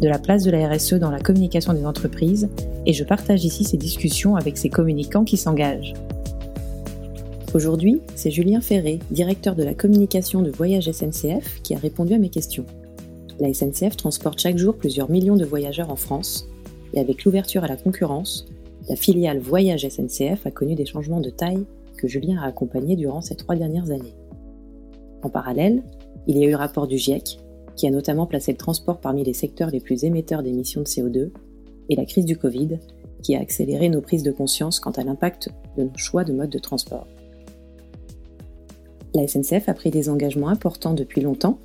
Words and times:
de 0.00 0.08
la 0.08 0.18
place 0.18 0.44
de 0.44 0.50
la 0.50 0.68
RSE 0.68 0.94
dans 0.94 1.10
la 1.10 1.20
communication 1.20 1.72
des 1.72 1.86
entreprises 1.86 2.48
et 2.84 2.92
je 2.92 3.04
partage 3.04 3.44
ici 3.44 3.64
ces 3.64 3.76
discussions 3.76 4.36
avec 4.36 4.58
ces 4.58 4.68
communicants 4.68 5.24
qui 5.24 5.36
s'engagent. 5.36 5.94
Aujourd'hui, 7.54 8.02
c'est 8.14 8.30
Julien 8.30 8.60
Ferré, 8.60 8.98
directeur 9.10 9.54
de 9.54 9.62
la 9.62 9.72
communication 9.72 10.42
de 10.42 10.50
Voyage 10.50 10.90
SNCF, 10.90 11.62
qui 11.62 11.74
a 11.74 11.78
répondu 11.78 12.12
à 12.12 12.18
mes 12.18 12.28
questions. 12.28 12.66
La 13.40 13.52
SNCF 13.52 13.96
transporte 13.96 14.40
chaque 14.40 14.58
jour 14.58 14.76
plusieurs 14.76 15.10
millions 15.10 15.36
de 15.36 15.44
voyageurs 15.44 15.90
en 15.90 15.96
France 15.96 16.48
et 16.92 17.00
avec 17.00 17.24
l'ouverture 17.24 17.64
à 17.64 17.68
la 17.68 17.76
concurrence, 17.76 18.46
la 18.88 18.96
filiale 18.96 19.38
Voyage 19.38 19.88
SNCF 19.88 20.46
a 20.46 20.50
connu 20.50 20.74
des 20.74 20.86
changements 20.86 21.20
de 21.20 21.30
taille 21.30 21.64
que 21.96 22.08
Julien 22.08 22.40
a 22.42 22.46
accompagnés 22.46 22.96
durant 22.96 23.22
ces 23.22 23.36
trois 23.36 23.56
dernières 23.56 23.90
années. 23.90 24.14
En 25.22 25.30
parallèle, 25.30 25.82
il 26.26 26.36
y 26.36 26.44
a 26.44 26.48
eu 26.48 26.54
rapport 26.54 26.86
du 26.86 26.98
GIEC 26.98 27.38
qui 27.76 27.86
a 27.86 27.90
notamment 27.90 28.26
placé 28.26 28.52
le 28.52 28.58
transport 28.58 28.98
parmi 28.98 29.22
les 29.22 29.34
secteurs 29.34 29.70
les 29.70 29.80
plus 29.80 30.04
émetteurs 30.04 30.42
d'émissions 30.42 30.80
de 30.80 30.86
CO2, 30.86 31.30
et 31.88 31.96
la 31.96 32.04
crise 32.04 32.24
du 32.24 32.36
Covid, 32.36 32.78
qui 33.22 33.36
a 33.36 33.40
accéléré 33.40 33.88
nos 33.88 34.00
prises 34.00 34.22
de 34.22 34.32
conscience 34.32 34.80
quant 34.80 34.90
à 34.92 35.04
l'impact 35.04 35.50
de 35.76 35.84
nos 35.84 35.96
choix 35.96 36.24
de 36.24 36.32
mode 36.32 36.50
de 36.50 36.58
transport. 36.58 37.06
La 39.14 39.26
SNCF 39.26 39.68
a 39.68 39.74
pris 39.74 39.90
des 39.90 40.08
engagements 40.08 40.48
importants 40.48 40.94
depuis 40.94 41.20
longtemps 41.20 41.58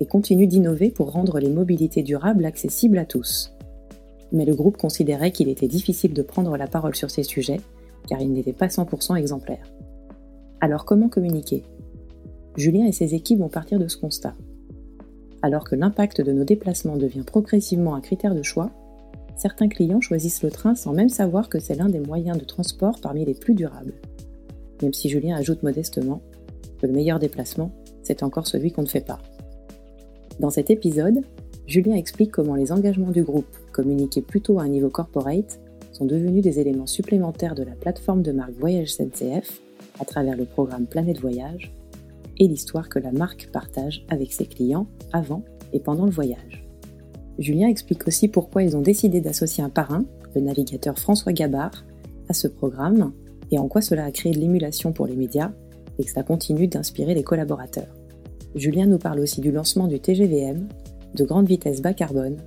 et 0.00 0.06
continue 0.06 0.46
d'innover 0.46 0.90
pour 0.90 1.10
rendre 1.10 1.38
les 1.38 1.50
mobilités 1.50 2.02
durables 2.02 2.44
accessibles 2.44 2.98
à 2.98 3.04
tous. 3.04 3.52
Mais 4.30 4.44
le 4.44 4.54
groupe 4.54 4.76
considérait 4.76 5.32
qu'il 5.32 5.48
était 5.48 5.68
difficile 5.68 6.12
de 6.12 6.22
prendre 6.22 6.56
la 6.56 6.66
parole 6.66 6.94
sur 6.94 7.10
ces 7.10 7.22
sujets, 7.22 7.60
car 8.08 8.20
il 8.20 8.32
n'était 8.32 8.52
pas 8.52 8.68
100% 8.68 9.16
exemplaire. 9.16 9.72
Alors 10.60 10.84
comment 10.84 11.08
communiquer? 11.08 11.64
Julien 12.56 12.86
et 12.86 12.92
ses 12.92 13.14
équipes 13.14 13.40
vont 13.40 13.48
partir 13.48 13.78
de 13.78 13.88
ce 13.88 13.96
constat 13.96 14.34
alors 15.42 15.64
que 15.64 15.74
l'impact 15.74 16.20
de 16.20 16.32
nos 16.32 16.44
déplacements 16.44 16.96
devient 16.96 17.24
progressivement 17.24 17.94
un 17.94 18.00
critère 18.00 18.34
de 18.34 18.42
choix, 18.42 18.70
certains 19.36 19.68
clients 19.68 20.00
choisissent 20.00 20.42
le 20.42 20.50
train 20.50 20.74
sans 20.74 20.92
même 20.92 21.08
savoir 21.08 21.48
que 21.48 21.58
c'est 21.58 21.74
l'un 21.74 21.88
des 21.88 22.00
moyens 22.00 22.38
de 22.38 22.44
transport 22.44 23.00
parmi 23.00 23.24
les 23.24 23.34
plus 23.34 23.54
durables. 23.54 23.94
Même 24.82 24.92
si 24.92 25.08
Julien 25.08 25.36
ajoute 25.36 25.62
modestement 25.62 26.20
que 26.80 26.86
le 26.86 26.92
meilleur 26.92 27.18
déplacement, 27.18 27.72
c'est 28.02 28.22
encore 28.22 28.46
celui 28.46 28.72
qu'on 28.72 28.82
ne 28.82 28.88
fait 28.88 29.06
pas. 29.06 29.20
Dans 30.40 30.50
cet 30.50 30.70
épisode, 30.70 31.22
Julien 31.66 31.94
explique 31.94 32.30
comment 32.30 32.54
les 32.54 32.72
engagements 32.72 33.10
du 33.10 33.22
groupe, 33.22 33.56
communiqués 33.72 34.22
plutôt 34.22 34.58
à 34.58 34.62
un 34.62 34.68
niveau 34.68 34.90
corporate, 34.90 35.60
sont 35.92 36.06
devenus 36.06 36.42
des 36.42 36.58
éléments 36.58 36.86
supplémentaires 36.86 37.54
de 37.54 37.62
la 37.62 37.72
plateforme 37.72 38.22
de 38.22 38.32
marque 38.32 38.52
Voyage 38.52 38.94
SNCF 38.94 39.60
à 40.00 40.04
travers 40.04 40.36
le 40.36 40.44
programme 40.44 40.86
Planète 40.86 41.20
Voyage 41.20 41.72
et 42.42 42.48
l'histoire 42.48 42.88
que 42.88 42.98
la 42.98 43.12
marque 43.12 43.50
partage 43.52 44.04
avec 44.08 44.32
ses 44.32 44.46
clients 44.46 44.88
avant 45.12 45.44
et 45.72 45.78
pendant 45.78 46.06
le 46.06 46.10
voyage. 46.10 46.66
Julien 47.38 47.68
explique 47.68 48.08
aussi 48.08 48.26
pourquoi 48.26 48.64
ils 48.64 48.76
ont 48.76 48.80
décidé 48.80 49.20
d'associer 49.20 49.62
un 49.62 49.68
parrain, 49.68 50.04
le 50.34 50.40
navigateur 50.40 50.98
François 50.98 51.32
Gabard, 51.32 51.84
à 52.28 52.32
ce 52.32 52.48
programme 52.48 53.12
et 53.52 53.60
en 53.60 53.68
quoi 53.68 53.80
cela 53.80 54.06
a 54.06 54.10
créé 54.10 54.32
de 54.32 54.40
l'émulation 54.40 54.92
pour 54.92 55.06
les 55.06 55.14
médias 55.14 55.52
et 56.00 56.02
que 56.02 56.10
ça 56.10 56.24
continue 56.24 56.66
d'inspirer 56.66 57.14
les 57.14 57.22
collaborateurs. 57.22 57.94
Julien 58.56 58.86
nous 58.86 58.98
parle 58.98 59.20
aussi 59.20 59.40
du 59.40 59.52
lancement 59.52 59.86
du 59.86 60.00
TGVM, 60.00 60.66
de 61.14 61.24
grande 61.24 61.46
vitesse 61.46 61.80
bas 61.80 61.94
carbone 61.94 62.38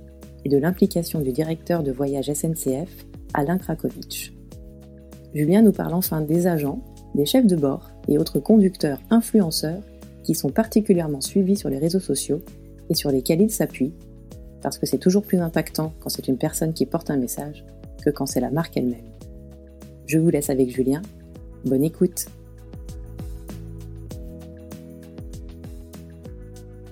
et 0.44 0.50
de 0.50 0.58
l'implication 0.58 1.22
du 1.22 1.32
directeur 1.32 1.82
de 1.82 1.90
voyage 1.90 2.30
SNCF, 2.30 3.06
Alain 3.32 3.56
Krakowicz. 3.56 4.30
Julien 5.34 5.62
nous 5.62 5.72
parle 5.72 5.94
enfin 5.94 6.20
des 6.20 6.46
agents, 6.46 6.82
des 7.14 7.24
chefs 7.24 7.46
de 7.46 7.56
bord 7.56 7.90
et 8.08 8.18
autres 8.18 8.40
conducteurs 8.40 9.00
influenceurs 9.10 9.82
qui 10.24 10.34
sont 10.34 10.50
particulièrement 10.50 11.20
suivis 11.20 11.56
sur 11.56 11.68
les 11.68 11.78
réseaux 11.78 12.00
sociaux 12.00 12.42
et 12.90 12.94
sur 12.94 13.10
lesquels 13.10 13.40
ils 13.40 13.50
s'appuient, 13.50 13.94
parce 14.62 14.78
que 14.78 14.86
c'est 14.86 14.98
toujours 14.98 15.22
plus 15.22 15.38
impactant 15.38 15.92
quand 16.00 16.08
c'est 16.08 16.28
une 16.28 16.38
personne 16.38 16.72
qui 16.72 16.86
porte 16.86 17.10
un 17.10 17.16
message 17.16 17.64
que 18.04 18.10
quand 18.10 18.26
c'est 18.26 18.40
la 18.40 18.50
marque 18.50 18.76
elle-même. 18.76 19.04
Je 20.06 20.18
vous 20.18 20.30
laisse 20.30 20.50
avec 20.50 20.70
Julien. 20.70 21.02
Bonne 21.64 21.84
écoute. 21.84 22.26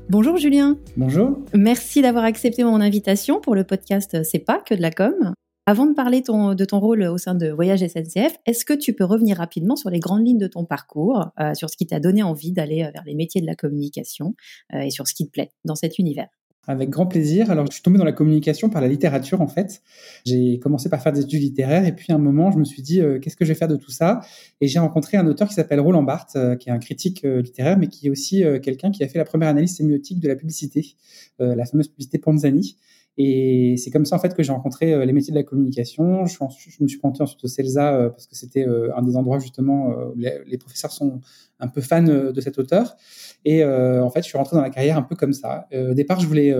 Bonjour 0.08 0.36
Julien. 0.36 0.78
Bonjour. 0.96 1.38
Merci 1.54 2.02
d'avoir 2.02 2.24
accepté 2.24 2.62
mon 2.62 2.80
invitation 2.80 3.40
pour 3.40 3.54
le 3.54 3.64
podcast 3.64 4.22
C'est 4.22 4.38
pas 4.38 4.58
que 4.58 4.74
de 4.74 4.82
la 4.82 4.90
com. 4.90 5.34
Avant 5.66 5.86
de 5.86 5.94
parler 5.94 6.20
de 6.20 6.64
ton 6.66 6.78
rôle 6.78 7.04
au 7.04 7.16
sein 7.16 7.34
de 7.34 7.48
Voyage 7.48 7.80
SNCF, 7.80 8.36
est-ce 8.44 8.66
que 8.66 8.74
tu 8.74 8.92
peux 8.92 9.04
revenir 9.04 9.38
rapidement 9.38 9.76
sur 9.76 9.88
les 9.88 9.98
grandes 9.98 10.26
lignes 10.26 10.38
de 10.38 10.46
ton 10.46 10.66
parcours, 10.66 11.30
euh, 11.40 11.54
sur 11.54 11.70
ce 11.70 11.78
qui 11.78 11.86
t'a 11.86 12.00
donné 12.00 12.22
envie 12.22 12.52
d'aller 12.52 12.82
euh, 12.82 12.90
vers 12.90 13.02
les 13.06 13.14
métiers 13.14 13.40
de 13.40 13.46
la 13.46 13.54
communication 13.54 14.34
euh, 14.74 14.80
et 14.80 14.90
sur 14.90 15.08
ce 15.08 15.14
qui 15.14 15.24
te 15.24 15.30
plaît 15.30 15.52
dans 15.64 15.74
cet 15.74 15.98
univers? 15.98 16.28
Avec 16.66 16.90
grand 16.90 17.06
plaisir. 17.06 17.50
Alors, 17.50 17.64
je 17.66 17.72
suis 17.72 17.82
tombé 17.82 17.96
dans 17.96 18.04
la 18.04 18.12
communication 18.12 18.68
par 18.68 18.82
la 18.82 18.88
littérature, 18.88 19.40
en 19.40 19.48
fait. 19.48 19.82
J'ai 20.26 20.58
commencé 20.58 20.90
par 20.90 21.02
faire 21.02 21.12
des 21.12 21.22
études 21.22 21.40
littéraires 21.40 21.86
et 21.86 21.92
puis 21.92 22.12
à 22.12 22.16
un 22.16 22.18
moment, 22.18 22.50
je 22.50 22.58
me 22.58 22.64
suis 22.64 22.82
dit, 22.82 23.00
qu'est-ce 23.20 23.36
que 23.36 23.44
je 23.46 23.52
vais 23.52 23.58
faire 23.58 23.68
de 23.68 23.76
tout 23.76 23.90
ça? 23.90 24.20
Et 24.62 24.68
j'ai 24.68 24.78
rencontré 24.78 25.18
un 25.18 25.26
auteur 25.26 25.48
qui 25.48 25.54
s'appelle 25.54 25.80
Roland 25.80 26.02
Barthes, 26.02 26.38
qui 26.58 26.70
est 26.70 26.72
un 26.72 26.78
critique 26.78 27.22
littéraire, 27.22 27.76
mais 27.76 27.88
qui 27.88 28.06
est 28.06 28.10
aussi 28.10 28.42
quelqu'un 28.62 28.90
qui 28.90 29.04
a 29.04 29.08
fait 29.08 29.18
la 29.18 29.26
première 29.26 29.50
analyse 29.50 29.76
sémiotique 29.76 30.20
de 30.20 30.28
la 30.28 30.36
publicité, 30.36 30.96
la 31.38 31.66
fameuse 31.66 31.88
publicité 31.88 32.16
Panzani. 32.16 32.78
Et 33.16 33.76
c'est 33.76 33.90
comme 33.90 34.04
ça 34.04 34.16
en 34.16 34.18
fait 34.18 34.34
que 34.34 34.42
j'ai 34.42 34.52
rencontré 34.52 34.92
euh, 34.92 35.04
les 35.04 35.12
métiers 35.12 35.32
de 35.32 35.38
la 35.38 35.44
communication. 35.44 36.26
Je, 36.26 36.36
me 36.80 36.88
suis 36.88 36.98
pointé 36.98 37.22
ensuite 37.22 37.42
au 37.44 37.46
CELSA 37.46 37.94
euh, 37.94 38.08
parce 38.08 38.26
que 38.26 38.34
c'était 38.34 38.66
euh, 38.66 38.94
un 38.96 39.02
des 39.02 39.16
endroits 39.16 39.38
justement 39.38 39.90
où 39.90 40.14
les, 40.16 40.58
professeurs 40.58 40.90
sont 40.90 41.20
un 41.60 41.68
peu 41.68 41.80
fans 41.80 42.02
de 42.02 42.40
cet 42.40 42.58
auteur. 42.58 42.96
Et 43.44 43.64
en 43.64 44.08
fait, 44.10 44.22
je 44.22 44.28
suis 44.28 44.38
rentré 44.38 44.56
dans 44.56 44.62
la 44.62 44.70
carrière 44.70 44.96
un 44.96 45.02
peu 45.02 45.14
comme 45.14 45.32
ça. 45.32 45.68
au 45.72 45.94
départ, 45.94 46.20
je 46.20 46.26
voulais 46.26 46.54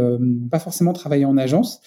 pas 0.51 0.59
forcément 0.59 0.93
travailler 0.93 1.25
en 1.25 1.37
agence. 1.37 1.81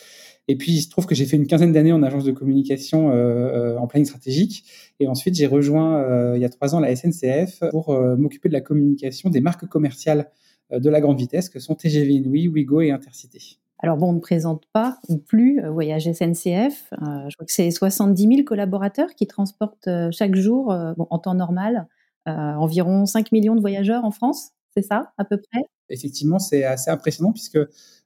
Et 0.47 0.55
puis, 0.55 0.71
il 0.71 0.81
se 0.81 0.89
trouve 0.89 1.05
que 1.05 1.13
j'ai 1.13 1.25
fait 1.25 1.37
une 1.37 1.45
quinzaine 1.45 1.71
d'années 1.71 1.91
en 1.91 2.01
agence 2.03 2.23
de 2.23 2.31
communication 2.31 3.09
en 3.09 3.87
planning 3.87 4.05
stratégique. 4.05 4.65
Et 4.99 5.07
ensuite, 5.07 5.35
j'ai 5.35 5.45
rejoint 5.45 6.35
il 6.35 6.41
y 6.41 6.45
a 6.45 6.49
trois 6.49 6.75
ans 6.75 6.79
la 6.79 6.95
SNCF 6.95 7.63
pour 7.69 7.93
m'occuper 8.17 8.49
de 8.49 8.53
la 8.53 8.61
communication 8.61 9.29
des 9.29 9.41
marques 9.41 9.67
commerciales 9.67 10.29
de 10.71 10.89
la 10.89 10.99
grande 10.99 11.19
vitesse 11.19 11.49
que 11.49 11.59
sont 11.59 11.75
TGV 11.75 12.13
Inouï, 12.13 12.47
Ouigo 12.47 12.81
et 12.81 12.91
Intercité. 12.91 13.59
Alors 13.79 13.97
bon, 13.97 14.09
on 14.09 14.13
ne 14.13 14.19
présente 14.19 14.63
pas 14.73 14.97
ou 15.07 15.17
plus 15.17 15.63
euh, 15.63 15.69
Voyage 15.69 16.11
SNCF. 16.11 16.91
Euh, 16.93 17.29
je 17.29 17.35
crois 17.35 17.45
que 17.45 17.51
c'est 17.51 17.69
70 17.69 18.27
000 18.27 18.43
collaborateurs 18.43 19.09
qui 19.15 19.27
transportent 19.27 19.87
euh, 19.87 20.09
chaque 20.11 20.35
jour, 20.35 20.73
en 20.97 21.19
temps 21.19 21.35
normal, 21.35 21.87
environ 22.25 23.05
5 23.05 23.31
millions 23.31 23.55
de 23.55 23.61
voyageurs 23.61 24.03
en 24.03 24.11
France. 24.11 24.51
C'est 24.77 24.83
ça, 24.83 25.11
à 25.17 25.25
peu 25.25 25.37
près? 25.37 25.63
Effectivement, 25.89 26.37
c'est 26.37 26.63
assez 26.63 26.91
impressionnant 26.91 27.31
puisque 27.31 27.57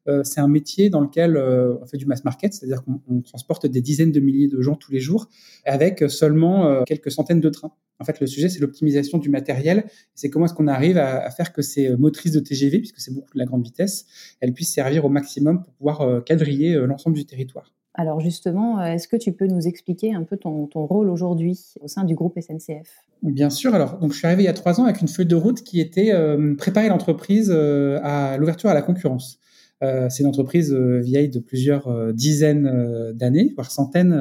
euh, 0.07 0.23
c'est 0.23 0.39
un 0.39 0.47
métier 0.47 0.89
dans 0.89 1.01
lequel 1.01 1.35
euh, 1.35 1.75
on 1.81 1.85
fait 1.85 1.97
du 1.97 2.05
mass 2.05 2.23
market, 2.23 2.53
c'est-à-dire 2.53 2.81
qu'on 2.85 3.21
transporte 3.23 3.65
des 3.65 3.81
dizaines 3.81 4.13
de 4.13 4.21
milliers 4.21 4.47
de 4.47 4.61
gens 4.61 4.75
tous 4.75 4.93
les 4.93 5.01
jours 5.01 5.27
avec 5.65 6.09
seulement 6.09 6.67
euh, 6.67 6.83
quelques 6.83 7.11
centaines 7.11 7.41
de 7.41 7.49
trains. 7.49 7.73
En 7.99 8.05
fait, 8.05 8.21
le 8.21 8.25
sujet, 8.25 8.47
c'est 8.47 8.61
l'optimisation 8.61 9.17
du 9.17 9.29
matériel. 9.29 9.83
C'est 10.15 10.29
comment 10.29 10.45
est-ce 10.45 10.53
qu'on 10.53 10.69
arrive 10.69 10.97
à, 10.97 11.29
faire 11.31 11.51
que 11.51 11.61
ces 11.61 11.93
motrices 11.97 12.31
de 12.31 12.39
TGV, 12.39 12.77
puisque 12.77 13.01
c'est 13.01 13.13
beaucoup 13.13 13.33
de 13.33 13.39
la 13.39 13.45
grande 13.45 13.65
vitesse, 13.65 14.05
elles 14.39 14.53
puissent 14.53 14.73
servir 14.73 15.03
au 15.03 15.09
maximum 15.09 15.61
pour 15.61 15.73
pouvoir 15.73 16.23
quadriller 16.23 16.75
l'ensemble 16.87 17.17
du 17.17 17.25
territoire. 17.25 17.73
Alors 17.93 18.19
justement, 18.19 18.81
est-ce 18.81 19.07
que 19.07 19.17
tu 19.17 19.33
peux 19.33 19.47
nous 19.47 19.67
expliquer 19.67 20.13
un 20.13 20.23
peu 20.23 20.37
ton, 20.37 20.67
rôle 20.73 21.09
aujourd'hui 21.09 21.59
au 21.81 21.87
sein 21.87 22.03
du 22.03 22.15
groupe 22.15 22.39
SNCF 22.39 23.05
Bien 23.21 23.49
sûr. 23.49 23.75
Alors, 23.75 23.99
donc, 23.99 24.13
je 24.13 24.17
suis 24.17 24.25
arrivé 24.25 24.43
il 24.43 24.45
y 24.45 24.49
a 24.49 24.53
trois 24.53 24.79
ans 24.79 24.85
avec 24.85 25.01
une 25.01 25.07
feuille 25.07 25.25
de 25.25 25.35
route 25.35 25.61
qui 25.61 25.81
était 25.81 26.11
préparer 26.57 26.87
l'entreprise 26.87 27.51
à 27.51 28.37
l'ouverture 28.37 28.69
à 28.69 28.73
la 28.73 28.81
concurrence. 28.81 29.41
C'est 29.81 30.19
une 30.19 30.27
entreprise 30.27 30.71
vieille 30.73 31.29
de 31.29 31.39
plusieurs 31.39 32.13
dizaines 32.13 33.13
d'années, 33.13 33.51
voire 33.55 33.71
centaines, 33.71 34.15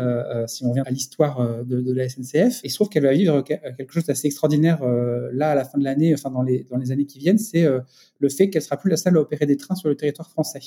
si 0.47 0.65
on 0.65 0.73
vient 0.73 0.85
à 0.85 0.91
l'histoire 0.91 1.65
de, 1.65 1.93
la 1.93 2.09
SNCF. 2.09 2.61
Et 2.65 2.69
il 2.69 2.71
se 2.71 2.77
trouve 2.77 2.89
qu'elle 2.89 3.03
va 3.03 3.13
vivre 3.13 3.43
quelque 3.43 3.93
chose 3.93 4.05
d'assez 4.05 4.27
extraordinaire 4.27 4.83
là 5.33 5.51
à 5.51 5.55
la 5.55 5.65
fin 5.65 5.79
de 5.79 5.85
l'année, 5.85 6.15
enfin 6.15 6.31
dans 6.31 6.43
les, 6.43 6.65
dans 6.71 6.79
les 6.79 6.93
années 6.93 7.05
qui 7.05 7.19
viennent, 7.19 7.39
c'est 7.39 7.67
le 8.19 8.29
fait 8.31 8.49
qu'elle 8.49 8.63
sera 8.63 8.79
plus 8.79 8.91
la 8.91 8.97
seule 8.97 9.17
à 9.17 9.21
opérer 9.21 9.45
des 9.45 9.57
trains 9.57 9.75
sur 9.75 9.89
le 9.89 9.97
territoire 9.97 10.31
français. 10.31 10.61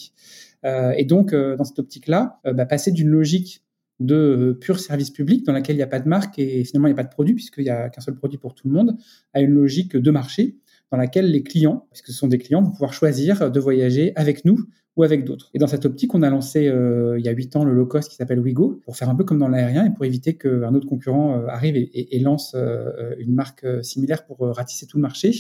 et 0.63 1.05
donc, 1.05 1.33
dans 1.33 1.63
cette 1.63 1.79
optique-là, 1.79 2.39
bah, 2.43 2.65
passer 2.65 2.91
d'une 2.91 3.09
logique 3.09 3.63
de 3.99 4.15
euh, 4.15 4.53
pur 4.53 4.79
service 4.79 5.11
public 5.11 5.45
dans 5.45 5.53
laquelle 5.53 5.75
il 5.75 5.79
n'y 5.79 5.83
a 5.83 5.87
pas 5.87 5.99
de 5.99 6.07
marque 6.07 6.39
et 6.39 6.63
finalement 6.63 6.87
il 6.87 6.91
n'y 6.91 6.99
a 6.99 7.03
pas 7.03 7.07
de 7.07 7.13
produit 7.13 7.33
puisqu'il 7.33 7.63
n'y 7.63 7.69
a 7.69 7.89
qu'un 7.89 8.01
seul 8.01 8.15
produit 8.15 8.37
pour 8.37 8.55
tout 8.55 8.67
le 8.67 8.73
monde, 8.73 8.97
à 9.33 9.41
une 9.41 9.51
logique 9.51 9.95
de 9.95 10.11
marché 10.11 10.57
dans 10.91 10.97
laquelle 10.97 11.31
les 11.31 11.43
clients, 11.43 11.87
puisque 11.91 12.07
ce 12.07 12.13
sont 12.13 12.27
des 12.27 12.37
clients, 12.37 12.61
vont 12.61 12.71
pouvoir 12.71 12.93
choisir 12.93 13.49
de 13.49 13.59
voyager 13.59 14.13
avec 14.15 14.45
nous 14.45 14.59
ou 14.95 15.03
avec 15.03 15.25
d'autres. 15.25 15.49
Et 15.53 15.59
dans 15.59 15.67
cette 15.67 15.85
optique, 15.85 16.13
on 16.13 16.21
a 16.21 16.29
lancé 16.29 16.67
euh, 16.67 17.17
il 17.17 17.25
y 17.25 17.29
a 17.29 17.31
huit 17.31 17.55
ans 17.55 17.63
le 17.63 17.73
low 17.73 17.85
cost 17.85 18.09
qui 18.09 18.15
s'appelle 18.15 18.39
Wigo 18.39 18.79
pour 18.85 18.95
faire 18.95 19.09
un 19.09 19.15
peu 19.15 19.23
comme 19.23 19.39
dans 19.39 19.47
l'aérien 19.47 19.85
et 19.85 19.89
pour 19.89 20.05
éviter 20.05 20.35
qu'un 20.35 20.73
autre 20.75 20.87
concurrent 20.87 21.39
euh, 21.39 21.47
arrive 21.47 21.75
et, 21.75 22.19
lance 22.19 22.53
euh, 22.55 23.15
une 23.17 23.33
marque 23.33 23.65
similaire 23.83 24.25
pour 24.25 24.39
ratisser 24.39 24.85
tout 24.85 24.97
le 24.97 25.01
marché. 25.01 25.31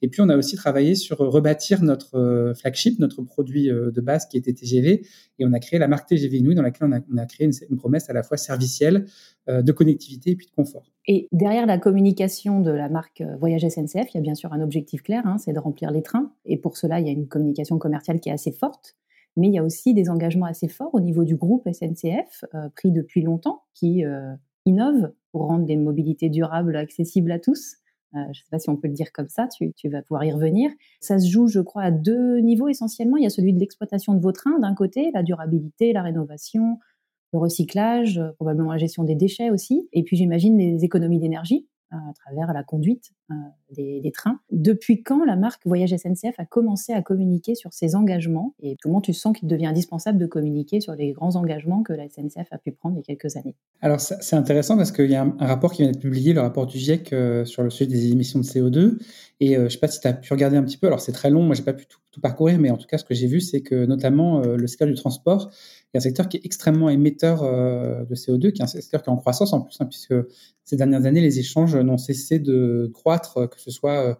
Et 0.00 0.08
puis 0.08 0.20
on 0.20 0.28
a 0.28 0.36
aussi 0.36 0.56
travaillé 0.56 0.94
sur 0.94 1.18
rebâtir 1.18 1.82
notre 1.82 2.52
flagship, 2.56 2.98
notre 2.98 3.22
produit 3.22 3.68
de 3.68 4.00
base 4.00 4.26
qui 4.26 4.38
était 4.38 4.52
TGV, 4.52 5.02
et 5.40 5.44
on 5.44 5.52
a 5.52 5.58
créé 5.58 5.78
la 5.80 5.88
marque 5.88 6.08
TGV 6.08 6.38
Inouï 6.38 6.54
dans 6.54 6.62
laquelle 6.62 6.88
on 7.12 7.16
a, 7.16 7.26
créé 7.26 7.48
une, 7.68 7.76
promesse 7.76 8.08
à 8.08 8.12
la 8.12 8.22
fois 8.22 8.36
servicielle, 8.36 9.06
de 9.48 9.72
connectivité 9.72 10.30
et 10.30 10.36
puis 10.36 10.46
de 10.46 10.52
confort. 10.52 10.84
Et 11.08 11.26
derrière 11.32 11.66
la 11.66 11.78
communication 11.78 12.60
de 12.60 12.70
la 12.70 12.88
marque 12.88 13.22
Voyage 13.38 13.66
SNCF, 13.68 14.12
il 14.12 14.14
y 14.14 14.18
a 14.18 14.20
bien 14.20 14.34
sûr 14.34 14.52
un 14.52 14.60
objectif 14.60 15.02
clair, 15.02 15.26
hein, 15.26 15.38
c'est 15.38 15.52
de 15.52 15.58
remplir 15.58 15.90
les 15.90 16.02
trains. 16.02 16.32
Et 16.44 16.56
pour 16.56 16.76
cela, 16.76 17.00
il 17.00 17.06
y 17.06 17.08
a 17.08 17.12
une 17.12 17.26
communication 17.26 17.78
commerciale 17.78 18.20
qui 18.20 18.28
est 18.28 18.32
assez 18.32 18.52
forte 18.52 18.96
mais 19.36 19.48
il 19.48 19.54
y 19.54 19.58
a 19.58 19.64
aussi 19.64 19.94
des 19.94 20.10
engagements 20.10 20.46
assez 20.46 20.68
forts 20.68 20.94
au 20.94 21.00
niveau 21.00 21.24
du 21.24 21.36
groupe 21.36 21.68
SNCF, 21.70 22.44
euh, 22.54 22.68
pris 22.74 22.92
depuis 22.92 23.22
longtemps, 23.22 23.62
qui 23.74 24.04
euh, 24.04 24.34
innove 24.66 25.12
pour 25.32 25.46
rendre 25.46 25.64
des 25.64 25.76
mobilités 25.76 26.28
durables 26.28 26.76
accessibles 26.76 27.32
à 27.32 27.38
tous. 27.38 27.76
Euh, 28.14 28.18
je 28.24 28.28
ne 28.28 28.34
sais 28.34 28.50
pas 28.50 28.58
si 28.58 28.68
on 28.70 28.76
peut 28.76 28.88
le 28.88 28.94
dire 28.94 29.12
comme 29.12 29.28
ça, 29.28 29.46
tu, 29.46 29.72
tu, 29.74 29.88
vas 29.88 30.02
pouvoir 30.02 30.24
y 30.24 30.32
revenir. 30.32 30.70
Ça 31.00 31.18
se 31.18 31.28
joue, 31.28 31.46
je 31.46 31.60
crois, 31.60 31.82
à 31.82 31.90
deux 31.90 32.38
niveaux 32.38 32.68
essentiellement. 32.68 33.16
Il 33.16 33.22
y 33.22 33.26
a 33.26 33.30
celui 33.30 33.52
de 33.52 33.60
l'exploitation 33.60 34.14
de 34.14 34.20
vos 34.20 34.32
trains, 34.32 34.58
d'un 34.58 34.74
côté, 34.74 35.10
la 35.14 35.22
durabilité, 35.22 35.92
la 35.92 36.02
rénovation, 36.02 36.78
le 37.32 37.38
recyclage, 37.38 38.20
probablement 38.36 38.72
la 38.72 38.78
gestion 38.78 39.04
des 39.04 39.14
déchets 39.14 39.50
aussi, 39.50 39.88
et 39.92 40.02
puis 40.02 40.16
j'imagine 40.16 40.58
les 40.58 40.84
économies 40.84 41.20
d'énergie 41.20 41.68
à 41.90 42.12
travers 42.14 42.52
la 42.52 42.62
conduite 42.62 43.12
euh, 43.30 43.34
des, 43.70 44.12
trains. 44.12 44.40
Depuis 44.50 45.02
quand 45.02 45.24
la 45.24 45.36
marque 45.36 45.66
Voyage 45.66 45.94
SNCF 45.96 46.38
a 46.38 46.44
commencé 46.44 46.92
à 46.92 47.02
communiquer 47.02 47.54
sur 47.54 47.72
ses 47.72 47.94
engagements? 47.94 48.54
Et 48.60 48.76
comment 48.82 49.00
tu 49.00 49.12
sens 49.12 49.36
qu'il 49.36 49.48
devient 49.48 49.66
indispensable 49.66 50.18
de 50.18 50.26
communiquer 50.26 50.80
sur 50.80 50.94
les 50.94 51.12
grands 51.12 51.36
engagements 51.36 51.82
que 51.82 51.92
la 51.92 52.08
SNCF 52.08 52.48
a 52.50 52.58
pu 52.58 52.72
prendre 52.72 52.96
il 52.96 52.98
y 52.98 53.00
a 53.00 53.04
quelques 53.04 53.36
années. 53.36 53.54
Alors 53.80 54.00
c'est 54.00 54.36
intéressant 54.36 54.76
parce 54.76 54.92
qu'il 54.92 55.10
y 55.10 55.14
a 55.14 55.22
un, 55.22 55.46
rapport 55.46 55.72
qui 55.72 55.82
vient 55.82 55.90
d'être 55.90 56.00
publié, 56.00 56.32
le 56.32 56.40
rapport 56.40 56.66
du 56.66 56.78
GIEC 56.78 57.12
euh, 57.12 57.44
sur 57.44 57.62
le 57.62 57.70
sujet 57.70 57.88
des 57.88 58.10
émissions 58.10 58.40
de 58.40 58.44
CO2 58.44 58.98
et 59.40 59.56
euh, 59.56 59.60
je 59.60 59.64
ne 59.64 59.68
sais 59.70 59.78
pas 59.78 59.88
si 59.88 60.00
tu 60.00 60.06
as 60.06 60.12
pu 60.12 60.32
regarder 60.32 60.56
un 60.56 60.62
petit 60.62 60.78
peu, 60.78 60.86
alors 60.86 61.00
c'est 61.00 61.12
très 61.12 61.30
long, 61.30 61.42
moi 61.42 61.54
j'ai 61.54 61.62
pas 61.62 61.72
pu 61.72 61.86
tout, 61.86 62.20
parcourir, 62.20 62.58
mais 62.58 62.70
en 62.70 62.76
tout 62.76 62.86
cas 62.86 62.98
ce 62.98 63.04
que 63.04 63.14
j'ai 63.14 63.26
vu 63.28 63.40
c'est 63.40 63.62
que 63.62 63.86
notamment 63.86 64.40
le 64.40 64.66
secteur 64.66 64.88
du 64.88 64.94
transport 64.94 65.50
a 65.94 65.98
un 65.98 66.00
secteur 66.00 66.28
qui 66.28 66.36
est 66.36 66.44
extrêmement 66.44 66.88
émetteur 66.88 67.42
euh, 67.42 68.04
de 68.04 68.14
CO2, 68.14 68.52
qui 68.52 68.62
est 68.62 68.64
un 68.64 68.68
secteur 68.68 69.02
qui 69.02 69.10
est 69.10 69.12
en 69.12 69.16
croissance 69.16 69.52
en 69.52 69.60
plus, 69.60 69.76
hein, 69.80 69.86
puisque 69.86 70.14
ces 70.64 70.76
dernières 70.76 71.04
années, 71.04 71.20
les 71.20 71.38
échanges 71.40 71.74
n'ont 71.76 71.98
cessé 71.98 72.38
de 72.38 72.90
croître, 72.94 73.48
que 73.48 73.60
ce 73.60 73.70
soit 73.70 74.06
euh, 74.06 74.14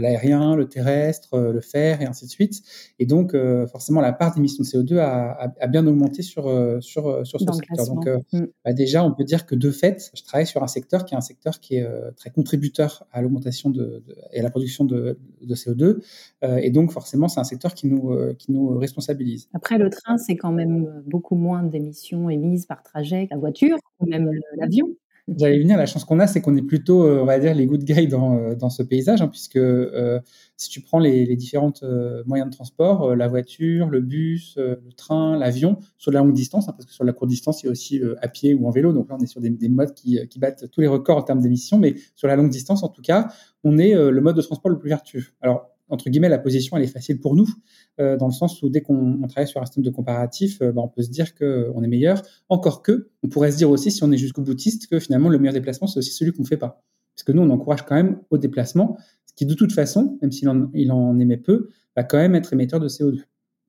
l'aérien, 0.00 0.56
le 0.56 0.68
terrestre, 0.68 1.34
euh, 1.34 1.52
le 1.52 1.60
fer 1.60 2.00
et 2.00 2.06
ainsi 2.06 2.26
de 2.26 2.30
suite. 2.30 2.62
Et 2.98 3.06
donc, 3.06 3.34
euh, 3.34 3.66
forcément, 3.66 4.00
la 4.00 4.12
part 4.12 4.34
d'émissions 4.34 4.62
de 4.62 4.68
CO2 4.68 4.98
a, 4.98 5.52
a, 5.58 5.66
bien 5.66 5.86
augmenté 5.86 6.22
sur, 6.22 6.48
euh, 6.48 6.80
sur, 6.80 7.26
sur 7.26 7.40
ce 7.40 7.52
secteur. 7.52 7.86
Donc, 7.86 8.06
mm. 8.32 8.46
bah, 8.64 8.72
déjà, 8.72 9.04
on 9.04 9.12
peut 9.12 9.24
dire 9.24 9.46
que 9.46 9.54
de 9.54 9.70
fait, 9.70 10.10
je 10.14 10.22
travaille 10.22 10.46
sur 10.46 10.62
un 10.62 10.68
secteur 10.68 11.04
qui 11.04 11.14
est 11.14 11.16
un 11.16 11.22
secteur 11.22 11.60
qui 11.60 11.76
est 11.76 11.86
très 12.16 12.30
contributeur 12.30 13.06
à 13.12 13.22
l'augmentation 13.22 13.70
de, 13.70 14.02
et 14.32 14.40
à 14.40 14.42
la 14.42 14.50
production 14.50 14.84
de, 14.84 15.18
de 15.42 15.54
CO2. 15.54 16.02
et 16.42 16.70
donc, 16.70 16.92
forcément, 16.92 17.28
c'est 17.28 17.40
un 17.40 17.44
secteur 17.44 17.74
qui 17.74 17.86
nous, 17.86 18.16
qui 18.38 18.52
nous 18.52 18.78
responsabilise. 18.78 19.48
Après, 19.54 19.78
le 19.78 19.90
train, 19.90 20.18
c'est 20.18 20.36
quand 20.36 20.52
même 20.52 21.02
beaucoup 21.06 21.36
moins 21.36 21.62
d'émissions 21.62 22.30
émises 22.30 22.66
par 22.66 22.82
trajet 22.82 23.26
que 23.26 23.34
la 23.34 23.40
voiture 23.40 23.78
ou 24.00 24.06
même 24.06 24.30
l'avion. 24.56 24.88
J'allais 25.28 25.60
venir, 25.60 25.76
la 25.76 25.86
chance 25.86 26.04
qu'on 26.04 26.18
a, 26.18 26.26
c'est 26.26 26.40
qu'on 26.40 26.56
est 26.56 26.62
plutôt, 26.62 27.04
euh, 27.04 27.20
on 27.22 27.24
va 27.26 27.38
dire, 27.38 27.54
les 27.54 27.66
good 27.66 27.84
guys 27.84 28.08
dans, 28.08 28.36
euh, 28.36 28.54
dans 28.56 28.70
ce 28.70 28.82
paysage, 28.82 29.22
hein, 29.22 29.28
puisque 29.28 29.54
euh, 29.56 30.18
si 30.56 30.68
tu 30.68 30.80
prends 30.80 30.98
les, 30.98 31.36
différentes 31.36 31.84
moyens 32.26 32.50
de 32.50 32.54
transport, 32.54 33.14
la 33.14 33.28
voiture, 33.28 33.88
le 33.88 34.00
bus, 34.00 34.56
le 34.58 34.92
train, 34.96 35.38
l'avion, 35.38 35.78
sur 35.96 36.10
la 36.10 36.20
longue 36.20 36.32
distance, 36.32 36.68
hein, 36.68 36.72
parce 36.72 36.86
que 36.86 36.92
sur 36.92 37.04
la 37.04 37.12
courte 37.12 37.30
distance, 37.30 37.62
il 37.62 37.66
y 37.66 37.68
a 37.68 37.72
aussi 37.72 38.00
à 38.20 38.28
pied 38.28 38.54
ou 38.54 38.66
en 38.66 38.70
vélo, 38.70 38.92
donc 38.92 39.08
là 39.08 39.16
on 39.18 39.22
est 39.22 39.26
sur 39.26 39.40
des, 39.40 39.50
des 39.50 39.68
modes 39.68 39.94
qui, 39.94 40.18
qui, 40.28 40.38
battent 40.38 40.70
tous 40.70 40.80
les 40.80 40.86
records 40.86 41.16
en 41.16 41.22
termes 41.22 41.40
d'émissions, 41.40 41.78
mais 41.78 41.94
sur 42.14 42.28
la 42.28 42.36
longue 42.36 42.50
distance, 42.50 42.82
en 42.82 42.88
tout 42.88 43.02
cas, 43.02 43.28
on 43.64 43.78
est 43.78 43.94
le 43.94 44.20
mode 44.20 44.36
de 44.36 44.42
transport 44.42 44.70
le 44.70 44.78
plus 44.78 44.90
vertueux. 44.90 45.24
Entre 45.88 46.08
guillemets, 46.08 46.28
la 46.28 46.38
position, 46.38 46.76
elle 46.76 46.84
est 46.84 46.88
facile 46.88 47.20
pour 47.20 47.34
nous, 47.34 47.48
euh, 48.00 48.16
dans 48.16 48.26
le 48.26 48.32
sens 48.32 48.62
où 48.62 48.70
dès 48.70 48.80
qu'on 48.80 49.20
travaille 49.28 49.48
sur 49.48 49.60
un 49.60 49.66
système 49.66 49.84
de 49.84 49.90
comparatif, 49.90 50.60
euh, 50.62 50.72
bah, 50.72 50.82
on 50.82 50.88
peut 50.88 51.02
se 51.02 51.10
dire 51.10 51.34
qu'on 51.34 51.82
est 51.82 51.88
meilleur. 51.88 52.22
Encore 52.48 52.82
que, 52.82 53.10
on 53.22 53.28
pourrait 53.28 53.52
se 53.52 53.58
dire 53.58 53.70
aussi, 53.70 53.90
si 53.90 54.02
on 54.02 54.10
est 54.10 54.16
jusqu'au 54.16 54.42
boutiste, 54.42 54.86
que 54.86 54.98
finalement, 54.98 55.28
le 55.28 55.38
meilleur 55.38 55.54
déplacement, 55.54 55.86
c'est 55.86 55.98
aussi 55.98 56.12
celui 56.12 56.32
qu'on 56.32 56.42
ne 56.42 56.48
fait 56.48 56.56
pas. 56.56 56.82
Parce 57.14 57.24
que 57.24 57.32
nous, 57.32 57.42
on 57.42 57.50
encourage 57.50 57.82
quand 57.82 57.94
même 57.94 58.20
au 58.30 58.38
déplacement, 58.38 58.96
ce 59.26 59.34
qui, 59.34 59.44
de 59.44 59.54
toute 59.54 59.72
façon, 59.72 60.18
même 60.22 60.32
s'il 60.32 60.48
en, 60.48 60.70
il 60.72 60.90
en 60.92 61.18
émet 61.18 61.36
peu, 61.36 61.68
va 61.94 62.04
quand 62.04 62.18
même 62.18 62.34
être 62.34 62.52
émetteur 62.52 62.80
de 62.80 62.88
CO2. 62.88 63.22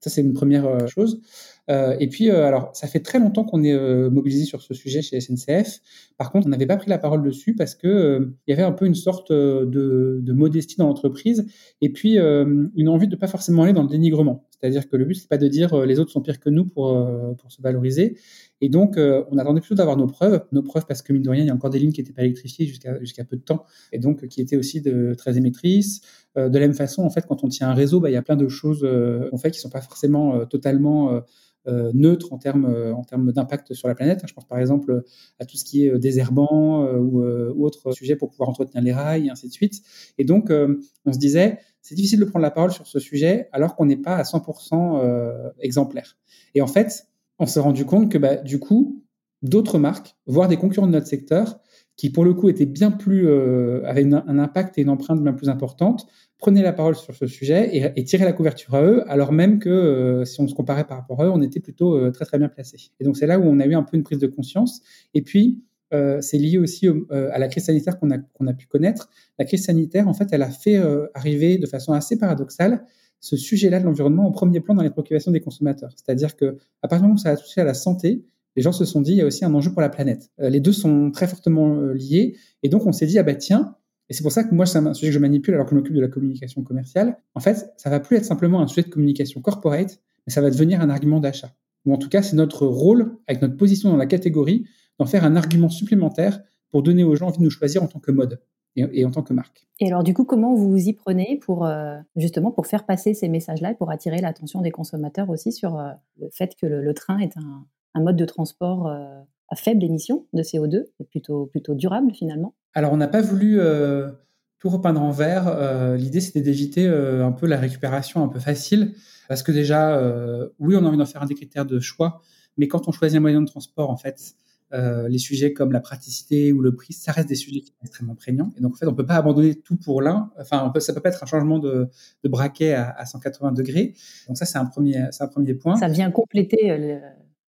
Ça, 0.04 0.10
c'est 0.10 0.20
une 0.20 0.34
première 0.34 0.66
euh, 0.66 0.86
chose. 0.86 1.22
Euh, 1.70 1.96
et 1.98 2.08
puis, 2.08 2.28
euh, 2.28 2.44
alors, 2.44 2.68
ça 2.74 2.86
fait 2.86 3.00
très 3.00 3.18
longtemps 3.18 3.42
qu'on 3.42 3.64
est 3.64 3.74
mobilisé 4.10 4.44
sur 4.44 4.60
ce 4.60 4.74
sujet 4.74 5.00
chez 5.00 5.18
SNCF. 5.18 5.80
Par 6.18 6.30
contre, 6.30 6.46
on 6.46 6.50
n'avait 6.50 6.66
pas 6.66 6.76
pris 6.76 6.90
la 6.90 6.98
parole 6.98 7.22
dessus 7.22 7.54
parce 7.54 7.74
que 7.74 8.34
il 8.46 8.50
y 8.50 8.52
avait 8.52 8.64
un 8.64 8.72
peu 8.72 8.84
une 8.84 8.94
sorte 8.94 9.32
de, 9.32 10.20
de 10.20 10.32
modestie 10.34 10.76
dans 10.76 10.88
l'entreprise 10.88 11.46
et 11.80 11.90
puis 11.90 12.18
une 12.18 12.88
envie 12.88 13.08
de 13.08 13.16
pas 13.16 13.28
forcément 13.28 13.62
aller 13.62 13.72
dans 13.72 13.82
le 13.82 13.88
dénigrement. 13.88 14.46
C'est-à-dire 14.64 14.88
que 14.88 14.96
le 14.96 15.04
but, 15.04 15.14
c'est 15.14 15.28
pas 15.28 15.36
de 15.36 15.46
dire 15.46 15.84
les 15.84 15.98
autres 15.98 16.10
sont 16.10 16.22
pires 16.22 16.40
que 16.40 16.48
nous 16.48 16.64
pour, 16.64 16.96
pour 17.36 17.52
se 17.52 17.60
valoriser. 17.60 18.16
Et 18.62 18.70
donc, 18.70 18.96
on 18.96 19.36
attendait 19.36 19.60
plutôt 19.60 19.74
d'avoir 19.74 19.98
nos 19.98 20.06
preuves. 20.06 20.42
Nos 20.52 20.62
preuves 20.62 20.86
parce 20.86 21.02
que, 21.02 21.12
mine 21.12 21.22
de 21.22 21.28
rien, 21.28 21.42
il 21.42 21.46
y 21.48 21.50
a 21.50 21.54
encore 21.54 21.68
des 21.68 21.78
lignes 21.78 21.92
qui 21.92 22.00
n'étaient 22.00 22.14
pas 22.14 22.22
électrifiées 22.22 22.66
jusqu'à 22.66 22.98
jusqu'à 23.00 23.24
peu 23.24 23.36
de 23.36 23.42
temps 23.42 23.64
et 23.92 23.98
donc 23.98 24.26
qui 24.28 24.40
étaient 24.40 24.56
aussi 24.56 24.82
très 25.18 25.36
émettrices. 25.36 26.00
de 26.36 26.42
la 26.42 26.60
même 26.60 26.72
façon, 26.72 27.02
en 27.02 27.10
fait, 27.10 27.26
quand 27.26 27.44
on 27.44 27.48
tient 27.48 27.68
un 27.68 27.74
réseau, 27.74 28.00
bah, 28.00 28.08
il 28.08 28.14
y 28.14 28.16
a 28.16 28.22
plein 28.22 28.36
de 28.36 28.48
choses 28.48 28.88
qu'on 29.30 29.36
fait 29.36 29.50
qui 29.50 29.60
sont 29.60 29.68
pas 29.68 29.82
forcément 29.82 30.46
totalement 30.46 31.22
euh, 31.66 31.92
neutre 31.94 32.30
en 32.34 32.36
termes 32.36 32.66
euh, 32.66 32.92
termes 33.08 33.32
d'impact 33.32 33.72
sur 33.72 33.88
la 33.88 33.94
planète. 33.94 34.22
Je 34.26 34.34
pense 34.34 34.46
par 34.46 34.58
exemple 34.58 35.02
à 35.38 35.46
tout 35.46 35.56
ce 35.56 35.64
qui 35.64 35.86
est 35.86 35.90
euh, 35.90 35.98
désherbant 35.98 36.84
ou, 36.96 37.22
ou 37.24 37.64
autres 37.64 37.92
sujets 37.92 38.16
pour 38.16 38.30
pouvoir 38.30 38.50
entretenir 38.50 38.82
les 38.82 38.92
rails 38.92 39.26
et 39.28 39.30
ainsi 39.30 39.48
de 39.48 39.52
suite. 39.52 39.80
Et 40.18 40.24
donc 40.24 40.50
on 40.50 41.12
se 41.12 41.18
disait 41.18 41.58
c'est 41.84 41.94
difficile 41.94 42.18
de 42.18 42.24
prendre 42.24 42.42
la 42.42 42.50
parole 42.50 42.72
sur 42.72 42.86
ce 42.86 42.98
sujet 42.98 43.48
alors 43.52 43.76
qu'on 43.76 43.84
n'est 43.84 43.96
pas 43.96 44.16
à 44.16 44.22
100% 44.22 45.52
exemplaire. 45.60 46.16
Et 46.54 46.62
en 46.62 46.66
fait, 46.66 47.06
on 47.38 47.46
s'est 47.46 47.60
rendu 47.60 47.84
compte 47.84 48.10
que 48.10 48.18
bah, 48.18 48.36
du 48.36 48.58
coup, 48.58 49.04
d'autres 49.42 49.78
marques, 49.78 50.16
voire 50.26 50.48
des 50.48 50.56
concurrents 50.56 50.86
de 50.86 50.92
notre 50.92 51.06
secteur, 51.06 51.60
qui 51.96 52.10
pour 52.10 52.24
le 52.24 52.34
coup 52.34 52.48
étaient 52.48 52.66
bien 52.66 52.90
plus, 52.90 53.28
euh, 53.28 53.82
avaient 53.84 54.04
un 54.12 54.38
impact 54.38 54.78
et 54.78 54.82
une 54.82 54.88
empreinte 54.88 55.22
bien 55.22 55.32
plus 55.32 55.48
importante, 55.48 56.06
prenaient 56.38 56.62
la 56.62 56.72
parole 56.72 56.96
sur 56.96 57.14
ce 57.14 57.26
sujet 57.26 57.76
et, 57.76 57.92
et 57.94 58.04
tiraient 58.04 58.24
la 58.24 58.32
couverture 58.32 58.74
à 58.74 58.82
eux, 58.82 59.08
alors 59.08 59.30
même 59.32 59.60
que 59.60 59.68
euh, 59.68 60.24
si 60.24 60.40
on 60.40 60.48
se 60.48 60.54
comparait 60.54 60.86
par 60.86 60.98
rapport 60.98 61.22
à 61.22 61.26
eux, 61.26 61.30
on 61.30 61.40
était 61.40 61.60
plutôt 61.60 61.96
euh, 61.96 62.10
très 62.10 62.24
très 62.24 62.38
bien 62.38 62.48
placé. 62.48 62.90
Et 62.98 63.04
donc 63.04 63.16
c'est 63.16 63.26
là 63.26 63.38
où 63.38 63.44
on 63.44 63.60
a 63.60 63.66
eu 63.66 63.74
un 63.74 63.84
peu 63.84 63.96
une 63.96 64.02
prise 64.02 64.18
de 64.18 64.26
conscience. 64.26 64.80
Et 65.14 65.22
puis 65.22 65.62
euh, 65.94 66.20
c'est 66.20 66.38
lié 66.38 66.58
aussi 66.58 66.88
à 67.10 67.38
la 67.38 67.48
crise 67.48 67.64
sanitaire 67.64 67.98
qu'on 67.98 68.10
a, 68.10 68.52
pu 68.52 68.66
connaître. 68.66 69.08
La 69.38 69.44
crise 69.44 69.64
sanitaire, 69.64 70.08
en 70.08 70.14
fait, 70.14 70.28
elle 70.32 70.42
a 70.42 70.50
fait 70.50 70.80
arriver 71.14 71.58
de 71.58 71.66
façon 71.66 71.92
assez 71.92 72.18
paradoxale 72.18 72.84
ce 73.24 73.38
sujet-là 73.38 73.80
de 73.80 73.86
l'environnement 73.86 74.26
au 74.26 74.32
premier 74.32 74.60
plan 74.60 74.74
dans 74.74 74.82
les 74.82 74.90
préoccupations 74.90 75.30
des 75.30 75.40
consommateurs. 75.40 75.90
C'est-à-dire 75.96 76.36
que 76.36 76.58
à 76.82 76.88
partir 76.88 76.98
du 76.98 77.02
moment 77.04 77.14
où 77.14 77.18
ça 77.18 77.30
a 77.30 77.36
touché 77.36 77.62
à 77.62 77.64
la 77.64 77.72
santé, 77.72 78.22
les 78.54 78.62
gens 78.62 78.72
se 78.72 78.84
sont 78.84 79.00
dit, 79.00 79.12
il 79.12 79.16
y 79.16 79.22
a 79.22 79.26
aussi 79.26 79.46
un 79.46 79.54
enjeu 79.54 79.72
pour 79.72 79.80
la 79.80 79.88
planète. 79.88 80.30
Euh, 80.40 80.50
les 80.50 80.60
deux 80.60 80.72
sont 80.72 81.10
très 81.10 81.26
fortement 81.26 81.74
euh, 81.74 81.94
liés. 81.94 82.36
Et 82.62 82.68
donc, 82.68 82.86
on 82.86 82.92
s'est 82.92 83.06
dit, 83.06 83.18
ah 83.18 83.22
bah 83.22 83.34
tiens, 83.34 83.76
et 84.10 84.12
c'est 84.12 84.22
pour 84.22 84.30
ça 84.30 84.44
que 84.44 84.54
moi, 84.54 84.66
c'est 84.66 84.78
un 84.78 84.92
sujet 84.92 85.08
que 85.08 85.14
je 85.14 85.18
manipule 85.18 85.54
alors 85.54 85.66
que 85.66 85.70
je 85.70 85.76
m'occupe 85.76 85.94
de 85.94 86.00
la 86.02 86.08
communication 86.08 86.62
commerciale. 86.62 87.16
En 87.34 87.40
fait, 87.40 87.72
ça 87.78 87.88
va 87.88 87.98
plus 87.98 88.18
être 88.18 88.26
simplement 88.26 88.60
un 88.60 88.66
sujet 88.66 88.82
de 88.82 88.90
communication 88.90 89.40
corporate, 89.40 90.00
mais 90.26 90.32
ça 90.32 90.42
va 90.42 90.50
devenir 90.50 90.82
un 90.82 90.90
argument 90.90 91.20
d'achat. 91.20 91.54
Ou 91.86 91.94
en 91.94 91.96
tout 91.96 92.10
cas, 92.10 92.22
c'est 92.22 92.36
notre 92.36 92.66
rôle, 92.66 93.16
avec 93.26 93.40
notre 93.40 93.56
position 93.56 93.88
dans 93.90 93.96
la 93.96 94.06
catégorie, 94.06 94.66
d'en 94.98 95.06
faire 95.06 95.24
un 95.24 95.36
argument 95.36 95.68
supplémentaire 95.68 96.40
pour 96.70 96.82
donner 96.82 97.04
aux 97.04 97.14
gens 97.14 97.28
envie 97.28 97.38
de 97.38 97.44
nous 97.44 97.50
choisir 97.50 97.82
en 97.82 97.86
tant 97.86 98.00
que 98.00 98.10
mode 98.10 98.40
et, 98.76 99.04
en 99.04 99.10
tant 99.12 99.22
que 99.22 99.32
marque. 99.32 99.68
Et 99.78 99.86
alors, 99.86 100.02
du 100.02 100.14
coup, 100.14 100.24
comment 100.24 100.54
vous 100.54 100.68
vous 100.68 100.88
y 100.88 100.92
prenez 100.92 101.38
pour 101.40 101.64
euh, 101.64 101.96
justement 102.16 102.50
pour 102.50 102.66
faire 102.66 102.84
passer 102.84 103.14
ces 103.14 103.28
messages-là 103.28 103.70
et 103.70 103.74
pour 103.74 103.90
attirer 103.90 104.18
l'attention 104.18 104.62
des 104.62 104.72
consommateurs 104.72 105.30
aussi 105.30 105.52
sur 105.52 105.80
le 106.20 106.28
fait 106.32 106.56
que 106.60 106.66
le 106.66 106.94
train 106.94 107.18
est 107.18 107.36
un, 107.36 107.66
un 107.94 108.02
mode 108.02 108.16
de 108.16 108.24
transport 108.24 108.88
euh, 108.88 109.20
à 109.48 109.56
faible 109.56 109.84
émission 109.84 110.26
de 110.32 110.42
CO2, 110.42 110.84
plutôt, 111.10 111.46
plutôt 111.46 111.74
durable 111.74 112.12
finalement? 112.12 112.54
Alors 112.74 112.92
on 112.92 112.96
n'a 112.96 113.08
pas 113.08 113.22
voulu 113.22 113.60
euh, 113.60 114.10
tout 114.58 114.68
repeindre 114.68 115.02
en 115.02 115.10
vert, 115.10 115.46
euh, 115.48 115.96
l'idée 115.96 116.20
c'était 116.20 116.40
d'éviter 116.40 116.86
euh, 116.86 117.24
un 117.24 117.32
peu 117.32 117.46
la 117.46 117.58
récupération 117.58 118.22
un 118.24 118.28
peu 118.28 118.40
facile, 118.40 118.94
parce 119.28 119.42
que 119.42 119.52
déjà, 119.52 119.96
euh, 119.96 120.48
oui, 120.58 120.76
on 120.76 120.84
a 120.84 120.88
envie 120.88 120.98
d'en 120.98 121.06
faire 121.06 121.22
un 121.22 121.26
des 121.26 121.34
critères 121.34 121.66
de 121.66 121.80
choix, 121.80 122.20
mais 122.56 122.68
quand 122.68 122.88
on 122.88 122.92
choisit 122.92 123.18
un 123.18 123.20
moyen 123.20 123.40
de 123.40 123.46
transport, 123.46 123.90
en 123.90 123.96
fait, 123.96 124.34
les 124.72 125.18
sujets 125.18 125.52
comme 125.52 125.70
la 125.70 125.80
praticité 125.80 126.52
ou 126.52 126.60
le 126.60 126.74
prix, 126.74 126.92
ça 126.92 127.12
reste 127.12 127.28
des 127.28 127.36
sujets 127.36 127.60
qui 127.60 127.68
sont 127.68 127.84
extrêmement 127.84 128.16
prégnants. 128.16 128.52
Et 128.56 128.60
donc, 128.60 128.74
en 128.74 128.76
fait, 128.76 128.86
on 128.86 128.94
peut 128.94 129.06
pas 129.06 129.14
abandonner 129.14 129.54
tout 129.54 129.76
pour 129.76 130.02
l'un. 130.02 130.32
Enfin, 130.40 130.64
on 130.66 130.72
peut, 130.72 130.80
ça 130.80 130.92
peut 130.92 131.00
pas 131.00 131.10
être 131.10 131.22
un 131.22 131.26
changement 131.26 131.60
de, 131.60 131.88
de 132.24 132.28
braquet 132.28 132.72
à, 132.72 132.90
à, 132.90 133.06
180 133.06 133.52
degrés. 133.52 133.94
Donc 134.26 134.36
ça, 134.36 134.46
c'est 134.46 134.58
un 134.58 134.64
premier, 134.64 135.06
c'est 135.12 135.22
un 135.22 135.28
premier 135.28 135.54
point. 135.54 135.76
Ça 135.76 135.86
vient 135.86 136.10
compléter 136.10 136.98